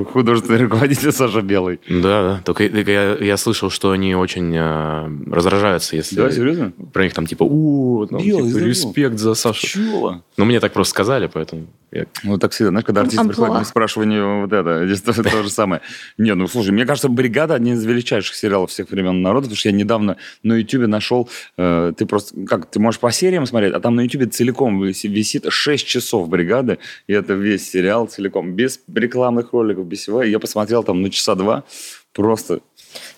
художественный 0.04 0.60
руководитель 0.64 1.12
Саша 1.12 1.40
Белый. 1.40 1.80
Да, 1.88 2.22
да. 2.22 2.40
Только, 2.44 2.68
только 2.68 2.90
я, 2.90 3.16
я 3.16 3.36
слышал, 3.36 3.70
что 3.70 3.90
они 3.90 4.14
очень 4.14 4.54
э, 4.54 5.08
раздражаются, 5.30 5.96
если 5.96 6.16
Да, 6.16 6.30
серьезно? 6.30 6.72
про 6.92 7.04
них 7.04 7.14
там 7.14 7.26
типа, 7.26 7.44
у, 7.44 8.06
там, 8.06 8.18
Белый, 8.22 8.52
типа, 8.52 8.64
респект 8.64 9.18
за 9.18 9.34
Сашу. 9.34 9.66
Чего? 9.66 10.22
Ну, 10.36 10.44
мне 10.44 10.60
так 10.60 10.72
просто 10.72 10.90
сказали, 10.90 11.30
поэтому 11.32 11.66
я 11.92 12.04
Ну, 12.24 12.36
так 12.38 12.52
всегда, 12.52 12.70
знаешь, 12.70 12.84
когда 12.84 13.00
артист 13.00 13.18
Амплуа. 13.20 13.34
приходит, 13.34 13.58
мы 13.60 13.64
спрашиваем 13.64 14.40
вот 14.42 14.52
это, 14.52 14.86
здесь 14.86 15.00
то, 15.00 15.12
то 15.22 15.42
же 15.42 15.48
самое. 15.50 15.80
Не, 16.18 16.34
ну, 16.34 16.46
слушай, 16.48 16.72
мне 16.72 16.84
кажется, 16.84 17.08
«Бригада» 17.08 17.54
один 17.54 17.74
из 17.74 17.84
величайших 17.84 18.34
сериалов 18.34 18.70
всех 18.70 18.90
времен 18.90 19.22
народа, 19.22 19.44
потому 19.44 19.56
что 19.56 19.68
я 19.70 19.74
недавно 19.74 20.16
на 20.42 20.54
Ютубе 20.54 20.86
нашел, 20.86 21.28
э, 21.56 21.92
ты 21.96 22.04
просто, 22.04 22.38
как, 22.44 22.66
ты 22.70 22.78
можешь 22.80 23.00
по 23.00 23.10
сериям 23.10 23.46
смотреть, 23.46 23.72
а 23.72 23.80
там 23.80 23.94
на 23.96 24.02
Ютубе 24.02 24.26
целиком 24.26 24.82
виси- 24.84 25.08
висит 25.08 25.46
6 25.48 25.86
часов 25.86 26.28
«Бригады», 26.28 26.78
и 27.06 27.12
это 27.14 27.32
весь 27.34 27.70
сериал 27.70 27.85
целиком, 28.08 28.52
без 28.52 28.80
рекламных 28.92 29.52
роликов, 29.52 29.86
без 29.86 30.00
всего. 30.00 30.22
Я 30.22 30.38
посмотрел 30.38 30.82
там, 30.82 31.02
ну, 31.02 31.08
часа 31.08 31.34
два, 31.34 31.64
просто 32.12 32.60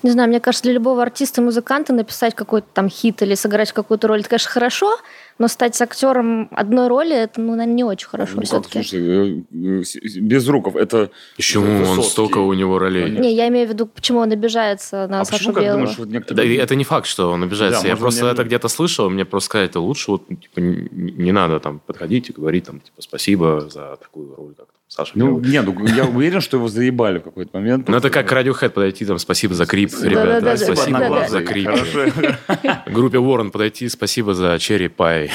Не 0.03 0.11
знаю, 0.11 0.29
мне 0.29 0.41
кажется, 0.41 0.65
для 0.65 0.73
любого 0.75 1.03
артиста 1.03 1.41
и 1.41 1.45
музыканта 1.45 1.93
написать 1.93 2.35
какой-то 2.35 2.67
там 2.73 2.89
хит 2.89 3.23
или 3.23 3.35
сыграть 3.35 3.73
какую-то 3.73 4.09
роль, 4.09 4.21
это, 4.21 4.29
конечно, 4.31 4.51
хорошо, 4.51 4.97
но 5.39 5.47
стать 5.49 5.81
актером 5.81 6.49
одной 6.53 6.89
роли, 6.89 7.15
это, 7.15 7.41
ну, 7.41 7.53
наверное, 7.55 7.75
не 7.75 7.85
очень 7.85 8.09
хорошо 8.09 8.33
Ну, 8.37 8.43
все-таки. 8.43 8.79
э, 8.93 9.43
э, 9.53 10.19
без 10.21 10.49
руков, 10.49 10.75
это... 10.77 11.11
Почему 11.37 11.67
это 11.67 11.91
он 11.91 12.03
столько 12.03 12.39
у 12.39 12.53
него 12.55 12.79
ролей? 12.79 13.03
Понятно. 13.05 13.23
Не, 13.23 13.35
я 13.35 13.49
имею 13.49 13.67
в 13.69 13.71
виду, 13.71 13.87
почему 13.87 14.19
он 14.21 14.33
обижается 14.33 15.07
на 15.09 15.21
А 15.21 15.25
Сашу 15.25 15.39
почему, 15.39 15.55
как 15.55 15.63
Белого. 15.63 15.79
думаешь, 15.81 15.99
вот 15.99 16.09
Да, 16.09 16.15
некоторые... 16.15 16.55
и 16.55 16.57
это 16.57 16.75
не 16.75 16.85
факт, 16.85 17.07
что 17.07 17.31
он 17.31 17.43
обижается. 17.45 17.83
Да, 17.83 17.89
я 17.89 17.97
просто 17.97 18.23
он 18.25 18.29
не- 18.29 18.35
это 18.35 18.45
где-то 18.45 18.69
слышал, 18.69 19.09
мне 19.11 19.25
просто 19.25 19.47
сказали, 19.47 19.69
это 19.69 19.81
лучше 19.81 20.11
вот, 20.11 20.27
типа, 20.29 20.59
не, 20.61 20.89
не 21.13 21.33
надо 21.33 21.61
там 21.61 21.79
подходить 21.87 22.31
и 22.31 22.33
говорить 22.33 22.65
там, 22.65 22.81
типа, 22.81 23.01
спасибо 23.01 23.69
за 23.71 23.97
такую 23.97 24.35
роль, 24.35 24.55
как 24.57 24.67
там, 24.67 24.78
Саша 24.89 25.13
Ну, 25.17 25.39
Белый. 25.39 25.51
нет, 25.51 25.67
ну, 25.67 25.87
я 25.87 26.07
уверен, 26.07 26.41
что 26.41 26.57
его 26.57 26.67
заебали 26.69 27.19
в 27.19 27.23
какой-то 27.23 27.57
момент. 27.59 27.89
Ну, 27.89 27.97
это 27.97 28.09
как 28.09 28.33
Radiohead 28.33 28.71
подойти, 28.71 29.05
там, 29.05 29.19
спасибо 29.19 29.55
за 29.55 29.67
крип, 29.67 29.91
ребята, 30.03 30.41
да, 30.41 30.41
да, 30.41 30.57
спасибо 30.57 30.99
да, 30.99 31.09
да. 31.11 31.29
за 31.29 31.43
крип. 31.43 31.69
Группе 32.87 33.19
Warren 33.19 33.51
подойти, 33.51 33.89
спасибо 33.91 34.33
за 34.35 34.59
черри 34.59 34.89
пай. 34.89 35.31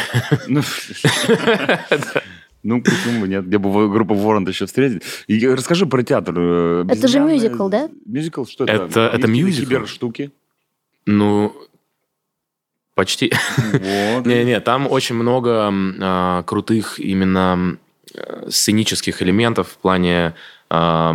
Ну, 0.47 0.61
Ну, 2.63 2.81
почему 2.81 3.19
бы 3.21 3.27
нет? 3.27 3.45
Где 3.45 3.57
бы 3.57 3.89
группа 3.91 4.15
Ворон 4.15 4.47
еще 4.47 4.65
встретить. 4.65 5.03
И 5.27 5.45
расскажи 5.47 5.85
про 5.85 6.01
театр. 6.01 6.33
э, 6.37 6.85
Это 6.89 7.09
же 7.09 7.19
мюзикл, 7.19 7.67
да? 7.67 7.89
Мюзикл? 8.05 8.45
Что 8.45 8.63
это? 8.63 8.85
Это- 8.85 9.11
это 9.13 9.27
мюзикл. 9.27 9.69
Киберштуки. 9.69 10.31
Ну, 11.05 11.53
почти. 12.95 13.33
Вот. 13.57 14.25
Не-не, 14.25 14.61
там 14.61 14.87
очень 14.89 15.15
много 15.15 15.69
а, 15.99 16.43
крутых 16.43 17.01
именно 17.01 17.77
сценических 18.49 19.21
элементов 19.21 19.69
в 19.69 19.77
плане... 19.77 20.33
я 20.69 21.13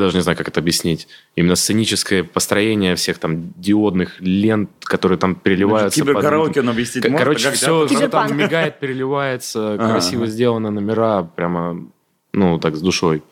даже 0.00 0.16
не 0.16 0.22
знаю, 0.22 0.36
как 0.36 0.48
это 0.48 0.58
объяснить. 0.60 1.06
Именно 1.36 1.54
сценическое 1.54 2.24
построение 2.24 2.96
всех 2.96 3.18
там 3.18 3.52
диодных 3.56 4.20
лент, 4.20 4.70
которые 4.80 5.18
там 5.18 5.36
переливаются. 5.36 6.00
под- 6.00 6.08
Киберкараоке 6.08 6.60
он 6.60 6.68
объяснить 6.70 7.04
К- 7.04 7.08
может? 7.08 7.24
Короче, 7.24 7.44
Как 7.44 7.54
все, 7.54 7.86
театр? 7.86 8.10
там 8.10 8.36
мигает, 8.36 8.80
переливается, 8.80 9.76
красиво 9.78 10.26
сделаны 10.26 10.70
номера, 10.70 11.22
прямо, 11.22 11.86
ну, 12.32 12.58
так, 12.58 12.74
с 12.76 12.80
душой. 12.80 13.22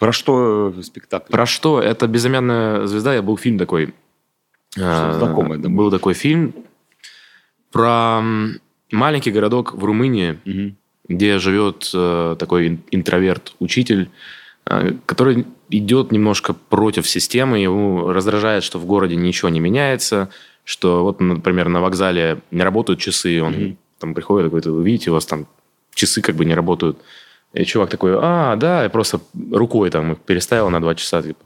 Про 0.00 0.10
что 0.10 0.74
э, 0.76 0.82
спектакль? 0.82 1.30
Про 1.30 1.46
что? 1.46 1.80
Это 1.80 2.08
«Безымянная 2.08 2.86
звезда». 2.86 3.14
Я 3.14 3.22
был 3.22 3.36
фильм 3.36 3.56
такой. 3.58 3.94
э, 4.76 5.12
знакомое, 5.18 5.58
да, 5.58 5.68
Был 5.68 5.92
такой 5.92 6.14
фильм 6.14 6.52
про 7.70 8.20
маленький 8.90 9.30
городок 9.30 9.74
в 9.74 9.84
Румынии. 9.84 10.74
Где 11.08 11.38
живет 11.38 11.90
э, 11.94 12.36
такой 12.38 12.68
ин- 12.68 12.82
интроверт-учитель, 12.90 14.10
э, 14.66 14.92
который 15.06 15.46
идет 15.70 16.12
немножко 16.12 16.52
против 16.54 17.08
системы, 17.08 17.58
ему 17.58 18.08
раздражает, 18.12 18.62
что 18.62 18.78
в 18.78 18.86
городе 18.86 19.16
ничего 19.16 19.48
не 19.48 19.60
меняется, 19.60 20.28
что 20.64 21.02
вот, 21.02 21.20
например, 21.20 21.68
на 21.68 21.80
вокзале 21.80 22.38
не 22.50 22.62
работают 22.62 23.00
часы, 23.00 23.42
он 23.42 23.52
Мгм. 23.52 23.78
там 23.98 24.14
приходит, 24.14 24.48
говорит, 24.50 24.66
вы 24.66 24.84
видите, 24.84 25.10
у 25.10 25.14
вас 25.14 25.26
там 25.26 25.46
часы 25.94 26.20
как 26.22 26.36
бы 26.36 26.44
не 26.44 26.54
работают. 26.54 26.98
И 27.52 27.64
чувак 27.64 27.90
такой, 27.90 28.12
а, 28.16 28.56
да, 28.56 28.84
я 28.84 28.88
просто 28.90 29.20
рукой 29.50 29.90
там 29.90 30.12
их 30.12 30.18
переставил 30.20 30.70
на 30.70 30.80
два 30.80 30.94
часа. 30.94 31.22
Типа, 31.22 31.38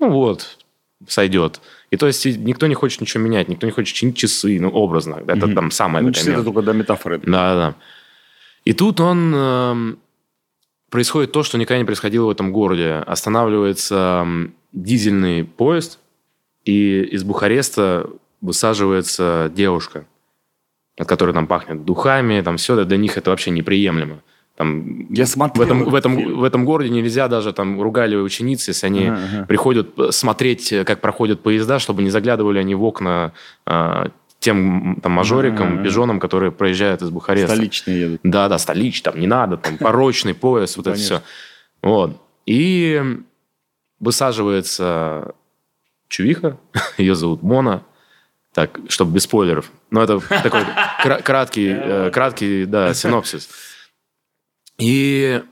ну 0.00 0.10
вот, 0.10 0.58
сойдет. 1.06 1.60
И 1.90 1.96
то 1.96 2.06
есть 2.06 2.26
никто 2.26 2.66
не 2.66 2.74
хочет 2.74 3.00
ничего 3.00 3.22
менять, 3.22 3.48
никто 3.48 3.66
не 3.66 3.72
хочет 3.72 3.94
чинить 3.94 4.16
часы, 4.16 4.58
ну, 4.60 4.68
образно. 4.68 5.22
Это 5.26 5.46
Мгм. 5.46 5.54
там 5.54 5.70
самое 5.70 6.04
Ну, 6.04 6.12
часы 6.12 6.32
это 6.32 6.42
только 6.42 6.60
до 6.62 6.72
метафоры. 6.72 7.18
Да, 7.24 7.54
да. 7.54 7.74
И 8.64 8.72
тут 8.72 9.00
он 9.00 9.34
эм, 9.34 9.98
происходит 10.90 11.32
то, 11.32 11.42
что 11.42 11.58
никогда 11.58 11.78
не 11.78 11.84
происходило 11.84 12.26
в 12.26 12.30
этом 12.30 12.52
городе. 12.52 12.94
Останавливается 13.06 14.22
м, 14.24 14.54
дизельный 14.72 15.44
поезд, 15.44 15.98
и 16.64 17.02
из 17.02 17.24
Бухареста 17.24 18.08
высаживается 18.40 19.50
девушка, 19.54 20.06
от 20.98 21.06
которой 21.08 21.32
там 21.32 21.46
пахнет 21.46 21.84
духами, 21.84 22.40
там 22.40 22.56
все, 22.56 22.82
для 22.84 22.96
них 22.96 23.18
это 23.18 23.30
вообще 23.30 23.50
неприемлемо. 23.50 24.20
Там, 24.56 25.12
Я 25.12 25.24
в, 25.24 25.28
смотрел. 25.28 25.64
этом, 25.66 25.84
в, 25.84 25.94
этом, 25.96 26.16
фильм. 26.16 26.38
в 26.38 26.44
этом 26.44 26.64
городе 26.64 26.88
нельзя 26.88 27.26
даже 27.26 27.52
там 27.52 27.82
ругали 27.82 28.14
ученицы, 28.14 28.70
если 28.70 28.86
они 28.86 29.06
Ага, 29.08 29.18
ага. 29.38 29.46
приходят 29.46 29.98
э, 29.98 30.12
смотреть, 30.12 30.72
э, 30.72 30.84
как 30.84 31.00
проходят 31.00 31.42
поезда, 31.42 31.80
чтобы 31.80 32.04
не 32.04 32.10
заглядывали 32.10 32.60
они 32.60 32.76
в 32.76 32.84
окна 32.84 33.32
а, 33.66 34.10
тем 34.44 35.00
там 35.02 35.12
мажорикам, 35.12 35.82
пижонам, 35.82 36.20
которые 36.20 36.52
проезжают 36.52 37.00
из 37.00 37.08
Бухареста. 37.08 37.54
Столичные 37.54 38.00
едут. 38.00 38.20
Да, 38.22 38.48
да, 38.50 38.58
столич, 38.58 39.00
там 39.00 39.18
не 39.18 39.26
надо, 39.26 39.56
там 39.56 39.78
порочный 39.78 40.34
пояс, 40.34 40.76
вот 40.76 40.86
это 40.86 40.96
все. 40.98 41.22
Вот. 41.82 42.20
И 42.44 43.02
высаживается 44.00 45.34
чувиха, 46.08 46.58
ее 46.98 47.14
зовут 47.14 47.42
Мона, 47.42 47.84
так, 48.52 48.78
чтобы 48.88 49.12
без 49.12 49.22
спойлеров. 49.22 49.72
Но 49.90 50.02
это 50.02 50.20
такой 50.20 50.64
кра- 51.02 51.22
краткий, 51.22 51.68
э, 51.74 52.10
краткий, 52.10 52.66
да, 52.66 52.92
синопсис. 52.92 53.48
И 54.76 55.42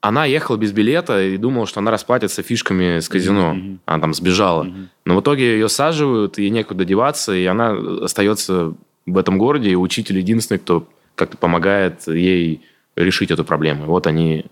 она 0.00 0.24
ехала 0.26 0.56
без 0.56 0.72
билета 0.72 1.22
и 1.22 1.36
думала, 1.36 1.66
что 1.66 1.80
она 1.80 1.90
расплатится 1.90 2.42
фишками 2.42 3.00
с 3.00 3.08
казино. 3.08 3.54
Мгм. 3.54 3.80
Она 3.84 4.00
там 4.00 4.14
сбежала. 4.14 4.64
Мгм. 4.64 4.90
Но 5.04 5.16
в 5.16 5.20
итоге 5.20 5.52
ее 5.52 5.68
саживают, 5.68 6.38
ей 6.38 6.50
некуда 6.50 6.84
деваться, 6.84 7.34
и 7.34 7.44
она 7.46 7.76
остается 8.02 8.74
в 9.06 9.18
этом 9.18 9.38
городе, 9.38 9.70
и 9.70 9.74
учитель 9.74 10.18
единственный, 10.18 10.58
кто 10.58 10.86
как-то 11.14 11.36
помогает 11.36 12.06
ей 12.06 12.62
решить 12.94 13.30
эту 13.30 13.44
проблему. 13.44 13.84
И 13.84 13.86
вот 13.86 14.06
они... 14.06 14.46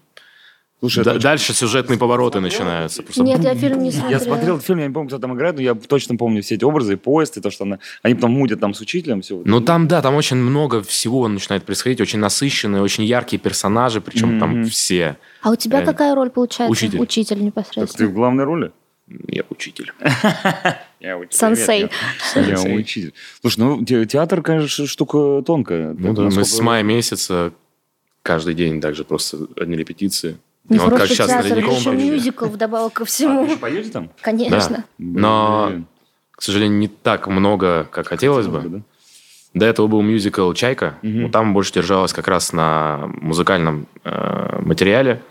Слушай, 0.80 1.04
Да- 1.04 1.12
это 1.12 1.20
дальше 1.20 1.54
сюжетные 1.54 1.98
повороты 1.98 2.40
начинаются. 2.40 3.02
Просто 3.02 3.22
Нет, 3.22 3.42
я 3.42 3.54
фильм 3.54 3.82
не 3.82 3.90
смотрела. 3.90 4.10
Я 4.20 4.20
смотрел 4.24 4.60
фильм, 4.60 4.78
я 4.80 4.86
не 4.88 4.92
помню, 4.92 5.08
кто 5.08 5.18
там 5.18 5.34
играет, 5.34 5.56
но 5.56 5.62
я 5.62 5.74
точно 5.74 6.16
помню 6.16 6.42
все 6.42 6.56
эти 6.56 6.64
образы, 6.64 6.92
и 6.92 6.96
поезд, 6.96 7.38
и 7.38 7.40
то, 7.40 7.50
что 7.50 7.64
она... 7.64 7.78
Они 8.02 8.14
потом 8.14 8.32
мутят 8.32 8.60
там 8.60 8.74
с 8.74 8.80
учителем, 8.82 9.22
все. 9.22 9.40
Ну, 9.44 9.60
там, 9.62 9.88
да, 9.88 10.02
там 10.02 10.14
очень 10.14 10.36
много 10.36 10.82
всего 10.82 11.28
начинает 11.28 11.64
происходить, 11.64 12.00
очень 12.02 12.18
насыщенные, 12.18 12.82
очень 12.82 13.04
яркие 13.04 13.40
персонажи, 13.40 14.02
причем 14.02 14.38
там 14.38 14.50
Мгм. 14.60 14.68
все. 14.68 15.16
А 15.40 15.50
у 15.50 15.56
тебя 15.56 15.78
Реально. 15.78 15.92
какая 15.92 16.14
роль 16.14 16.28
получается? 16.30 16.70
Учитель. 16.70 17.00
Учитель 17.00 17.28
Так 17.36 17.38
ты 17.38 17.44
непосредственно. 17.44 18.08
в 18.10 18.12
главной 18.12 18.44
роли? 18.44 18.70
Я 19.28 19.44
учитель. 19.48 19.92
Я 21.00 21.16
учитель. 21.16 21.38
Сенсей. 21.38 21.90
Я 22.34 22.60
учитель. 22.74 23.14
Слушай, 23.40 23.58
ну 23.60 23.84
те- 23.84 24.04
театр, 24.04 24.42
конечно, 24.42 24.86
штука 24.86 25.42
тонкая. 25.46 25.94
Ну 25.98 26.12
да, 26.12 26.22
мы 26.24 26.44
с 26.44 26.60
мая 26.60 26.82
месяца 26.82 27.52
каждый 28.22 28.54
день 28.54 28.80
также 28.80 29.04
просто 29.04 29.38
одни 29.56 29.76
репетиции. 29.76 30.36
Не 30.68 30.78
Ну, 30.78 30.84
вот 30.84 30.90
как 30.90 30.98
просто 30.98 31.14
сейчас 31.14 31.28
театр, 31.28 31.46
Ледниковом 31.50 31.78
еще 31.78 31.92
мюзикл 31.92 32.46
вдобавок 32.46 32.92
ко 32.92 33.02
А, 33.02 33.04
вы 33.04 33.06
всему. 33.06 33.44
еще 33.44 33.56
поете 33.56 33.90
там? 33.90 34.10
Конечно. 34.20 34.84
Но, 34.98 35.66
Блин. 35.68 35.86
к 36.32 36.42
сожалению, 36.42 36.78
не 36.78 36.88
так 36.88 37.28
много, 37.28 37.84
как 37.90 38.08
хотелось 38.08 38.46
бы. 38.48 38.60
да? 38.60 38.80
До 39.54 39.64
этого 39.64 39.86
был 39.86 40.02
мюзикл 40.02 40.52
«Чайка». 40.52 40.98
Вот 41.02 41.32
там 41.32 41.54
больше 41.54 41.72
держалось 41.72 42.12
как 42.12 42.28
раз 42.28 42.52
на 42.52 43.08
музыкальном 43.20 43.86
э, 44.04 44.58
материале. 44.60 45.22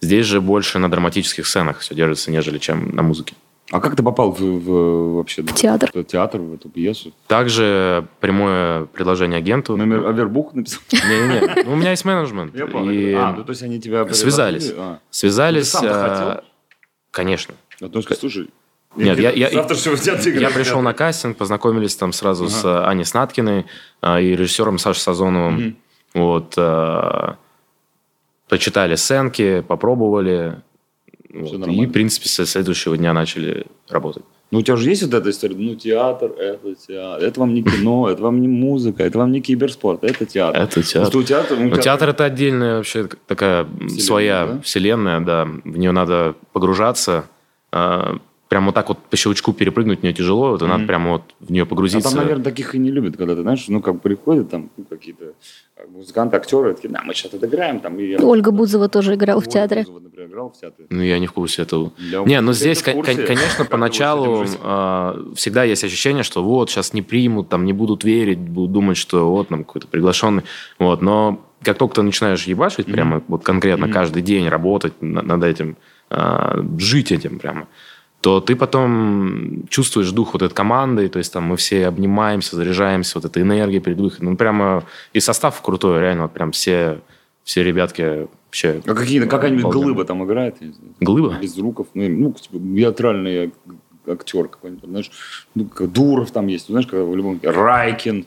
Здесь 0.00 0.26
же 0.26 0.40
больше 0.40 0.78
на 0.78 0.90
драматических 0.90 1.46
сценах 1.46 1.78
все 1.80 1.94
держится, 1.94 2.30
нежели 2.30 2.58
чем 2.58 2.94
на 2.94 3.02
музыке. 3.02 3.34
А 3.70 3.80
как 3.80 3.96
ты 3.96 4.02
попал 4.02 4.30
в, 4.30 4.40
в- 4.40 5.14
вообще 5.16 5.42
В 5.42 5.54
театр. 5.54 5.90
в 5.94 6.04
театр, 6.04 6.40
в 6.40 6.54
эту 6.54 6.68
пьесу? 6.68 7.12
Также 7.26 8.06
прямое 8.20 8.84
предложение 8.84 9.38
агенту. 9.38 9.76
Номер 9.76 10.06
Авербух 10.06 10.52
написал? 10.54 10.80
Не-не-не, 10.92 11.64
ну, 11.64 11.72
у 11.72 11.76
меня 11.76 11.90
есть 11.90 12.04
менеджмент. 12.04 12.54
Я 12.54 12.66
понял. 12.66 13.18
А, 13.20 13.32
ну 13.32 13.42
то 13.42 13.50
есть 13.50 13.62
они 13.62 13.80
тебя 13.80 14.06
связались. 14.12 14.70
А. 14.76 14.98
связались... 15.10 15.70
Ты 15.72 15.78
сам-то 15.78 15.88
э, 15.88 16.08
хотел? 16.08 16.44
Конечно. 17.10 17.54
А 17.80 17.88
то, 17.88 18.02
слушай, 18.02 18.50
Нет, 18.96 19.18
я- 19.18 19.30
я- 19.30 19.48
Я 19.48 20.50
пришел 20.50 20.80
на 20.82 20.92
кастинг, 20.92 21.36
познакомились 21.38 21.96
там 21.96 22.12
сразу 22.12 22.48
с 22.50 22.86
Аней 22.86 23.04
Снаткиной 23.06 23.64
э, 24.02 24.22
и 24.22 24.36
режиссером 24.36 24.78
Сашей 24.78 25.00
Сазоновым. 25.00 25.76
Вот. 26.12 26.54
Почитали 28.48 28.94
сценки, 28.94 29.62
попробовали. 29.66 30.60
Вот, 31.34 31.66
и, 31.66 31.86
в 31.86 31.92
принципе, 31.92 32.28
со 32.28 32.46
следующего 32.46 32.96
дня 32.96 33.12
начали 33.12 33.66
работать. 33.88 34.22
Ну, 34.50 34.60
у 34.60 34.62
тебя 34.62 34.76
же 34.76 34.88
есть 34.88 35.02
вот 35.02 35.14
эта 35.14 35.30
история, 35.30 35.56
ну, 35.56 35.74
театр, 35.74 36.30
это 36.30 36.74
театр, 36.76 37.26
это 37.26 37.40
вам 37.40 37.54
не 37.54 37.64
кино, 37.64 38.08
это 38.08 38.22
вам 38.22 38.40
не 38.40 38.46
музыка, 38.46 39.02
это 39.02 39.18
вам 39.18 39.32
не 39.32 39.40
киберспорт, 39.40 40.04
это 40.04 40.26
театр. 40.26 40.60
Это 40.60 40.82
театр. 40.82 41.08
Что 41.08 41.18
у 41.18 41.22
театра, 41.24 41.56
ну, 41.56 41.70
Но 41.70 41.76
театр 41.76 42.10
это 42.10 42.24
отдельная 42.24 42.76
вообще 42.76 43.08
такая 43.26 43.64
Вселенная, 43.64 44.00
своя 44.00 44.46
да? 44.46 44.60
вселенная, 44.60 45.20
да. 45.20 45.48
В 45.64 45.76
нее 45.76 45.90
надо 45.90 46.36
погружаться. 46.52 47.24
А, 48.46 48.48
Прям 48.50 48.66
вот 48.66 48.74
так 48.74 48.88
вот 48.88 48.98
по 48.98 49.16
щелчку 49.16 49.52
перепрыгнуть 49.52 50.00
в 50.00 50.02
нее 50.02 50.12
тяжело, 50.12 50.50
вот 50.50 50.62
и 50.62 50.66
надо 50.66 50.78
Мгм. 50.80 50.86
прям 50.86 51.08
вот 51.08 51.22
в 51.40 51.50
нее 51.50 51.62
А 51.62 51.66
погрузиться. 51.66 52.08
там, 52.10 52.18
наверное, 52.18 52.44
таких 52.44 52.74
и 52.74 52.78
не 52.78 52.90
любят, 52.90 53.16
когда 53.16 53.34
ты, 53.34 53.42
знаешь, 53.42 53.64
ну, 53.68 53.80
как 53.80 54.00
приходят 54.00 54.50
там 54.50 54.70
ну, 54.76 54.84
какие-то 54.84 55.24
э, 55.76 55.86
музыканты, 55.88 56.36
актеры, 56.36 56.74
такие, 56.74 56.90
да, 56.90 57.02
мы 57.04 57.14
сейчас 57.14 57.34
отыграем, 57.34 57.80
там, 57.80 57.98
и... 57.98 58.16
Ольга 58.22 58.50
Бузова 58.50 58.88
тоже 58.88 59.14
играла 59.14 59.40
в 59.40 59.48
театре. 59.48 59.82
Бузова, 59.82 60.00
например, 60.00 60.28
играл 60.28 60.50
в 60.50 60.60
театре. 60.60 60.86
Ну, 60.90 61.02
я 61.02 61.18
не 61.18 61.26
в 61.26 61.32
курсе 61.32 61.62
этого. 61.62 61.92
Для- 61.98 62.20
Не, 62.24 62.40
ну 62.40 62.52
здесь, 62.52 62.82
кон- 62.82 62.94
курсе, 62.94 63.16
кон- 63.16 63.26
конечно, 63.26 63.64
поначалу 63.64 64.44
а, 64.62 65.16
всегда 65.34 65.64
есть 65.64 65.82
ощущение, 65.84 66.22
что 66.22 66.44
вот 66.44 66.70
сейчас 66.70 66.92
не 66.92 67.02
примут, 67.02 67.48
там 67.48 67.64
не 67.64 67.72
будут 67.72 68.04
верить, 68.04 68.38
будут 68.38 68.72
думать, 68.72 68.96
что 68.98 69.30
вот 69.30 69.50
нам 69.50 69.64
какой-то 69.64 69.88
приглашенный. 69.88 70.42
Вот, 70.78 71.02
но 71.02 71.40
как 71.62 71.78
только 71.78 71.94
ты 71.96 72.02
начинаешь 72.02 72.44
ебашить 72.44 72.86
Мгм. 72.86 72.94
прямо 72.94 73.22
вот 73.28 73.42
конкретно 73.42 73.86
Мгм. 73.86 73.94
каждый 73.94 74.22
день 74.22 74.48
работать 74.48 74.92
на- 75.00 75.22
над 75.22 75.42
этим, 75.42 75.76
а, 76.10 76.62
жить 76.78 77.10
этим 77.10 77.38
прямо, 77.38 77.66
то 78.24 78.40
ты 78.40 78.56
потом 78.56 79.68
чувствуешь 79.68 80.10
дух 80.10 80.32
вот 80.32 80.40
этой 80.40 80.54
команды, 80.54 81.10
то 81.10 81.18
есть 81.18 81.30
там 81.30 81.44
мы 81.44 81.58
все 81.58 81.86
обнимаемся, 81.86 82.56
заряжаемся 82.56 83.18
вот 83.18 83.26
этой 83.26 83.42
энергией 83.42 83.80
перед 83.80 84.00
выходом. 84.00 84.30
Ну, 84.30 84.36
прямо 84.38 84.82
и 85.12 85.20
состав 85.20 85.60
крутой, 85.60 86.00
реально, 86.00 86.22
вот 86.22 86.32
прям 86.32 86.50
все, 86.50 87.02
все 87.42 87.62
ребятки 87.62 88.26
вообще... 88.46 88.80
А 88.86 88.94
какие, 88.94 89.20
какая-нибудь 89.26 89.64
Обалденно. 89.64 89.84
глыба 89.84 90.04
там 90.06 90.24
играет? 90.24 90.56
Глыба? 91.00 91.36
Безруков, 91.38 91.88
ну, 91.92 92.08
ну, 92.08 92.32
типа, 92.32 92.58
театральный 92.58 93.52
актер 94.06 94.48
какой-нибудь, 94.48 94.88
знаешь, 94.88 95.10
ну, 95.54 95.68
Дуров 95.80 96.30
там 96.30 96.46
есть, 96.46 96.68
знаешь, 96.68 96.86
как 96.86 97.00
в 97.00 97.14
любом... 97.14 97.38
Райкин. 97.42 98.24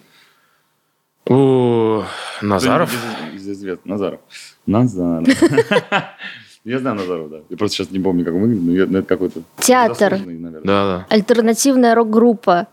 У 1.25 2.03
Назаров? 2.43 2.93
Из. 3.33 3.63
Назаров. 3.83 4.19
Назаров. 4.67 5.27
Я 6.67 6.79
знаю 6.79 6.97
Назаров, 6.97 7.29
да. 7.29 7.37
Я 7.49 7.55
просто 7.57 7.77
сейчас 7.77 7.91
не 7.91 7.99
помню, 7.99 8.25
как 8.25 8.33
он 8.33 8.41
выглядит, 8.41 8.63
но 8.63 8.71
я- 8.73 8.85
ну, 8.87 8.97
это 8.99 9.07
какой-то... 9.07 9.41
Театр. 9.59 10.19
Да, 10.19 10.59
да. 10.63 11.05
Альтернативная 11.09 11.95
рок-группа. 11.95 12.67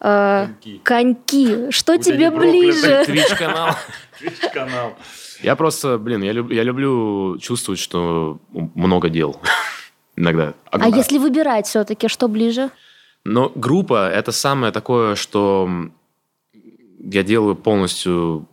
Э, 0.00 0.46
Коньки. 0.62 0.80
Коньки. 0.84 1.70
Что 1.70 1.96
Будь 1.96 2.06
тебе 2.06 2.30
ближе? 2.30 3.04
Твич-канал. 3.04 3.70
Twitch-канал. 4.20 4.92
Я 5.42 5.56
просто, 5.56 5.98
блин, 5.98 6.22
я, 6.22 6.30
люб- 6.32 6.52
я 6.52 6.62
люблю 6.62 7.36
чувствовать, 7.40 7.80
что 7.80 8.38
много 8.52 9.08
дел. 9.08 9.40
Иногда. 10.16 10.54
А 10.70 10.88
если 10.88 11.18
выбирать 11.18 11.66
все-таки, 11.66 12.06
что 12.06 12.28
ближе? 12.28 12.70
Но 13.24 13.50
группа– 13.54 14.08
это 14.14 14.30
самое 14.30 14.72
такое, 14.72 15.16
что 15.16 15.68
я 17.00 17.24
делаю 17.24 17.56
полностью, 17.56 18.46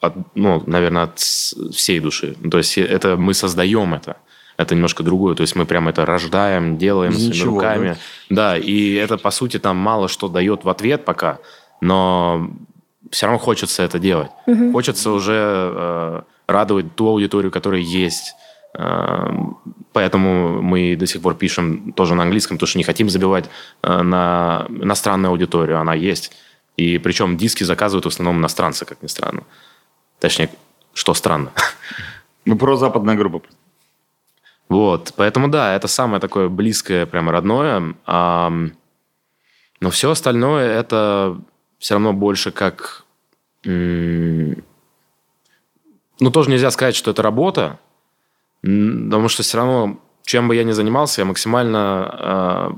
от, 0.00 0.14
ну, 0.34 0.62
наверное, 0.66 1.02
от 1.04 1.18
всей 1.18 2.00
души. 2.00 2.36
Ну, 2.40 2.48
То 2.50 2.56
есть 2.58 2.78
это 2.78 3.16
мы 3.18 3.34
создаем 3.34 3.92
это. 3.92 4.16
Это 4.60 4.74
немножко 4.74 5.02
другое. 5.02 5.34
То 5.34 5.40
есть 5.40 5.56
мы 5.56 5.64
прям 5.64 5.88
это 5.88 6.04
рождаем, 6.04 6.76
делаем 6.76 7.12
Из 7.12 7.28
своими 7.28 7.42
руками. 7.44 7.96
Да? 8.28 8.58
и 8.58 8.92
это, 8.92 9.16
по 9.16 9.30
сути, 9.30 9.58
там 9.58 9.78
мало 9.78 10.06
что 10.08 10.28
дает 10.28 10.64
в 10.64 10.68
ответ 10.68 11.04
пока, 11.06 11.38
но 11.80 12.50
все 13.10 13.26
равно 13.26 13.38
хочется 13.38 13.82
это 13.82 13.98
делать. 13.98 14.30
Хочется 14.72 15.12
уже 15.12 15.32
э, 15.34 16.22
радовать 16.46 16.94
ту 16.94 17.08
аудиторию, 17.08 17.50
которая 17.50 17.80
есть. 17.80 18.34
Э, 18.78 19.30
Поэтому 19.92 20.62
мы 20.62 20.94
до 20.94 21.06
сих 21.06 21.22
пор 21.22 21.34
пишем 21.34 21.92
тоже 21.92 22.14
на 22.14 22.22
английском, 22.22 22.58
потому 22.58 22.68
что 22.68 22.78
не 22.78 22.84
хотим 22.84 23.08
забивать 23.10 23.46
э, 23.82 24.02
на 24.02 24.66
иностранную 24.68 25.30
аудиторию, 25.30 25.80
она 25.80 25.94
есть. 25.94 26.32
И 26.76 26.98
причем 26.98 27.36
диски 27.38 27.64
заказывают 27.64 28.04
в 28.04 28.08
основном 28.08 28.38
иностранцы, 28.38 28.84
как 28.84 29.02
ни 29.02 29.08
странно. 29.08 29.42
Точнее, 30.18 30.50
что 30.92 31.14
странно. 31.14 31.50
Ну, 32.44 32.56
про 32.56 32.76
западная 32.76 33.16
группа. 33.16 33.42
Вот, 34.70 35.12
поэтому 35.16 35.48
да, 35.48 35.74
это 35.74 35.88
самое 35.88 36.20
такое 36.20 36.48
близкое, 36.48 37.04
прямо 37.04 37.32
родное. 37.32 37.96
Ам, 38.06 38.72
но 39.80 39.90
все 39.90 40.12
остальное 40.12 40.78
это 40.78 41.36
все 41.78 41.94
равно 41.94 42.12
больше 42.12 42.52
как... 42.52 43.04
Ну, 43.64 44.54
тоже 46.30 46.50
нельзя 46.50 46.70
сказать, 46.70 46.94
что 46.94 47.10
это 47.10 47.20
работа, 47.22 47.80
потому 48.62 49.28
что 49.28 49.42
все 49.42 49.56
равно, 49.56 49.98
чем 50.24 50.46
бы 50.46 50.54
я 50.54 50.62
ни 50.64 50.72
занимался, 50.72 51.22
я 51.22 51.24
максимально 51.24 51.78
а, 51.78 52.76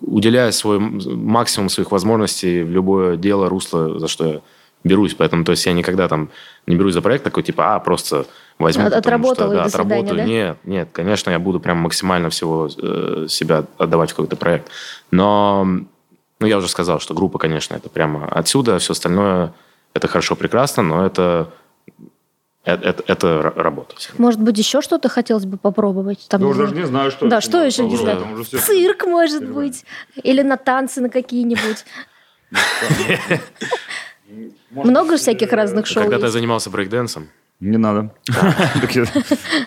уделяю 0.00 0.52
свой 0.52 0.78
максимум 0.78 1.68
своих 1.68 1.90
возможностей 1.90 2.62
в 2.62 2.70
любое 2.70 3.16
дело, 3.16 3.48
русло, 3.48 3.98
за 3.98 4.08
что 4.08 4.26
я 4.26 4.40
берусь. 4.84 5.14
Поэтому, 5.14 5.44
то 5.44 5.50
есть, 5.50 5.66
я 5.66 5.72
никогда 5.72 6.08
там 6.08 6.30
не 6.66 6.76
берусь 6.76 6.94
за 6.94 7.02
проект 7.02 7.24
такой, 7.24 7.42
типа, 7.42 7.74
а, 7.74 7.80
просто 7.80 8.26
возьму. 8.58 8.86
От- 8.86 8.92
отработал 8.94 9.46
что, 9.46 9.52
и 9.54 9.56
да, 9.56 9.64
до 9.64 9.68
свидания, 9.70 9.94
отработаю. 10.00 10.16
да? 10.18 10.24
Нет, 10.24 10.56
нет, 10.64 10.88
конечно, 10.92 11.30
я 11.30 11.38
буду 11.38 11.60
прям 11.60 11.78
максимально 11.78 12.30
всего 12.30 12.68
э, 12.76 13.26
себя 13.28 13.64
отдавать 13.78 14.10
в 14.10 14.14
какой-то 14.14 14.36
проект. 14.36 14.70
Но, 15.10 15.66
ну, 16.40 16.46
я 16.46 16.58
уже 16.58 16.68
сказал, 16.68 17.00
что 17.00 17.14
группа, 17.14 17.38
конечно, 17.38 17.74
это 17.74 17.88
прямо 17.88 18.26
отсюда, 18.28 18.78
все 18.78 18.92
остальное, 18.92 19.52
это 19.92 20.08
хорошо, 20.08 20.36
прекрасно, 20.36 20.82
но 20.82 21.04
это, 21.06 21.50
это, 22.64 22.88
это, 22.88 23.04
это 23.06 23.26
р- 23.28 23.52
работа. 23.56 23.94
Может 24.18 24.40
быть, 24.40 24.56
еще 24.58 24.80
что-то 24.80 25.08
хотелось 25.08 25.44
бы 25.46 25.56
попробовать? 25.58 26.26
Там, 26.28 26.40
Я 26.40 26.46
не 26.46 26.50
уже 26.52 26.60
знаю, 26.66 26.70
даже 26.74 26.80
не 26.82 26.86
знаю, 26.88 27.10
что 27.10 27.28
Да, 27.28 27.40
что 27.40 27.62
еще 27.62 27.84
не 27.84 27.96
знаю? 27.96 28.44
всё- 28.44 28.58
Цирк, 28.58 29.04
может 29.06 29.40
Понимаю. 29.40 29.66
быть. 29.68 29.84
Или 30.22 30.42
на 30.42 30.56
танцы 30.56 31.00
на 31.00 31.08
какие-нибудь. 31.10 31.84
Много 34.70 35.16
всяких 35.16 35.52
разных 35.52 35.86
шоу 35.86 36.02
Когда 36.04 36.18
ты 36.18 36.28
занимался 36.28 36.70
брейкденсом, 36.70 37.28
Не 37.64 37.78
надо. 37.78 38.10
Так 38.80 38.90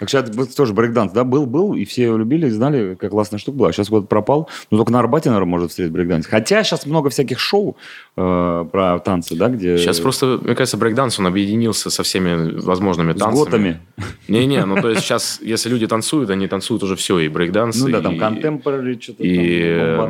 сейчас 0.10 0.56
тоже 0.56 0.74
брейкданс, 0.74 1.12
да, 1.12 1.24
был, 1.24 1.48
был, 1.48 1.74
и 1.74 1.84
все 1.86 2.16
любили, 2.16 2.48
знали, 2.50 2.95
как 2.95 3.12
классная 3.12 3.39
штука 3.39 3.58
была. 3.58 3.72
Сейчас 3.72 3.89
вот 3.89 4.08
пропал. 4.08 4.50
Ну, 4.70 4.78
только 4.78 4.91
на 4.91 5.00
Арбате, 5.00 5.30
наверное, 5.30 5.50
может 5.50 5.72
встретить 5.72 5.91
брейкданс. 5.91 6.28
Хотя 6.28 6.64
сейчас 6.64 6.86
много 6.86 7.10
всяких 7.10 7.39
шоу 7.39 7.76
э, 8.16 8.66
про 8.72 9.00
танцы, 9.00 9.36
да, 9.36 9.50
где... 9.50 9.78
Сейчас 9.78 10.00
просто, 10.00 10.39
мне 10.43 10.54
кажется, 10.54 10.78
брейкданс, 10.78 11.18
он 11.20 11.26
объединился 11.26 11.89
со 11.89 12.04
всеми 12.04 12.60
возможными 12.60 13.14
С 13.14 13.18
танцами. 13.18 13.45
готами. 13.45 13.80
Не-не, 14.28 14.66
ну 14.66 14.80
то 14.80 14.89
есть 14.89 15.02
сейчас, 15.02 15.39
если 15.41 15.70
люди 15.70 15.88
танцуют, 15.88 16.30
они 16.30 16.48
танцуют 16.48 16.84
уже 16.84 16.95
все, 16.95 17.18
и 17.20 17.28
брейкданс, 17.30 17.82
Ну 17.82 17.89
да, 17.89 18.02
там 18.02 18.20
контемпорари, 18.20 19.00
что-то 19.02 19.24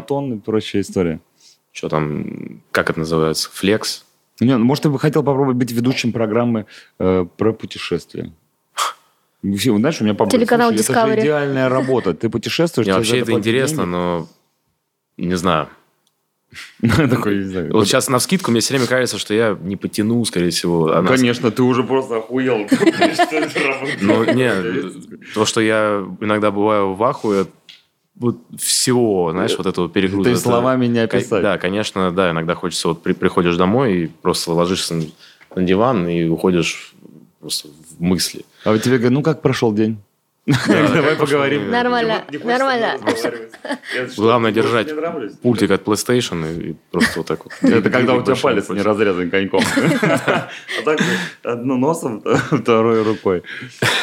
там, 0.07 0.33
и 0.33 0.39
прочая 0.39 0.81
история. 0.81 1.19
Что 1.71 1.89
там, 1.89 2.61
как 2.71 2.89
это 2.89 2.99
называется, 2.99 3.49
флекс. 3.53 4.06
Не, 4.39 4.57
ну, 4.57 4.65
может, 4.65 4.83
ты 4.83 4.89
бы 4.89 4.99
хотел 4.99 5.23
попробовать 5.23 5.57
быть 5.57 5.71
ведущим 5.71 6.11
программы 6.11 6.65
э, 6.99 7.25
про 7.37 7.53
путешествия? 7.53 8.31
Все, 9.55 9.75
знаешь, 9.77 10.01
у 10.01 10.03
меня 10.03 10.13
папа 10.13 10.29
говорит, 10.29 10.47
Телеканал 10.47 10.69
«Слушай, 10.71 10.81
это 10.81 10.93
Discovery». 10.93 11.15
же 11.15 11.21
идеальная 11.21 11.69
работа. 11.69 12.13
Ты 12.13 12.29
путешествуешь... 12.29 12.87
Мне 12.87 12.95
вообще 12.95 13.19
это 13.19 13.31
интересно, 13.33 13.83
деньги». 13.83 13.91
но 13.91 14.27
не 15.17 15.35
знаю. 15.35 15.69
Такой, 16.81 17.37
не 17.37 17.43
знаю. 17.43 17.73
Вот 17.73 17.87
сейчас 17.87 18.09
на 18.09 18.19
вскидку 18.19 18.51
мне 18.51 18.61
все 18.61 18.73
время 18.73 18.87
кажется, 18.87 19.17
что 19.17 19.33
я 19.33 19.57
не 19.61 19.75
потяну, 19.75 20.23
скорее 20.25 20.49
всего. 20.49 20.91
а 20.91 21.03
Конечно, 21.03 21.51
ты 21.51 21.61
уже 21.61 21.83
просто 21.83 22.17
охуел. 22.17 22.67
Что 22.67 23.35
это 23.35 23.59
работает? 23.59 24.01
Ну, 24.01 24.23
не, 24.33 24.51
то, 25.33 25.45
что 25.45 25.61
я 25.61 26.05
иногда 26.21 26.51
бываю 26.51 26.93
в 26.93 27.03
ахуе 27.03 27.41
от 27.41 27.49
вот 28.19 28.37
всего, 28.57 29.31
знаешь, 29.31 29.55
вот 29.57 29.67
этого 29.67 29.89
перегруза. 29.89 30.29
И 30.29 30.33
Это- 30.33 30.41
словами 30.41 30.87
не 30.87 30.99
описать. 30.99 31.41
Да, 31.41 31.57
конечно, 31.57 32.11
да, 32.11 32.31
иногда 32.31 32.55
хочется, 32.55 32.89
вот 32.89 33.01
при- 33.03 33.13
приходишь 33.13 33.55
домой 33.57 34.03
и 34.03 34.07
просто 34.07 34.51
ложишься 34.53 34.95
на, 34.95 35.03
на 35.55 35.63
диван 35.63 36.07
и 36.07 36.25
уходишь 36.27 36.93
просто 37.39 37.67
в 37.97 38.01
мысли. 38.01 38.45
А 38.63 38.71
вот 38.71 38.81
тебе 38.81 38.95
говорят, 38.97 39.11
ну 39.13 39.21
как 39.23 39.41
прошел 39.41 39.71
день? 39.73 39.97
Да, 40.47 40.87
Давай 40.93 41.15
поговорим. 41.17 41.69
Нормально, 41.69 42.23
нормально. 42.43 42.97
Главное 44.15 44.51
держать? 44.53 44.87
Пультик 45.41 45.71
от 45.71 45.83
PlayStation 45.83 46.69
и, 46.69 46.75
просто 46.89 47.19
вот 47.19 47.27
так 47.27 47.43
вот. 47.43 47.53
Это 47.61 47.89
когда 47.89 48.13
у 48.13 48.23
тебя 48.23 48.35
палец 48.35 48.69
не 48.69 48.81
разрезан 48.81 49.29
коньком. 49.29 49.61
А 50.07 50.49
так 50.85 50.99
одну 51.43 51.77
носом, 51.77 52.23
второй 52.51 53.03
рукой. 53.03 53.43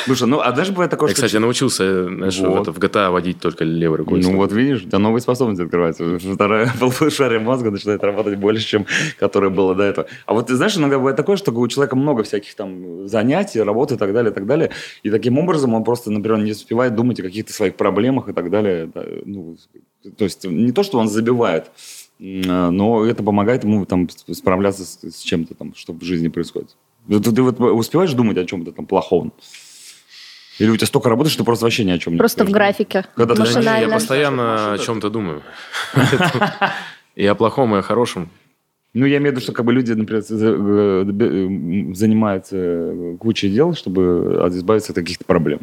Слушай, 0.05 0.29
ну, 0.29 0.41
а 0.41 0.53
знаешь, 0.53 0.71
бывает 0.71 0.91
такое, 0.91 1.09
Я, 1.09 1.15
что... 1.15 1.23
кстати, 1.23 1.35
я 1.35 1.41
научился, 1.41 1.85
в 1.85 2.79
GTA 2.79 3.11
водить 3.11 3.41
только 3.41 3.65
левой 3.65 3.99
рукой. 3.99 4.21
Ну 4.21 4.37
вот 4.37 4.53
видишь, 4.53 4.83
у 4.83 4.89
тебя 4.89 4.99
новые 4.99 5.23
способности 5.23 5.63
открываются. 5.63 6.19
Вторая 6.19 6.71
полушарие 6.79 7.41
мозга 7.41 7.71
начинает 7.71 8.03
работать 8.05 8.39
больше, 8.39 8.67
чем 8.67 8.87
которое 9.19 9.51
было 9.51 9.75
до 9.75 9.85
этого. 9.85 10.07
А 10.27 10.35
вот 10.35 10.49
ты 10.49 10.57
знаешь, 10.57 10.77
иногда 10.77 10.99
бывает 10.99 11.17
такое, 11.17 11.37
что 11.37 11.53
у 11.53 11.69
человека 11.69 11.97
много 11.97 12.23
всяких 12.23 12.55
там 12.55 13.09
занятий, 13.09 13.63
работы 13.63 13.95
и 13.95 13.99
так 13.99 14.13
далее, 14.13 14.31
и 14.31 14.35
так 14.35 14.47
далее. 14.47 14.71
И 15.03 15.11
таким 15.11 15.39
образом 15.39 15.75
он 15.75 15.85
просто, 15.85 16.11
например, 16.11 16.34
не 16.43 16.53
успевает 16.53 16.95
думать 16.97 17.21
о 17.21 17.23
каких-то 17.23 17.53
своих 17.53 17.77
проблемах 17.77 18.29
и 18.29 18.33
так 18.33 18.51
далее. 18.51 18.91
Да, 18.93 19.05
Ну, 19.25 19.57
то 20.19 20.25
есть 20.25 20.45
не 20.45 20.73
то, 20.73 20.83
что 20.83 20.99
он 20.99 21.09
забивает, 21.09 21.71
м, 22.21 22.75
но 22.77 23.05
это 23.05 23.23
помогает 23.23 23.65
ему 23.65 23.87
там 23.87 24.09
справляться 24.11 24.85
с, 24.85 24.99
с 25.03 25.21
чем-то 25.23 25.55
там, 25.55 25.75
что 25.75 25.93
в 25.93 26.03
жизни 26.03 26.29
происходит. 26.29 26.77
Ты, 27.09 27.21
ты 27.21 27.43
вот 27.43 27.61
успеваешь 27.61 28.13
думать 28.13 28.37
о 28.39 28.45
чем-то 28.45 28.73
там 28.73 28.87
плохом? 28.87 29.33
Или 30.61 30.71
у 30.71 30.77
тебя 30.77 30.87
столько 30.87 31.09
работы, 31.09 31.31
что 31.31 31.39
ты 31.39 31.45
просто 31.45 31.65
вообще 31.65 31.85
ни 31.85 31.91
о 31.91 31.99
чем 31.99 32.13
не 32.13 32.19
Просто 32.19 32.45
в 32.45 32.51
графике. 32.51 33.05
Когда 33.17 33.35
ты- 33.35 33.41
Машинально. 33.41 33.87
я 33.89 33.93
постоянно 33.93 34.73
о 34.75 34.79
чем-то 34.79 35.11
думаю. 35.11 35.43
И 37.17 37.25
о 37.27 37.35
плохом, 37.35 37.75
и 37.75 37.79
о 37.79 37.83
хорошем. 37.83 38.29
Ну, 38.93 39.07
я 39.07 39.17
имею 39.19 39.31
в 39.31 39.37
виду, 39.37 39.41
что 39.41 39.53
как 39.53 39.65
бы 39.65 39.73
люди, 39.73 39.93
например, 39.93 40.23
э, 40.31 41.95
занимаются 41.95 43.17
кучей 43.19 43.51
дел, 43.51 43.75
чтобы 43.75 44.41
избавиться 44.51 44.93
от 44.93 44.97
каких-то 44.97 45.25
проблем. 45.25 45.61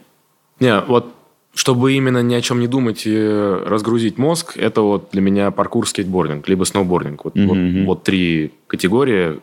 Не, 0.61 0.79
вот 0.81 1.13
чтобы 1.53 1.91
именно 1.93 2.21
ни 2.23 2.33
о 2.33 2.41
чем 2.41 2.61
не 2.61 2.67
думать 2.67 3.03
и 3.05 3.17
разгрузить 3.65 4.17
мозг, 4.17 4.55
это 4.57 4.81
вот 4.81 5.09
для 5.11 5.21
меня 5.21 5.51
паркур, 5.51 5.85
скейтбординг, 5.87 6.47
либо 6.47 6.63
сноубординг. 6.63 7.25
Вот, 7.25 7.35
Мгм, 7.35 7.47
вот- 7.79 7.85
вот 7.87 8.03
три 8.03 8.53
категории, 8.67 9.41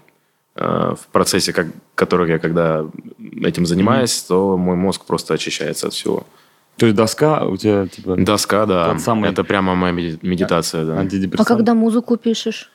э, 0.57 0.95
в 0.99 1.07
процессе 1.12 1.53
как, 1.53 1.66
которых 1.95 2.31
я 2.31 2.39
когда 2.39 2.87
этим 3.43 3.66
занимаюсь, 3.66 4.23
то 4.23 4.57
мой 4.57 4.77
мозг 4.77 5.05
просто 5.05 5.35
очищается 5.35 5.89
от 5.89 5.93
всего. 5.93 6.23
То 6.79 6.87
есть 6.87 6.97
доска 6.97 7.45
у 7.45 7.57
тебя, 7.57 7.87
типа, 7.89 8.16
Доска, 8.16 8.64
да, 8.64 8.99
самый- 8.99 9.29
это 9.31 9.45
прямо 9.45 9.75
моя 9.75 9.93
меди- 9.93 10.19
медитация, 10.23 10.85
да. 10.87 11.01
А 11.39 11.45
когда 11.45 11.75
музыку 11.75 12.16
пишешь? 12.16 12.71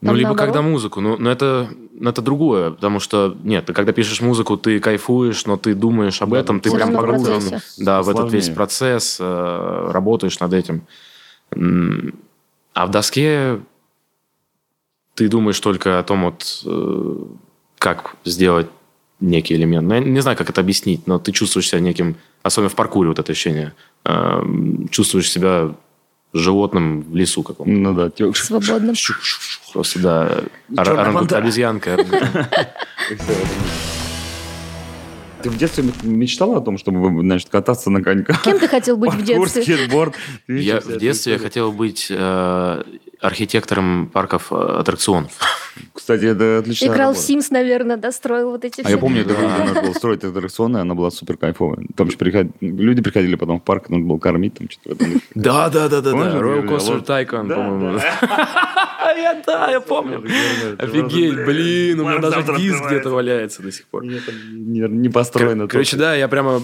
Ну, 0.00 0.08
Там 0.08 0.16
либо 0.16 0.28
наоборот? 0.30 0.54
когда 0.54 0.62
музыку, 0.62 1.00
ну, 1.00 1.16
но 1.18 1.30
это, 1.30 1.68
ну, 1.70 1.81
это 2.00 2.22
другое, 2.22 2.70
потому 2.70 3.00
что, 3.00 3.36
нет, 3.42 3.66
ты 3.66 3.72
когда 3.72 3.92
пишешь 3.92 4.20
музыку, 4.20 4.56
ты 4.56 4.80
кайфуешь, 4.80 5.44
но 5.46 5.56
ты 5.56 5.74
думаешь 5.74 6.22
об 6.22 6.30
Да, 6.30 6.40
этом, 6.40 6.60
ты 6.60 6.70
прям 6.70 6.92
погружен, 6.92 7.40
процессе. 7.40 7.84
да, 7.84 8.02
в 8.02 8.08
этот 8.08 8.32
весь 8.32 8.48
процесс, 8.48 9.18
э, 9.20 9.88
работаешь 9.92 10.38
над 10.40 10.52
этим. 10.54 10.82
А 12.74 12.86
в 12.86 12.90
доске 12.90 13.60
ты 15.14 15.28
думаешь 15.28 15.60
только 15.60 15.98
о 15.98 16.02
том, 16.02 16.24
вот, 16.24 16.62
э, 16.64 17.16
как 17.78 18.16
сделать 18.24 18.68
некий 19.20 19.54
элемент. 19.54 19.86
Ну, 19.86 19.94
я 19.94 20.00
не 20.00 20.20
знаю, 20.20 20.36
как 20.36 20.50
это 20.50 20.60
объяснить, 20.60 21.06
но 21.06 21.18
ты 21.18 21.32
чувствуешь 21.32 21.68
себя 21.68 21.80
неким, 21.80 22.16
особенно 22.42 22.70
в 22.70 22.74
паркуре 22.74 23.08
вот 23.10 23.18
это 23.18 23.32
ощущение, 23.32 23.74
э, 24.04 24.42
чувствуешь 24.90 25.30
себя 25.30 25.74
животным 26.32 27.02
в 27.02 27.14
лесу 27.14 27.42
каком-то. 27.42 27.72
Ну 27.72 27.94
да, 27.94 28.10
тёк. 28.10 28.36
Свободным. 28.36 28.94
Просто, 29.72 29.98
да, 30.00 30.44
орангут- 30.76 31.32
обезьянка. 31.32 31.96
Ты 35.42 35.50
в 35.50 35.56
детстве 35.58 35.84
мечтала 36.04 36.58
о 36.58 36.60
том, 36.60 36.78
чтобы, 36.78 37.20
значит, 37.22 37.48
кататься 37.48 37.90
на 37.90 38.00
коньках? 38.02 38.42
Кем 38.42 38.60
ты 38.60 38.68
хотел 38.68 38.96
быть 38.96 39.10
в 39.12 39.16
Паркур, 39.18 39.46
детстве? 39.46 39.62
скейтборд. 39.62 40.14
Ты 40.46 40.58
Я 40.60 40.80
в 40.80 40.98
детстве 40.98 41.32
я 41.32 41.38
хотел 41.40 41.72
быть 41.72 42.06
э, 42.10 42.82
архитектором 43.22 44.10
парков 44.12 44.52
э, 44.52 44.56
аттракционов. 44.56 45.30
Кстати, 45.94 46.24
это 46.24 46.58
отличная 46.58 46.88
Играл 46.88 47.12
в 47.12 47.16
работа. 47.16 47.32
Sims, 47.32 47.46
наверное, 47.50 47.96
да, 47.96 48.10
строил 48.10 48.50
вот 48.50 48.64
эти 48.64 48.80
А 48.80 48.84
все. 48.84 48.92
я 48.92 48.98
помню, 48.98 49.22
это 49.22 49.34
надо 49.64 49.80
было 49.80 49.92
строить 49.92 50.24
аттракционы, 50.24 50.78
она 50.78 50.94
была 50.94 51.10
супер 51.10 51.36
кайфовая. 51.36 51.86
Там 51.96 52.10
же 52.10 52.16
приходили, 52.16 52.52
люди 52.60 53.00
приходили 53.00 53.36
потом 53.36 53.60
в 53.60 53.62
парк, 53.62 53.88
нужно 53.90 54.06
было 54.06 54.18
кормить, 54.18 54.54
там 54.54 54.68
что-то 54.68 55.04
в. 55.04 55.08
Да, 55.34 55.70
да, 55.70 55.88
да, 55.88 56.00
да, 56.00 56.10
да. 56.10 56.40
Royal? 56.40 56.66
Coaster. 56.66 57.06
Tycoon, 57.06 57.48
по-моему. 57.48 58.00
Я, 59.16 59.42
да, 59.46 59.70
я 59.70 59.80
помню. 59.80 60.24
Офигеть, 60.78 61.44
блин, 61.44 62.00
у 62.00 62.08
меня 62.08 62.18
даже 62.18 62.56
диск 62.56 62.86
где-то 62.86 63.10
валяется 63.10 63.62
до 63.62 63.70
сих 63.70 63.86
пор. 63.86 64.04
Не 64.04 65.08
построено. 65.10 65.68
Короче, 65.68 65.96
да, 65.96 66.14
я 66.14 66.28
прямо 66.28 66.62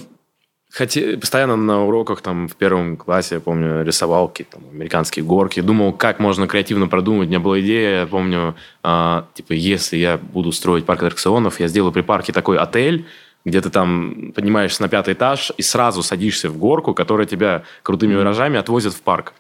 хоте- 0.72 1.16
постоянно 1.16 1.56
на 1.56 1.84
уроках 1.84 2.20
там 2.20 2.48
в 2.48 2.56
первом 2.56 2.96
классе, 2.96 3.36
я 3.36 3.40
помню, 3.40 3.82
рисовал 3.82 4.28
какие-то 4.28 4.58
там 4.58 4.64
американские 4.70 5.24
горки, 5.24 5.60
думал, 5.60 5.92
как 5.92 6.20
можно 6.20 6.46
креативно 6.46 6.88
продумать. 6.88 7.26
У 7.26 7.30
меня 7.30 7.40
была 7.40 7.60
идея, 7.60 8.00
я 8.00 8.06
помню, 8.06 8.54
а, 8.82 9.26
типа, 9.34 9.52
если 9.52 9.96
я 9.96 10.18
буду 10.18 10.52
строить 10.52 10.84
парк 10.84 11.02
аттракционов, 11.02 11.60
я 11.60 11.68
сделаю 11.68 11.92
при 11.92 12.02
парке 12.02 12.32
такой 12.32 12.58
отель, 12.58 13.06
где 13.44 13.60
ты 13.60 13.70
там 13.70 14.32
поднимаешься 14.34 14.82
на 14.82 14.88
пятый 14.88 15.14
этаж 15.14 15.52
и 15.56 15.62
сразу 15.62 16.02
садишься 16.02 16.50
в 16.50 16.58
горку, 16.58 16.92
которая 16.94 17.26
тебя 17.26 17.62
крутыми 17.82 18.12
виражами 18.14 18.58
отвозит 18.58 18.92
в 18.92 19.00
парк. 19.00 19.32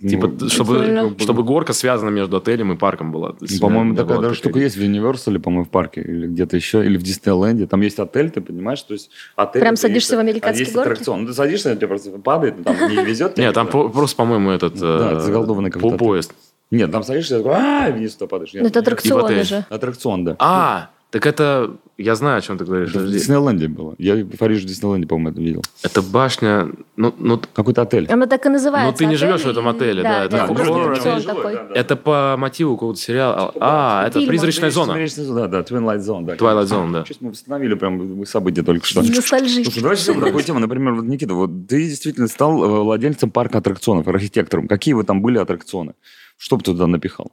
Типа, 0.00 0.26
Ну, 0.28 0.48
чтобы, 0.48 0.78
прикольно. 0.78 1.14
чтобы 1.18 1.42
горка 1.44 1.72
связана 1.72 2.10
между 2.10 2.36
отелем 2.38 2.72
и 2.72 2.76
парком 2.76 3.12
была. 3.12 3.34
Ну, 3.40 3.46
По-моему, 3.60 3.94
такая 3.94 4.18
даже 4.18 4.34
штука 4.34 4.58
есть 4.58 4.76
в 4.76 4.80
Universal, 4.80 5.38
по-моему, 5.38 5.64
в 5.64 5.68
парке, 5.68 6.00
или 6.00 6.26
где-то 6.26 6.56
еще, 6.56 6.84
или 6.84 6.96
в 6.96 7.02
Диснейленде. 7.02 7.66
Там 7.66 7.80
есть 7.82 7.98
отель, 7.98 8.30
ты 8.30 8.40
понимаешь, 8.40 8.82
то 8.82 8.94
есть 8.94 9.10
отель... 9.36 9.60
Прям 9.60 9.76
садишься 9.76 10.14
есть- 10.14 10.16
в 10.16 10.20
американские 10.20 10.62
а 10.62 10.64
есть 10.64 10.74
горки? 10.74 10.88
аттракцион. 10.88 11.20
Ну, 11.22 11.26
ты 11.28 11.34
садишься, 11.34 11.76
тебе 11.76 11.88
просто 11.88 12.10
падает, 12.18 12.64
там 12.64 12.76
не 12.88 13.04
везет. 13.04 13.36
Нет, 13.38 13.54
там 13.54 13.68
просто, 13.68 14.16
по-моему, 14.16 14.50
этот 14.50 14.74
Да, 14.78 15.12
э, 15.12 15.20
заколдованный 15.20 15.70
по- 15.70 15.78
какой-то 15.78 15.98
поезд. 15.98 16.32
Нет, 16.70 16.90
там 16.90 17.02
садишься, 17.02 17.38
такой, 17.38 17.52
а 17.54 17.90
вниз 17.92 18.14
туда 18.16 18.28
падаешь. 18.28 18.54
Нет, 18.54 18.62
Ну, 18.62 18.68
это 18.70 18.78
нет. 18.80 18.88
аттракционы 18.88 19.24
отель. 19.26 19.44
же. 19.44 19.66
Аттракцион, 19.68 20.24
да. 20.24 20.36
А, 20.38 20.90
так 21.12 21.26
это... 21.26 21.76
Я 21.98 22.14
знаю, 22.14 22.38
о 22.38 22.40
чем 22.40 22.56
ты 22.56 22.64
говоришь. 22.64 22.88
Это 22.88 23.00
в. 23.00 23.12
Диснейленде 23.12 23.68
было. 23.68 23.94
Я 23.98 24.14
в 24.14 24.38
Париже 24.38 24.62
в 24.62 24.64
Диснейленде, 24.64 25.06
по-моему, 25.06 25.28
это 25.28 25.40
видел. 25.42 25.62
Это 25.82 26.00
башня... 26.00 26.70
Ну, 26.96 27.14
ну, 27.18 27.38
Какой-то 27.52 27.82
отель. 27.82 28.06
Оно 28.10 28.24
так 28.24 28.46
и 28.46 28.48
называется. 28.48 28.90
Ну, 28.90 28.96
ты 28.96 29.04
не 29.04 29.16
отель, 29.16 29.28
живешь 29.28 29.42
в 29.42 29.46
этом 29.46 29.66
и- 29.66 29.70
отеле, 29.70 30.02
да, 30.02 30.24
это 30.24 30.36
это 30.36 30.52
это 30.52 31.26
такой. 31.26 31.54
да, 31.54 31.64
да. 31.64 31.74
это 31.74 31.96
по 31.96 32.36
мотиву 32.38 32.76
какого-то 32.76 32.98
сериала. 32.98 33.52
А, 33.60 34.06
это 34.06 34.20
Фильма. 34.20 34.28
«Призрачная 34.30 34.70
зона». 34.70 34.94
Призрачная 34.94 35.26
зона, 35.26 35.40
да, 35.48 35.48
да, 35.48 35.60
Twin 35.60 35.84
Light 35.84 36.00
Zone, 36.00 36.24
да. 36.24 36.34
Twilight 36.34 36.64
Zone, 36.64 36.92
да. 36.92 37.04
Сейчас 37.04 37.18
мы 37.20 37.30
восстановили 37.30 37.74
прям 37.74 38.24
события 38.24 38.62
только 38.62 38.86
что. 38.86 39.02
Ностальжи. 39.02 39.64
Слушай, 39.64 39.82
давай 39.82 39.96
сейчас 39.98 40.16
такую 40.16 40.42
тему. 40.42 40.60
Например, 40.60 40.94
вот, 40.94 41.04
Никита, 41.04 41.34
вот 41.34 41.50
ты 41.68 41.90
действительно 41.90 42.28
стал 42.28 42.64
э, 42.64 42.80
владельцем 42.84 43.30
парка 43.30 43.58
аттракционов, 43.58 44.08
архитектором. 44.08 44.66
Какие 44.66 44.94
вы 44.94 45.04
там 45.04 45.20
были 45.20 45.36
аттракционы? 45.36 45.92
Что 46.38 46.56
бы 46.56 46.62
ты 46.62 46.72
туда 46.72 46.86
напихал? 46.86 47.32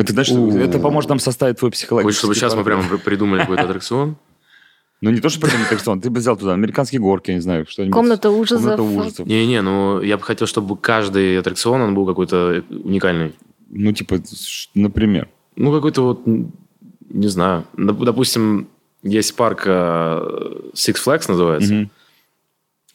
Это, 0.00 0.12
значит, 0.12 0.36
У. 0.36 0.50
это 0.56 0.78
поможет 0.78 1.10
нам 1.10 1.18
составить 1.18 1.58
твой 1.58 1.70
психологический 1.70 2.06
Хочешь, 2.08 2.18
чтобы 2.18 2.34
сейчас 2.34 2.54
мы 2.54 2.64
прямо 2.64 2.82
при- 2.88 2.96
придумали 2.98 3.40
какой-то 3.40 3.62
аттракцион? 3.64 4.16
Ну, 5.00 5.10
не 5.10 5.20
то, 5.20 5.28
что 5.28 5.40
придумать 5.40 5.66
аттракцион. 5.66 6.00
Ты 6.00 6.10
бы 6.10 6.18
взял 6.20 6.36
туда 6.36 6.54
американские 6.54 7.00
горки, 7.00 7.30
я 7.30 7.36
не 7.36 7.40
знаю, 7.40 7.66
что-нибудь. 7.68 7.94
Комната 7.94 8.30
ужасов. 8.30 8.62
Комната 8.76 8.82
ужасов. 8.82 9.26
Не-не, 9.26 9.62
ну 9.62 10.00
я 10.00 10.16
бы 10.16 10.22
хотел, 10.24 10.46
чтобы 10.46 10.76
каждый 10.76 11.38
аттракцион, 11.38 11.80
он 11.80 11.94
был 11.94 12.06
какой-то 12.06 12.64
уникальный. 12.70 13.34
Ну, 13.70 13.92
типа, 13.92 14.20
например. 14.74 15.28
Ну, 15.56 15.72
какой-то 15.72 16.02
вот, 16.02 16.20
не 16.26 17.28
знаю. 17.28 17.64
Доп- 17.76 18.04
Допустим, 18.04 18.68
есть 19.02 19.34
парк 19.36 19.62
э, 19.66 19.70
Six 20.74 20.94
Flags 21.04 21.24
называется. 21.28 21.88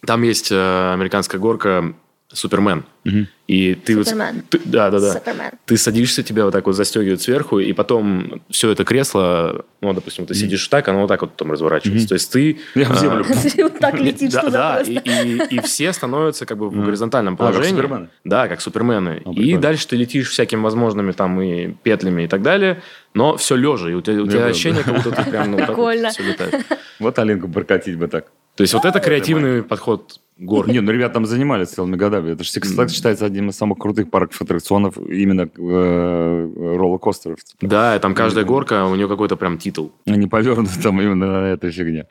Там 0.05 0.23
есть 0.23 0.51
э, 0.51 0.93
американская 0.93 1.39
горка 1.39 1.93
Супермен. 2.31 2.83
Мгм. 3.03 3.27
И 3.47 3.75
ты 3.75 3.97
вот- 3.97 4.07
Супермен. 4.07 4.43
ты- 4.49 4.61
да, 4.63 4.89
да, 4.89 4.99
да. 4.99 5.13
Супермен. 5.13 5.51
Ты 5.65 5.75
садишься, 5.77 6.23
тебя 6.23 6.45
вот 6.45 6.51
так 6.51 6.65
вот 6.65 6.73
застегивают 6.73 7.21
сверху, 7.21 7.59
и 7.59 7.73
потом 7.73 8.41
все 8.49 8.71
это 8.71 8.85
кресло, 8.85 9.65
ну, 9.81 9.93
допустим, 9.93 10.25
ты 10.25 10.33
сидишь 10.33 10.65
так, 10.69 10.87
оно 10.87 11.01
вот 11.01 11.07
так 11.07 11.21
вот 11.21 11.31
потом 11.31 11.51
разворачивается. 11.51 12.07
То 12.07 12.13
есть 12.13 12.31
ты... 12.31 12.59
Я 12.75 12.85
в 12.85 12.91
а, 12.91 12.95
землю. 12.99 13.25
Вот 13.57 13.79
так 13.79 13.99
летишь 13.99 14.31
да, 14.31 14.41
туда 14.41 14.83
да, 14.83 14.91
и, 14.91 15.59
все 15.59 15.91
становятся 15.91 16.45
как 16.45 16.57
бы 16.57 16.69
в 16.69 16.85
горизонтальном 16.85 17.33
А, 17.33 17.37
как 17.37 17.51
положении. 17.53 17.75
Супермены? 17.81 18.09
Да, 18.23 18.47
как 18.47 18.61
супермены. 18.61 19.21
А, 19.25 19.31
и 19.31 19.57
дальше 19.57 19.87
ты 19.87 19.97
летишь 19.97 20.29
всякими 20.29 20.61
возможными 20.61 21.11
там 21.11 21.41
и 21.41 21.73
петлями 21.83 22.23
и 22.23 22.27
так 22.27 22.41
далее, 22.41 22.81
но 23.13 23.35
все 23.35 23.55
лежа, 23.55 23.89
и 23.89 23.93
у 23.93 24.01
тебя, 24.01 24.21
у 24.21 24.25
Я 24.25 24.31
тебя 24.31 24.45
ощущение, 24.45 24.83
как 24.83 24.95
будто 24.95 25.11
ты 25.11 25.29
прям 25.29 25.51
ну, 25.51 25.57
вот 25.57 25.67
так 25.67 25.77
вот 25.77 25.89
Прикольно. 25.89 26.09
все 26.11 26.23
летаешь. 26.23 26.63
Вот 26.99 27.19
Алинку 27.19 27.49
прокатить 27.49 27.97
бы 27.97 28.07
так. 28.07 28.31
То 28.55 28.61
есть 28.61 28.73
вот 28.73 28.85
это 28.85 28.99
креативный 28.99 29.63
подход 29.63 30.19
гор. 30.37 30.69
Не, 30.69 30.79
ну 30.79 30.91
ребята 30.91 31.15
там 31.15 31.25
занимались 31.25 31.69
целыми 31.69 31.95
годами. 31.95 32.31
Это 32.31 32.43
же 32.43 32.49
Six 32.51 32.75
Flags 32.75 32.92
считается 32.93 33.25
одним 33.25 33.49
из 33.49 33.55
самых 33.55 33.77
крутых 33.77 34.09
парков 34.09 34.41
аттракционов 34.41 34.97
именно 34.97 35.41
э, 35.41 36.77
роллер-костеров. 36.77 37.39
Да, 37.61 37.99
там 37.99 38.15
каждая 38.15 38.45
горка, 38.45 38.85
у 38.85 38.95
нее 38.95 39.07
какой-то 39.07 39.35
прям 39.35 39.57
титул. 39.57 39.91
Они 40.05 40.27
повернуты 40.27 40.81
там 40.81 41.01
именно 41.01 41.41
на 41.41 41.45
этой 41.47 41.71
фигне. 41.71 42.07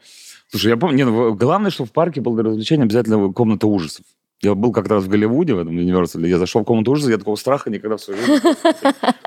Слушай, 0.50 0.68
я 0.68 0.76
помню, 0.76 0.96
не, 0.96 1.04
ну, 1.04 1.34
главное, 1.34 1.70
что 1.70 1.86
в 1.86 1.92
парке 1.92 2.20
было 2.20 2.42
развлечения 2.42 2.82
обязательно 2.82 3.32
комната 3.32 3.66
ужасов. 3.66 4.04
Я 4.45 4.57
был 4.57 4.72
как-то 4.72 4.95
раз 4.95 5.05
в 5.05 5.09
Голливуде, 5.09 5.55
в 5.55 5.61
этом 5.61 5.78
Universal, 5.78 6.26
я 6.26 6.36
зашел 6.36 6.62
в 6.62 6.64
комнату 6.64 6.90
ужасов, 6.90 7.12
я 7.12 7.18
такого 7.18 7.36
страха 7.36 7.70
никогда 7.70 7.97
в 7.97 8.01
своей 8.01 8.20
жизни. 8.26 8.51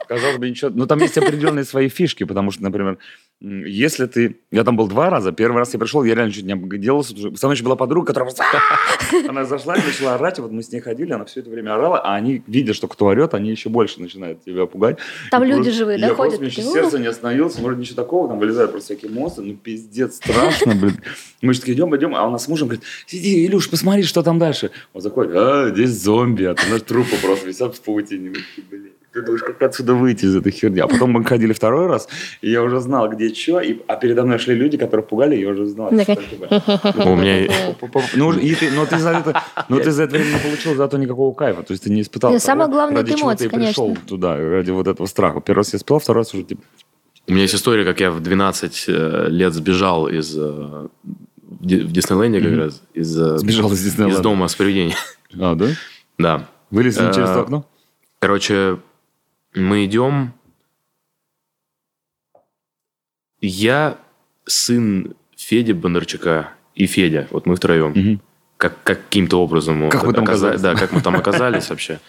Казалось 0.09 0.37
бы, 0.37 0.49
ничего. 0.49 0.71
Но 0.73 0.85
там 0.87 0.99
есть 0.99 1.17
определенные 1.17 1.63
свои 1.63 1.87
фишки, 1.87 2.25
потому 2.25 2.51
что, 2.51 2.63
например, 2.63 2.97
если 3.39 4.07
ты... 4.07 4.35
Я 4.51 4.65
там 4.65 4.75
был 4.75 4.87
два 4.87 5.09
раза. 5.09 5.31
Первый 5.31 5.57
раз 5.59 5.73
я 5.73 5.79
пришел, 5.79 6.03
я 6.03 6.15
реально 6.15 6.33
чуть 6.33 6.43
не 6.43 6.51
обделался. 6.53 7.15
Со 7.35 7.47
мной 7.47 7.55
еще 7.55 7.63
была 7.63 7.77
подруга, 7.77 8.07
которая 8.07 8.29
просто... 8.29 8.43
Она 9.29 9.45
зашла 9.45 9.75
и 9.75 9.85
начала 9.85 10.15
орать, 10.15 10.37
и 10.37 10.41
вот 10.41 10.51
мы 10.51 10.61
с 10.61 10.71
ней 10.71 10.81
ходили, 10.81 11.13
она 11.13 11.23
все 11.25 11.39
это 11.39 11.49
время 11.49 11.75
орала, 11.75 11.99
а 11.99 12.15
они, 12.15 12.43
видя, 12.47 12.73
что 12.73 12.87
кто 12.89 13.05
орет, 13.05 13.33
они 13.33 13.51
еще 13.51 13.69
больше 13.69 14.01
начинают 14.01 14.43
тебя 14.43 14.65
пугать. 14.65 14.97
Там 15.31 15.43
И 15.43 15.47
люди 15.47 15.55
просто- 15.63 15.71
живые, 15.73 15.99
я 15.99 16.09
да, 16.09 16.13
просто, 16.13 16.37
ходят? 16.37 16.53
чуть 16.53 16.63
такие, 16.63 16.73
сердце 16.73 16.99
не 16.99 17.07
остановилось, 17.07 17.57
вроде 17.57 17.79
ничего 17.79 17.95
такого, 17.95 18.27
там 18.27 18.39
вылезают 18.39 18.71
просто 18.71 18.93
всякие 18.93 19.11
монстры, 19.11 19.45
ну 19.45 19.55
пиздец, 19.55 20.15
страшно, 20.17 20.75
блин. 20.75 20.99
Мы 21.41 21.53
же 21.53 21.59
такие 21.61 21.75
идем, 21.75 21.95
идем, 21.95 22.15
а 22.15 22.27
у 22.27 22.31
нас 22.31 22.43
с 22.43 22.47
мужем 22.47 22.67
говорит, 22.67 22.83
сиди, 23.05 23.45
Илюш, 23.45 23.69
посмотри, 23.69 24.03
что 24.03 24.21
там 24.23 24.39
дальше. 24.39 24.71
Он 24.93 25.01
заходит, 25.05 25.31
а, 25.35 25.69
здесь 25.69 25.91
зомби, 25.91 26.43
а 26.45 26.55
там 26.55 26.69
наши 26.69 26.83
трупы 26.83 27.15
просто 27.21 27.47
висят 27.47 27.75
в 27.75 27.81
паутине. 27.81 28.33
Блин, 28.69 28.91
Ты 29.13 29.21
думаешь, 29.21 29.43
как 29.43 29.61
отсюда 29.61 29.93
выйти 29.93 30.25
из 30.25 30.35
этой 30.35 30.51
херни? 30.51 30.81
А 30.81 30.87
потом 30.87 31.11
мы 31.11 31.23
ходили 31.23 31.53
второй 31.53 31.87
раз, 31.87 32.09
и 32.41 32.51
я 32.51 32.61
уже 32.63 32.79
знал, 32.79 33.09
где 33.09 33.33
что, 33.33 33.61
и, 33.61 33.77
а 33.87 33.95
передо 33.95 34.23
мной 34.23 34.39
шли 34.39 34.55
люди, 34.55 34.77
которые 34.77 35.05
пугали, 35.05 35.35
и 35.35 35.41
я 35.41 35.49
уже 35.49 35.65
знал. 35.65 35.89
Такая, 35.89 36.17
что 36.17 36.47
такое. 36.47 37.05
У 37.13 37.15
меня... 37.15 37.47
Ну, 38.15 38.33
ты, 38.33 38.71
но 38.71 38.85
ты 38.85 38.97
за 38.97 39.09
это, 39.09 39.41
но 39.69 39.79
ты 39.79 39.91
за 39.91 40.03
это 40.03 40.17
время 40.17 40.33
не 40.33 40.39
получил 40.39 40.75
зато 40.75 40.97
никакого 40.97 41.33
кайфа. 41.33 41.63
То 41.63 41.73
есть 41.73 41.83
ты 41.83 41.89
не 41.89 42.01
испытал. 42.01 42.39
Самое 42.39 42.69
главное, 42.69 43.03
ради 43.03 43.15
чего 43.15 43.33
ты 43.35 43.49
пришел 43.49 43.85
конечно. 43.85 44.07
туда, 44.07 44.37
ради 44.37 44.71
вот 44.71 44.87
этого 44.87 45.07
страха. 45.07 45.39
Первый 45.39 45.59
раз 45.59 45.73
я 45.73 45.77
испытал, 45.77 45.99
второй 45.99 46.21
раз 46.21 46.33
уже 46.33 46.43
типа. 46.43 46.61
У 47.27 47.31
меня 47.31 47.43
есть 47.43 47.55
история, 47.55 47.85
как 47.85 48.01
я 48.01 48.11
в 48.11 48.19
12 48.19 48.85
э, 48.87 49.25
лет 49.29 49.53
сбежал 49.53 50.07
из 50.07 50.37
э, 50.37 50.87
в 51.59 51.65
Ди- 51.65 51.81
в 51.81 51.91
Диснейленде 51.91 52.41
как 52.41 52.57
раз 52.57 52.81
из, 52.93 53.17
э, 53.19 53.37
Сбежал 53.37 53.71
из 53.71 53.79
из 53.79 53.85
Диснейленда. 53.85 54.21
дома 54.21 54.47
с 54.47 54.55
привидением. 54.55 54.95
А, 55.39 55.55
да? 55.55 55.67
Да. 56.17 56.49
Вылез 56.71 56.97
не 56.97 57.07
через 57.13 57.29
Э, 57.29 57.33
то 57.33 57.41
окно? 57.41 57.65
Короче, 58.19 58.79
мы 59.53 59.85
идем. 59.85 60.33
Я 63.41 63.97
сын 64.45 65.13
Феди 65.35 65.73
Бондарчука 65.73 66.49
и 66.73 66.85
Федя. 66.87 67.27
Вот 67.31 67.45
мы 67.45 67.55
втроем. 67.55 68.21
Как, 68.57 68.81
каким-то 68.83 69.41
образом 69.41 69.89
Как 69.89 70.05
вы 70.05 70.13
там 70.13 70.23
оказа- 70.23 70.49
оказались? 70.51 70.61
Да, 70.61 70.75
как 70.75 70.91
мы 70.93 71.01
там 71.01 71.15
оказались 71.15 71.69
вообще. 71.69 71.99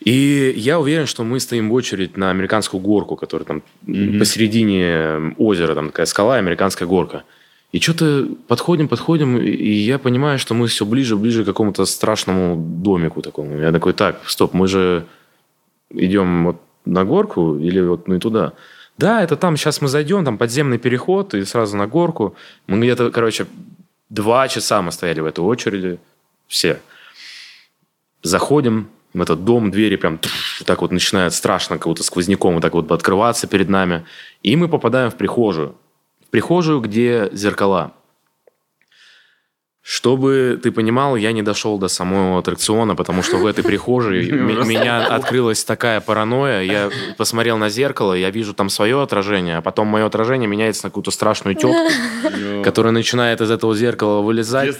И 0.00 0.52
я 0.56 0.78
уверен, 0.78 1.06
что 1.06 1.24
мы 1.24 1.40
стоим 1.40 1.70
в 1.70 1.72
очередь 1.72 2.16
на 2.16 2.30
американскую 2.30 2.80
горку, 2.80 3.16
которая 3.16 3.46
там 3.46 3.62
Мгм. 3.82 4.18
посередине 4.18 5.34
озера, 5.38 5.74
там 5.74 5.88
такая 5.88 6.06
скала, 6.06 6.36
американская 6.36 6.86
горка. 6.88 7.24
И 7.72 7.78
что-то 7.78 8.26
подходим, 8.48 8.88
подходим, 8.88 9.38
и- 9.38 9.72
я 9.72 9.98
понимаю, 9.98 10.38
что 10.38 10.54
мы 10.54 10.66
все 10.66 10.84
ближе, 10.84 11.16
ближе 11.16 11.42
к 11.42 11.46
какому-то 11.46 11.84
страшному 11.86 12.56
домику 12.56 13.22
такому. 13.22 13.56
Я 13.58 13.70
такой, 13.72 13.92
так, 13.92 14.20
стоп, 14.26 14.54
мы 14.54 14.66
же 14.66 15.06
идем 15.90 16.46
вот 16.46 16.56
на 16.84 17.04
горку 17.04 17.56
или 17.58 17.80
вот 17.80 18.08
ну 18.08 18.16
и 18.16 18.18
туда. 18.18 18.52
Да, 18.98 19.22
это 19.22 19.36
там, 19.36 19.56
сейчас 19.56 19.80
мы 19.80 19.88
зайдем, 19.88 20.24
там 20.24 20.36
подземный 20.36 20.78
переход 20.78 21.34
и 21.34 21.44
сразу 21.44 21.76
на 21.76 21.86
горку. 21.86 22.34
Мы 22.66 22.78
где-то, 22.80 23.10
короче, 23.10 23.46
два 24.08 24.48
часа 24.48 24.82
мы 24.82 24.90
стояли 24.92 25.20
в 25.20 25.26
этой 25.26 25.40
очереди, 25.40 25.98
все. 26.48 26.80
Заходим 28.22 28.88
в 29.14 29.22
этот 29.22 29.44
дом, 29.44 29.70
двери 29.70 29.96
прям 29.96 30.18
так 30.66 30.82
вот 30.82 30.92
начинают 30.92 31.34
страшно, 31.34 31.78
как 31.78 31.86
будто 31.86 32.02
сквозняком 32.02 32.54
вот 32.54 32.62
так 32.62 32.74
вот 32.74 32.90
открываться 32.92 33.46
перед 33.46 33.68
нами. 33.68 34.04
И 34.42 34.56
мы 34.56 34.68
попадаем 34.68 35.10
в 35.10 35.14
прихожую. 35.14 35.74
Прихожую, 36.30 36.80
где 36.80 37.28
зеркала. 37.32 37.94
Чтобы 39.92 40.56
ты 40.62 40.70
понимал, 40.70 41.16
я 41.16 41.32
не 41.32 41.42
дошел 41.42 41.76
до 41.76 41.88
самого 41.88 42.38
аттракциона, 42.38 42.94
потому 42.94 43.24
что 43.24 43.38
в 43.38 43.44
этой 43.44 43.64
прихожей 43.64 44.30
меня 44.30 45.04
открылась 45.04 45.64
такая 45.64 46.00
паранойя. 46.00 46.62
Я 46.62 46.90
посмотрел 47.16 47.58
на 47.58 47.70
зеркало, 47.70 48.14
я 48.14 48.30
вижу 48.30 48.54
там 48.54 48.68
свое 48.70 49.02
отражение, 49.02 49.56
а 49.56 49.62
потом 49.62 49.88
мое 49.88 50.06
отражение 50.06 50.46
меняется 50.48 50.84
на 50.86 50.90
какую-то 50.90 51.10
страшную 51.10 51.56
тетку, 51.56 51.90
которая 52.62 52.92
начинает 52.92 53.40
из 53.40 53.50
этого 53.50 53.74
зеркала 53.74 54.20
вылезать. 54.22 54.76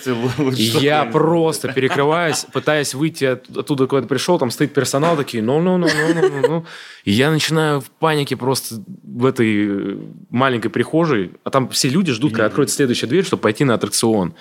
И 0.57 0.63
я 0.81 1.05
просто 1.07 1.73
перекрываюсь, 1.73 2.47
пытаясь 2.53 2.95
выйти 2.95 3.25
от- 3.25 3.57
оттуда, 3.57 3.89
куда 3.89 4.07
пришел, 4.07 4.39
там 4.39 4.53
стоит 4.53 4.73
персонал, 4.73 5.17
такие, 5.17 5.43
ну, 5.43 5.61
ну, 5.61 5.77
ну, 5.77 5.89
ну, 5.89 6.15
ну, 6.15 6.29
ну, 6.41 6.49
ну. 6.49 6.65
И 7.03 7.11
я 7.11 7.33
начинаю 7.33 7.81
в 7.81 7.91
панике 7.91 8.37
просто 8.37 8.77
в 9.03 9.27
этой 9.27 9.99
маленькой 10.31 10.69
прихожей, 10.69 11.33
а 11.43 11.51
там 11.51 11.69
все 11.71 11.89
люди 11.89 12.13
ждут, 12.13 12.31
когда 12.31 12.47
откроется 12.47 12.77
следующая 12.77 13.09
дверь, 13.09 13.25
чтобы 13.25 13.43
пойти 13.43 13.65
на 13.65 13.75
аттракцион. 13.75 14.35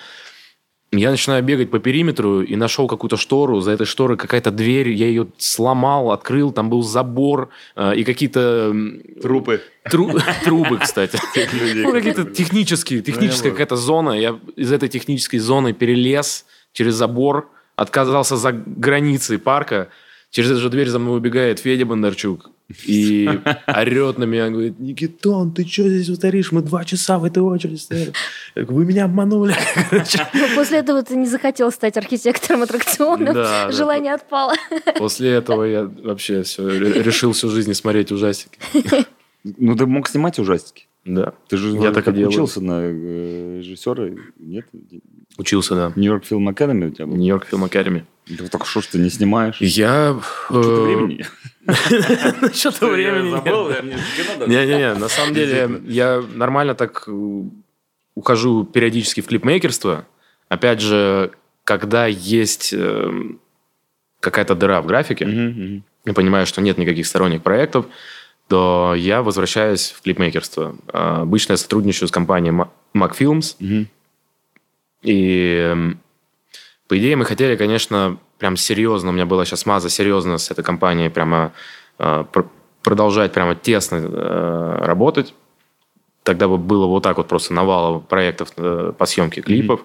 Я 0.92 1.10
начинаю 1.10 1.44
бегать 1.44 1.70
по 1.70 1.78
периметру 1.78 2.42
и 2.42 2.56
нашел 2.56 2.88
какую-то 2.88 3.16
штору. 3.16 3.60
За 3.60 3.70
этой 3.70 3.86
шторой 3.86 4.16
какая-то 4.16 4.50
дверь. 4.50 4.88
Я 4.90 5.06
ее 5.06 5.28
сломал, 5.38 6.10
открыл. 6.10 6.50
Там 6.50 6.68
был 6.68 6.82
забор 6.82 7.50
э, 7.76 7.94
и 7.94 8.02
какие-то 8.02 8.74
Трупы. 9.22 9.60
тру- 9.88 10.18
трубы, 10.44 10.78
кстати. 10.78 11.16
Ну, 11.74 11.92
какие-то 11.92 12.24
технические, 12.24 13.02
техническая 13.02 13.50
Ну, 13.50 13.54
какая-то 13.56 13.76
зона. 13.76 14.10
Я 14.18 14.38
из 14.56 14.72
этой 14.72 14.88
технической 14.88 15.38
зоны 15.38 15.72
перелез 15.72 16.44
через 16.72 16.94
забор, 16.94 17.48
отказался 17.76 18.36
за 18.36 18.50
границей 18.52 19.38
парка. 19.38 19.90
Через 20.30 20.50
эту 20.50 20.60
же 20.60 20.70
дверь 20.70 20.88
за 20.88 20.98
мной 20.98 21.18
убегает 21.18 21.60
Федя 21.60 21.86
Бондарчук 21.86 22.50
и 22.84 23.28
орет 23.66 24.18
на 24.18 24.24
меня, 24.24 24.48
говорит, 24.50 24.78
Никитон, 24.78 25.52
ты 25.52 25.66
что 25.66 25.88
здесь 25.88 26.08
утаришь? 26.08 26.52
Мы 26.52 26.62
два 26.62 26.84
часа 26.84 27.18
в 27.18 27.24
этой 27.24 27.42
очереди 27.42 27.76
стояли. 27.76 28.12
Вы 28.54 28.84
меня 28.84 29.04
обманули. 29.04 29.54
Ну, 30.32 30.46
После 30.54 30.78
этого 30.78 31.02
ты 31.02 31.16
не 31.16 31.26
захотел 31.26 31.70
стать 31.72 31.96
архитектором 31.96 32.62
аттракционов. 32.62 33.34
Да, 33.34 33.66
да. 33.66 33.72
Желание 33.72 34.14
отпало. 34.14 34.54
После 34.98 35.30
этого 35.30 35.64
я 35.64 35.84
вообще 35.84 36.42
все, 36.42 36.68
решил 36.68 37.32
всю 37.32 37.48
жизнь 37.50 37.74
смотреть 37.74 38.12
ужастики. 38.12 38.58
Ну, 39.42 39.74
ты 39.74 39.86
мог 39.86 40.06
снимать 40.06 40.38
ужастики. 40.38 40.86
Да, 41.06 41.32
Ты 41.48 41.56
же 41.56 41.70
Я 41.70 41.80
вроде 41.80 42.02
так 42.02 42.14
и 42.14 42.26
учился 42.26 42.60
на 42.60 42.80
э, 42.82 43.60
режиссера, 43.60 44.10
нет? 44.38 44.66
учился, 45.38 45.74
да. 45.74 45.92
Нью-Йорк 45.96 46.24
Фильм 46.26 46.46
Академи 46.48 46.86
у 46.86 46.90
тебя 46.90 47.06
был? 47.06 47.16
Нью-Йорк 47.16 47.46
Фильм 47.46 47.64
Академи. 47.64 48.04
Да 48.28 48.46
так 48.48 48.66
что 48.66 48.82
ж 48.82 48.86
ты 48.86 48.98
не 48.98 49.08
снимаешь? 49.08 49.56
Я... 49.60 50.20
Что-то 50.46 50.68
э, 50.68 50.84
времени. 50.84 51.24
Что-то 52.54 52.86
времени. 52.88 53.30
нет. 53.30 54.48
Не-не-не, 54.48 54.94
на 54.94 55.08
самом 55.08 55.34
деле 55.34 55.80
я 55.86 56.22
нормально 56.34 56.74
так 56.74 57.04
э, 57.06 57.42
ухожу 58.14 58.64
периодически 58.64 59.20
в 59.20 59.26
клипмейкерство. 59.26 60.06
Опять 60.48 60.80
же, 60.80 61.32
когда 61.64 62.06
есть 62.06 62.72
э, 62.72 63.10
какая-то 64.20 64.54
дыра 64.54 64.80
в 64.82 64.86
графике, 64.86 65.82
я 66.06 66.14
понимаю, 66.14 66.46
что 66.46 66.60
нет 66.62 66.78
никаких 66.78 67.06
сторонних 67.06 67.42
проектов, 67.42 67.86
то 68.48 68.94
я 68.96 69.22
возвращаюсь 69.22 69.90
в 69.90 70.00
клипмейкерство. 70.02 70.74
А, 70.92 71.22
Обычно 71.22 71.52
я 71.52 71.56
сотрудничаю 71.56 72.08
с 72.08 72.10
компанией 72.10 72.52
Ma- 72.54 72.68
Mac 72.94 73.16
Films, 73.16 73.54
Мгм. 73.60 73.86
и, 75.02 75.54
эм, 75.70 76.00
по 76.88 76.98
идее, 76.98 77.14
мы 77.16 77.24
хотели, 77.26 77.54
конечно, 77.56 78.18
прям 78.40 78.56
серьезно, 78.56 79.10
у 79.10 79.12
меня 79.12 79.26
была 79.26 79.44
сейчас 79.44 79.66
маза 79.66 79.88
серьезно 79.88 80.38
с 80.38 80.50
этой 80.50 80.64
компанией 80.64 81.10
прямо 81.10 81.52
э, 81.98 82.24
пр- 82.32 82.48
продолжать 82.82 83.32
прямо 83.32 83.54
тесно 83.54 83.96
э, 83.96 84.78
работать. 84.80 85.34
Тогда 86.22 86.48
бы 86.48 86.56
было 86.58 86.86
вот 86.86 87.02
так 87.02 87.18
вот 87.18 87.28
просто 87.28 87.54
навалом 87.54 88.02
проектов 88.02 88.52
э, 88.56 88.92
по 88.96 89.06
съемке 89.06 89.42
клипов. 89.42 89.82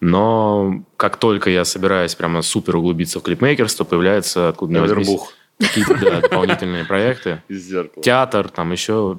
Но 0.00 0.82
как 0.96 1.16
только 1.16 1.50
я 1.50 1.64
собираюсь 1.64 2.14
прямо 2.14 2.42
супер 2.42 2.76
углубиться 2.76 3.20
в 3.20 3.22
клипмейкерство, 3.22 3.84
появляется 3.84 4.48
откуда 4.50 4.74
ни 4.74 4.78
возьмись 4.78 5.20
какие-то 5.58 5.98
да, 6.00 6.20
дополнительные 6.20 6.84
проекты. 6.84 7.42
Театр, 8.02 8.48
там 8.48 8.72
еще... 8.72 9.18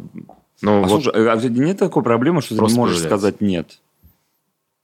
Ну, 0.61 0.83
А 0.83 0.87
вот 0.87 1.03
слушай, 1.03 1.29
а 1.29 1.37
тебя 1.37 1.65
нет 1.65 1.79
такой 1.79 2.03
проблемы, 2.03 2.41
что 2.41 2.55
ты 2.55 2.63
не 2.63 2.73
можешь 2.77 2.99
сказать 2.99 3.39
нет? 3.41 3.79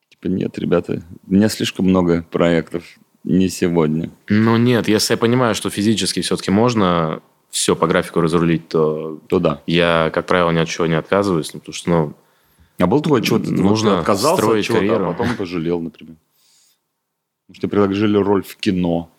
Типа, 0.09 0.27
нет, 0.27 0.57
ребята, 0.57 1.01
у 1.27 1.33
меня 1.33 1.49
слишком 1.49 1.85
много 1.87 2.25
проектов, 2.29 2.83
не 3.25 3.49
сегодня. 3.49 4.09
Ну 4.29 4.55
нет, 4.57 4.87
если 4.87 5.13
я 5.13 5.17
понимаю, 5.17 5.55
что 5.55 5.69
физически 5.69 6.21
все-таки 6.21 6.51
можно 6.51 7.21
все 7.49 7.75
по 7.75 7.87
графику 7.87 8.21
разрулить, 8.21 8.67
то 8.69 9.19
То 9.27 9.39
да. 9.39 9.61
я, 9.65 10.11
как 10.13 10.25
правило, 10.27 10.51
ни 10.51 10.59
от 10.59 10.67
чего 10.69 10.85
не 10.87 10.95
отказываюсь, 10.95 11.53
ну, 11.53 11.59
потому 11.59 11.73
что, 11.73 11.89
ну, 11.89 12.13
А 12.77 12.87
был 12.87 12.99
что 13.23 13.39
ты 13.39 13.49
вот 13.49 13.57
Нужно 13.57 13.91
ты 13.91 13.97
отказался 13.97 14.33
от 14.33 14.39
строить 14.39 14.65
чего-то, 14.65 14.81
карьеру. 14.81 15.09
а 15.09 15.13
потом 15.13 15.35
пожалел, 15.35 15.81
например. 15.81 16.15
Может, 17.47 17.61
тебе 17.61 17.69
предложили 17.69 18.17
роль 18.17 18.43
в 18.43 18.55
кино. 18.57 19.09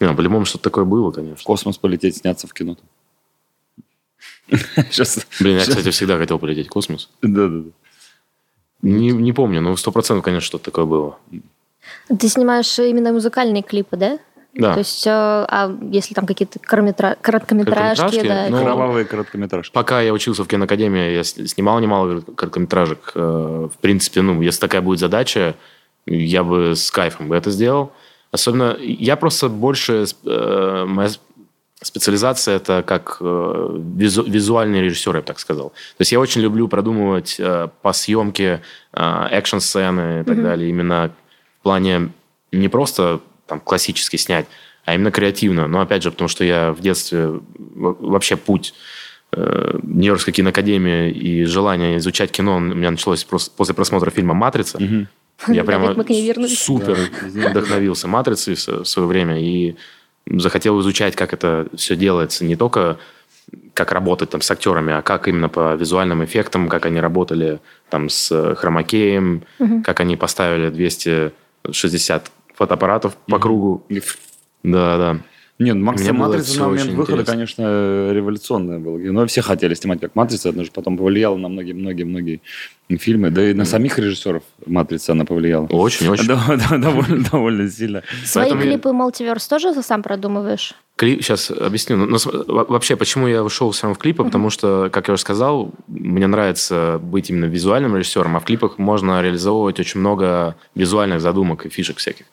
не, 0.00 0.06
ну, 0.06 0.16
по-любому 0.16 0.44
что-то 0.44 0.64
такое 0.64 0.84
было, 0.84 1.10
В 1.10 1.14
конечно. 1.14 1.44
космос 1.44 1.78
полететь, 1.78 2.16
сняться 2.16 2.46
в 2.46 2.52
кино. 2.52 2.76
Сейчас. 4.90 5.26
Блин, 5.40 5.56
я, 5.56 5.62
кстати, 5.62 5.90
всегда 5.90 6.18
хотел 6.18 6.38
полететь 6.38 6.66
в 6.66 6.70
космос. 6.70 7.08
Да-да-да. 7.22 7.70
Не, 8.82 9.10
не 9.10 9.32
помню, 9.32 9.60
но 9.60 9.76
сто 9.76 9.92
процентов, 9.92 10.24
конечно, 10.24 10.44
что-то 10.46 10.64
такое 10.66 10.84
было. 10.84 11.18
Ты 12.18 12.28
снимаешь 12.28 12.78
именно 12.78 13.12
музыкальные 13.12 13.62
клипы, 13.62 13.96
да? 13.96 14.18
Да. 14.54 14.74
То 14.74 14.80
есть, 14.80 15.06
э, 15.06 15.10
а 15.10 15.74
если 15.90 16.12
там 16.14 16.26
какие-то 16.26 16.58
корометра- 16.58 17.16
короткометражки, 17.22 17.96
Короткометражки? 18.02 18.28
да, 18.28 18.46
Ну, 18.50 18.62
Кровавые 18.62 19.04
короткометражки. 19.06 19.72
Пока 19.72 20.02
я 20.02 20.12
учился 20.12 20.44
в 20.44 20.46
киноакадемии, 20.48 21.12
я 21.14 21.24
снимал 21.24 21.80
немало 21.80 22.20
короткометражек. 22.20 23.12
Э, 23.14 23.68
В 23.72 23.78
принципе, 23.80 24.20
ну, 24.20 24.42
если 24.42 24.60
такая 24.60 24.82
будет 24.82 24.98
задача, 24.98 25.54
я 26.06 26.44
бы 26.44 26.76
с 26.76 26.90
кайфом 26.90 27.28
бы 27.28 27.36
это 27.36 27.50
сделал. 27.50 27.92
Особенно, 28.30 28.76
я 28.78 29.16
просто 29.16 29.48
больше... 29.48 30.04
э, 30.26 30.84
Моя 30.86 31.08
специализация 31.82 32.56
это 32.56 32.82
как 32.86 33.16
визу- 33.20 34.28
визуальный 34.28 34.82
режиссер, 34.82 35.14
я 35.16 35.20
бы 35.22 35.26
так 35.26 35.38
сказал. 35.40 35.70
То 35.70 36.00
есть 36.00 36.12
я 36.12 36.20
очень 36.20 36.42
люблю 36.42 36.68
продумывать 36.68 37.40
по 37.82 37.92
съемке 37.92 38.60
экшн-сцены 38.92 40.20
и 40.20 40.24
так 40.24 40.42
далее. 40.42 40.68
Именно 40.70 41.10
в 41.62 41.64
плане 41.64 42.10
не 42.50 42.68
просто 42.68 43.20
там 43.46 43.60
классически 43.60 44.16
снять, 44.16 44.46
а 44.84 44.94
именно 44.94 45.12
креативно. 45.12 45.68
Но 45.68 45.80
опять 45.80 46.02
же, 46.02 46.10
потому 46.10 46.26
что 46.26 46.42
я 46.42 46.72
в 46.72 46.80
детстве 46.80 47.40
вообще 47.56 48.36
путь 48.36 48.74
э, 49.30 49.78
Нью-Йоркской 49.80 50.32
киноакадемии 50.32 51.12
и 51.12 51.44
желание 51.44 51.98
изучать 51.98 52.32
кино 52.32 52.56
у 52.56 52.60
меня 52.60 52.90
началось 52.90 53.22
просто 53.22 53.52
после 53.56 53.76
просмотра 53.76 54.10
фильма 54.10 54.34
«Матрица». 54.34 54.82
Мгм. 54.82 55.06
Я 55.46 55.62
прямо 55.62 55.94
супер 56.48 56.98
вдохновился 57.22 58.08
«Матрицей» 58.08 58.56
в 58.56 58.84
свое 58.84 59.06
время 59.06 59.40
и 59.40 59.76
захотел 60.26 60.80
изучать, 60.80 61.14
как 61.14 61.32
это 61.32 61.68
все 61.76 61.94
делается. 61.94 62.44
Не 62.44 62.56
только 62.56 62.98
как 63.72 63.92
работать 63.92 64.30
там 64.30 64.40
с 64.40 64.50
актерами, 64.50 64.92
а 64.92 65.02
как 65.02 65.28
именно 65.28 65.48
по 65.48 65.74
визуальным 65.76 66.24
эффектам, 66.24 66.68
как 66.68 66.86
они 66.86 67.00
работали 67.00 67.60
там 67.88 68.08
с 68.08 68.54
хромакеем, 68.56 69.44
как 69.84 70.00
они 70.00 70.16
поставили 70.16 70.68
260 71.64 72.30
фотоаппаратов 72.54 73.16
по 73.26 73.38
кругу. 73.38 73.84
Да, 74.62 74.96
да. 74.98 75.18
Нет, 75.58 75.76
Макс, 75.76 76.00
Мне 76.02 76.12
было 76.12 76.28
«Матрица» 76.28 76.58
на 76.58 76.68
момент 76.68 76.90
выхода, 76.90 77.12
интересно. 77.12 77.32
конечно, 77.32 77.62
революционное 78.12 78.78
было. 78.80 78.98
Но 78.98 79.26
все 79.26 79.42
хотели 79.42 79.74
снимать 79.74 80.00
как 80.00 80.16
«Матрица», 80.16 80.48
это 80.48 80.64
же 80.64 80.72
потом 80.72 80.96
повлияло 80.96 81.36
на 81.36 81.48
многие-многие-многие 81.48 82.40
фильмы. 82.98 83.30
Да 83.30 83.48
и 83.48 83.54
на 83.54 83.64
самих 83.64 83.96
режиссеров 83.98 84.42
«Матрица» 84.66 85.12
она 85.12 85.24
повлияла. 85.24 85.66
Очень-очень. 85.66 86.26
Да, 86.26 86.42
да, 86.48 86.78
довольно, 86.78 87.24
довольно 87.30 87.70
сильно. 87.70 88.02
Свои 88.24 88.44
Поэтому 88.46 88.62
я- 88.64 88.70
клипы 88.72 88.88
Multiverse 88.88 89.48
тоже 89.48 89.80
сам 89.82 90.02
продумываешь? 90.02 90.74
Клип, 91.02 91.20
сейчас 91.20 91.50
объясню. 91.50 91.96
Ну, 91.96 92.06
ну, 92.06 92.16
см- 92.16 92.44
во- 92.46 92.64
вообще, 92.64 92.94
почему 92.94 93.26
я 93.26 93.42
ушел 93.42 93.72
все 93.72 93.82
равно 93.82 93.96
в 93.96 93.98
клипы? 93.98 94.22
Потому 94.22 94.50
что, 94.50 94.88
как 94.92 95.08
я 95.08 95.14
уже 95.14 95.20
сказал, 95.22 95.72
мне 95.88 96.28
нравится 96.28 97.00
быть 97.02 97.28
именно 97.28 97.46
визуальным 97.46 97.96
режиссером, 97.96 98.36
а 98.36 98.38
в 98.38 98.44
клипах 98.44 98.78
можно 98.78 99.20
реализовывать 99.20 99.80
очень 99.80 99.98
много 99.98 100.54
визуальных 100.76 101.20
задумок 101.20 101.66
и 101.66 101.70
фишек 101.70 101.96
всяких. 101.96 102.26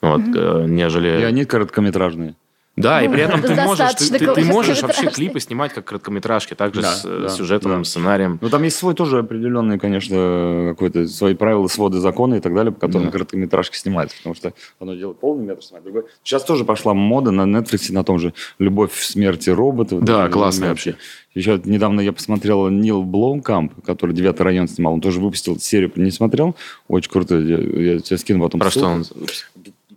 Вот, 0.00 0.20
э, 0.34 0.64
нежели... 0.66 1.20
И 1.20 1.22
они 1.22 1.44
короткометражные. 1.44 2.34
Да, 2.80 3.02
и 3.02 3.08
Ну, 3.08 3.14
при 3.14 3.22
этом 3.22 3.42
ты 3.42 3.54
можешь, 3.54 3.94
ты, 3.94 4.18
ты- 4.18 4.34
ты 4.34 4.44
можешь 4.44 4.82
вообще 4.82 5.10
клипы 5.10 5.40
снимать 5.40 5.72
как 5.72 5.84
короткометражки, 5.84 6.54
также 6.54 6.82
Да, 6.82 6.94
с 6.94 7.02
да, 7.02 7.28
сюжетом, 7.28 7.78
да. 7.78 7.84
сценарием. 7.84 8.38
Ну, 8.40 8.48
там 8.48 8.62
есть 8.62 8.76
свой 8.76 8.94
тоже 8.94 9.18
определенный, 9.18 9.78
конечно, 9.78 10.68
какой-то 10.70 11.06
свои 11.08 11.34
правила, 11.34 11.66
своды, 11.68 11.98
законы 12.00 12.36
и 12.36 12.40
так 12.40 12.54
далее, 12.54 12.72
по 12.72 12.80
которым 12.80 13.06
Да. 13.06 13.12
короткометражки 13.12 13.76
снимаются, 13.76 14.16
потому 14.18 14.34
что 14.34 14.52
одно 14.80 14.94
дело 14.94 15.12
полный 15.12 15.44
метр 15.46 15.62
снимать, 15.62 15.84
другое... 15.84 16.04
Сейчас 16.22 16.44
тоже 16.44 16.64
пошла 16.64 16.94
мода 16.94 17.30
на 17.30 17.42
Netflix 17.42 17.92
на 17.92 18.04
том 18.04 18.18
же 18.18 18.32
«Любовь, 18.58 18.92
смерть 18.94 19.48
и 19.48 19.50
роботы». 19.50 19.98
Да, 20.00 20.28
классная 20.28 20.68
вот. 20.68 20.72
вообще. 20.72 20.96
Еще 21.34 21.60
недавно 21.64 22.00
я 22.00 22.12
посмотрел 22.12 22.68
Нил 22.68 23.02
Блоумкамп, 23.02 23.84
который 23.84 24.14
«Девятый 24.14 24.44
район» 24.44 24.66
снимал, 24.66 24.94
он 24.94 25.00
тоже 25.00 25.20
выпустил 25.20 25.58
серию, 25.60 25.92
не 25.96 26.10
смотрел? 26.10 26.56
Очень 26.88 27.10
круто, 27.10 27.36
я, 27.38 27.58
я 27.58 27.98
тебе 28.00 28.16
скину 28.18 28.42
потом 28.42 28.60
Про 28.60 28.70
что 28.70 28.86
он? 28.86 29.04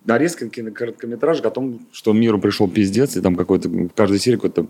Нарезка 0.05 0.49
кино- 0.49 0.71
короткометражек 0.71 1.45
о 1.45 1.51
том, 1.51 1.81
что 1.91 2.13
миру 2.13 2.39
пришел 2.39 2.67
пиздец, 2.67 3.15
и 3.17 3.21
там 3.21 3.35
какой-то 3.35 3.69
каждой 3.95 4.19
серии 4.19 4.35
какой-то 4.35 4.65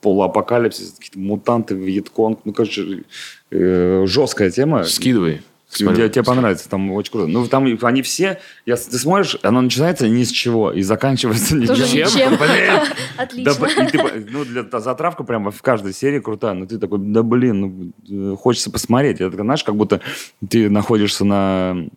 полуапокалипсис, 0.00 0.92
какие-то 0.98 1.18
мутанты, 1.18 1.74
Вьетконг. 1.74 2.40
Ну, 2.44 2.52
короче, 2.52 3.04
э, 3.50 4.04
жесткая 4.06 4.50
тема. 4.50 4.84
Скидывай. 4.84 5.40
Тебе, 5.70 6.08
тебе 6.08 6.22
понравится, 6.22 6.68
там 6.68 6.92
очень 6.92 7.10
круто. 7.10 7.26
Ну, 7.26 7.48
там 7.48 7.64
они 7.82 8.02
все, 8.02 8.38
я, 8.64 8.76
ты 8.76 8.96
смотришь, 8.96 9.36
оно 9.42 9.60
начинается 9.60 10.08
ни 10.08 10.22
с 10.22 10.30
чего 10.30 10.70
и 10.70 10.82
заканчивается 10.82 11.56
ни 11.56 11.66
Тоже 11.66 11.86
с 11.86 11.90
чем. 11.90 12.06
ничем. 12.06 12.28
Блин. 12.36 12.80
Отлично. 13.16 13.54
Да, 13.76 13.82
и 13.84 13.90
ты 13.90 13.98
по- 13.98 14.10
ну, 14.30 14.44
для, 14.44 14.62
та 14.62 14.78
затравка 14.78 15.24
прямо 15.24 15.50
в 15.50 15.60
каждой 15.62 15.92
серии 15.92 16.20
крутая. 16.20 16.54
Ну, 16.54 16.66
ты 16.66 16.78
такой, 16.78 17.00
да 17.00 17.24
блин, 17.24 17.92
ну, 18.08 18.32
э, 18.32 18.36
хочется 18.36 18.70
посмотреть. 18.70 19.20
Это, 19.20 19.36
знаешь, 19.36 19.64
как 19.64 19.74
будто 19.74 20.00
ты 20.48 20.70
находишься 20.70 21.24
на 21.24 21.88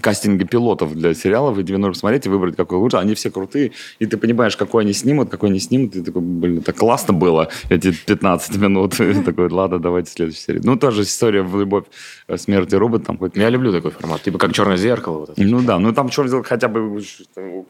кастинге 0.00 0.46
пилотов 0.46 0.94
для 0.94 1.14
сериалов, 1.14 1.58
и 1.58 1.64
тебе 1.64 1.78
нужно 1.78 1.92
посмотреть 1.92 2.26
и 2.26 2.28
выбрать, 2.28 2.56
какой 2.56 2.78
лучше. 2.78 2.96
Они 2.96 3.14
все 3.14 3.30
крутые, 3.30 3.72
и 3.98 4.06
ты 4.06 4.16
понимаешь, 4.16 4.56
какой 4.56 4.84
они 4.84 4.92
снимут, 4.92 5.28
какой 5.28 5.50
не 5.50 5.58
снимут. 5.58 5.94
И 5.96 6.00
ты 6.00 6.06
такой, 6.06 6.22
блин, 6.22 6.58
это 6.58 6.72
классно 6.72 7.12
было, 7.12 7.48
эти 7.68 7.92
15 7.92 8.56
минут. 8.56 9.00
И 9.00 9.22
такой, 9.22 9.48
ладно, 9.50 9.78
давайте 9.78 10.10
следующую 10.10 10.42
серию. 10.42 10.62
Ну, 10.64 10.76
тоже 10.76 11.02
история 11.02 11.42
в 11.42 11.58
любовь, 11.58 11.84
э, 12.28 12.36
смерть 12.36 12.72
и 12.72 12.76
робот 12.76 13.04
там 13.04 13.18
хоть 13.18 13.36
Я 13.36 13.50
люблю 13.50 13.72
такой 13.72 13.90
формат. 13.90 14.22
Типа 14.22 14.38
как 14.38 14.52
черное 14.52 14.76
зеркало. 14.76 15.18
Вот 15.18 15.30
это. 15.30 15.42
ну 15.42 15.60
да, 15.60 15.78
ну 15.78 15.92
там 15.92 16.10
что 16.10 16.26
сделать, 16.26 16.46
хотя 16.46 16.68
бы 16.68 17.02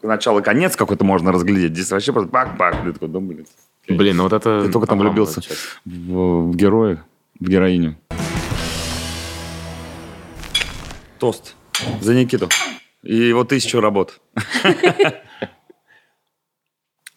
начало 0.01 0.41
конец 0.41 0.75
какой-то 0.75 1.03
можно 1.03 1.31
разглядеть. 1.31 1.73
Здесь 1.73 1.91
вообще 1.91 2.13
просто 2.13 2.31
бак-бак. 2.31 2.83
Ты 2.83 2.93
такой, 2.93 3.09
да, 3.09 3.19
блин. 3.19 3.45
Блин, 3.89 4.17
ну 4.17 4.23
вот 4.23 4.33
это... 4.33 4.63
Ты 4.65 4.71
только 4.71 4.87
там 4.87 4.99
влюбился 4.99 5.41
в, 5.85 6.51
в 6.51 6.55
героя, 6.55 7.03
в 7.39 7.49
героиню. 7.49 7.97
Тост 11.19 11.55
за 12.01 12.13
Никиту. 12.13 12.49
И 13.03 13.15
его 13.15 13.43
тысячу 13.43 13.81
работ. 13.81 14.21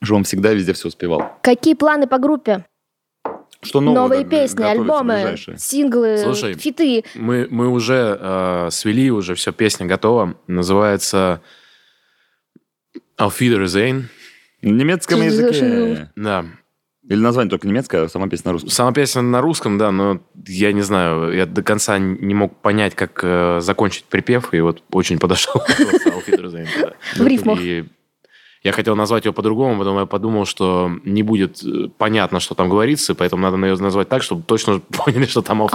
Что 0.03 0.15
он 0.15 0.25
всегда 0.25 0.53
везде 0.53 0.73
все 0.73 0.89
успевал. 0.89 1.39
Какие 1.43 1.75
планы 1.75 2.07
по 2.07 2.19
группе? 2.19 2.65
Что 3.63 3.81
нового 3.81 4.03
Новые 4.03 4.25
песни, 4.25 4.63
альбомы, 4.63 5.15
ближайшие? 5.15 5.59
синглы, 5.59 6.19
Слушай, 6.19 6.55
фиты. 6.55 7.05
Мы, 7.15 7.49
мы 7.51 7.69
уже 7.69 8.17
э, 8.21 8.69
свели, 8.71 9.11
уже 9.11 9.35
все, 9.35 9.53
песня 9.53 9.87
готова. 9.87 10.37
Называется 10.47 11.41
Auf 13.19 13.41
Wiedersehen. 13.41 14.05
На 14.63 14.71
немецком 14.71 15.23
языке. 15.23 16.11
Да. 16.17 16.45
Или 17.09 17.21
название 17.21 17.51
только 17.51 17.69
немецкое, 17.69 18.05
а 18.05 18.09
сама 18.09 18.29
песня 18.29 18.49
на 18.49 18.53
русском. 18.53 18.71
Сама 18.71 18.93
песня 18.93 19.23
на 19.23 19.41
русском, 19.41 19.79
да, 19.79 19.93
но 19.93 20.21
я 20.47 20.73
не 20.73 20.83
знаю, 20.83 21.33
я 21.33 21.47
до 21.47 21.63
конца 21.63 21.99
не 21.99 22.35
мог 22.35 22.57
понять, 22.57 22.95
как 22.95 23.21
э, 23.23 23.61
закончить 23.61 24.05
припев, 24.05 24.53
и 24.53 24.61
вот 24.61 24.83
очень 24.91 25.19
подошел. 25.19 25.63
В 27.17 27.27
рифму. 27.27 27.57
И 27.57 27.85
я 28.65 28.73
хотел 28.73 28.97
назвать 28.97 29.25
его 29.25 29.33
по-другому, 29.33 29.79
потом 29.79 29.99
я 29.99 30.07
подумал, 30.07 30.45
что 30.45 30.91
не 31.05 31.23
будет 31.23 31.63
э, 31.63 31.89
понятно, 31.97 32.41
что 32.41 32.57
там 32.57 32.69
говорится, 32.69 33.15
поэтому 33.15 33.41
надо 33.41 33.57
ее 33.65 33.77
назвать 33.77 34.09
так, 34.09 34.25
чтобы 34.25 34.43
точно 34.43 34.81
поняли, 35.05 35.27
что 35.27 35.43
там 35.43 35.63
а 35.63 35.69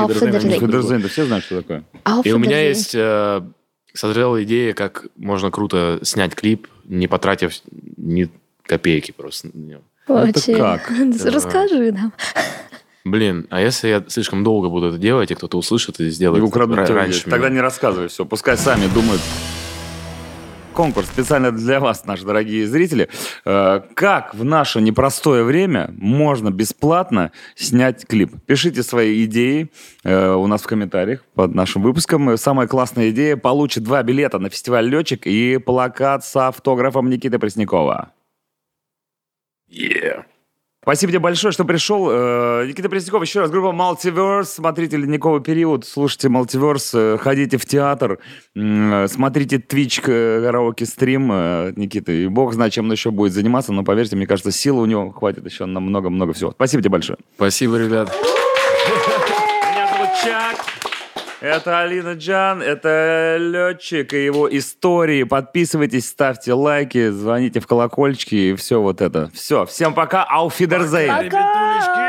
да 1.02 1.08
все 1.08 1.26
знают, 1.26 1.46
что 1.46 1.62
такое? 1.62 1.86
И 2.26 2.34
у 2.34 2.38
меня 2.40 2.60
есть 2.60 2.94
э, 2.94 3.42
созрела 3.94 4.44
идея, 4.44 4.74
как 4.74 5.08
можно 5.16 5.52
круто 5.52 6.00
снять 6.02 6.36
клип, 6.36 6.68
не 6.84 7.08
потратив 7.08 7.54
ни 7.96 8.30
копейки 8.64 9.12
просто. 9.12 9.48
на 9.54 9.62
него. 9.62 9.82
Очень. 10.08 10.58
как? 10.58 10.92
Расскажи 11.26 11.92
нам. 11.92 12.14
Блин, 13.04 13.48
а 13.50 13.60
если 13.62 13.88
я 13.88 14.04
слишком 14.08 14.44
долго 14.44 14.70
буду 14.70 14.88
это 14.90 14.98
делать, 14.98 15.32
и 15.32 15.36
кто-то 15.36 15.58
услышит 15.58 16.00
и 16.00 16.06
И 16.06 16.10
сделает 16.10 16.44
украдут 16.44 16.78
ра- 16.78 16.86
тебя 16.86 16.96
раньше 16.98 17.20
здесь. 17.22 17.32
Тогда 17.32 17.48
меня? 17.48 17.56
не 17.56 17.62
рассказывай 17.62 18.08
все. 18.10 18.26
Пускай 18.26 18.58
сами 18.58 18.88
думают. 18.94 19.22
Конкурс 20.74 21.08
специально 21.08 21.52
для 21.52 21.82
вас, 21.82 22.06
наши 22.06 22.24
дорогие 22.24 22.66
зрители. 22.66 23.10
Э, 23.44 23.82
Как 23.94 24.34
в 24.34 24.46
наше 24.46 24.80
непростое 24.80 25.44
время 25.44 25.94
можно 25.98 26.50
бесплатно 26.50 27.32
снять 27.56 28.06
клип? 28.08 28.36
Пишите 28.46 28.82
свои 28.82 29.26
идеи 29.26 29.70
э, 30.06 30.34
у 30.34 30.48
нас 30.48 30.62
в 30.62 30.68
комментариях 30.68 31.24
под 31.36 31.54
нашим 31.56 31.82
выпуском. 31.82 32.38
Самая 32.38 32.68
классная 32.68 33.10
идея 33.10 33.36
получит 33.36 33.84
два 33.84 34.02
билета 34.02 34.40
на 34.40 34.50
фестиваль 34.50 34.88
«Летчик» 34.88 35.28
и 35.28 35.58
плакат 35.58 36.24
с 36.24 36.36
автографом 36.38 37.10
Никиты 37.10 37.38
Преснякова. 37.38 38.12
Yeah. 39.72 40.26
Спасибо 40.84 41.12
тебе 41.12 41.20
большое, 41.20 41.52
что 41.52 41.64
пришел. 41.64 42.10
Э, 42.10 42.66
Никита 42.68 42.90
Пресняков, 42.90 43.22
еще 43.22 43.42
раз, 43.42 43.52
группа 43.52 43.68
Multiverse. 43.68 44.46
Смотрите 44.46 44.98
«Ледниковый 44.98 45.40
период», 45.40 45.86
слушайте 45.86 46.28
Multiverse, 46.28 46.90
э, 46.94 47.18
ходите 47.20 47.58
в 47.58 47.66
театр, 47.68 48.18
э, 48.56 49.08
смотрите 49.08 49.58
Twitch 49.58 50.02
караоке 50.02 50.88
стрим 50.88 51.32
от 51.32 51.78
Никиты. 51.78 52.24
И 52.24 52.28
бог 52.28 52.54
знает, 52.54 52.74
чем 52.74 52.86
он 52.86 52.94
еще 52.94 53.12
будет 53.12 53.34
заниматься, 53.34 53.72
но 53.72 53.84
поверьте, 53.84 54.16
мне 54.16 54.26
кажется, 54.26 54.52
силы 54.52 54.82
у 54.82 54.86
него 54.88 55.12
хватит 55.12 55.46
еще 55.46 55.66
на 55.66 55.80
много-много 55.80 56.34
всего. 56.34 56.50
Спасибо 56.50 56.82
тебе 56.82 56.90
большое. 56.92 57.20
Спасибо, 57.36 57.78
ребят. 57.78 58.12
Меня 59.70 59.88
зовут 59.88 60.10
Чак. 60.24 60.71
Это 61.42 61.80
Алина 61.80 62.14
Джан, 62.14 62.62
это 62.62 63.38
летчик 63.40 64.14
и 64.14 64.26
его 64.26 64.48
истории. 64.56 65.24
Подписывайтесь, 65.24 66.08
ставьте 66.08 66.54
лайки, 66.54 67.10
звоните 67.10 67.60
в 67.60 67.66
колокольчики 67.66 68.36
и 68.36 68.56
все 68.56 68.80
вот 68.80 69.02
это. 69.02 69.32
Все, 69.34 69.66
всем 69.66 69.96
пока, 69.96 70.24
ауфидерзейн. 70.24 71.32
Пока! 71.32 72.01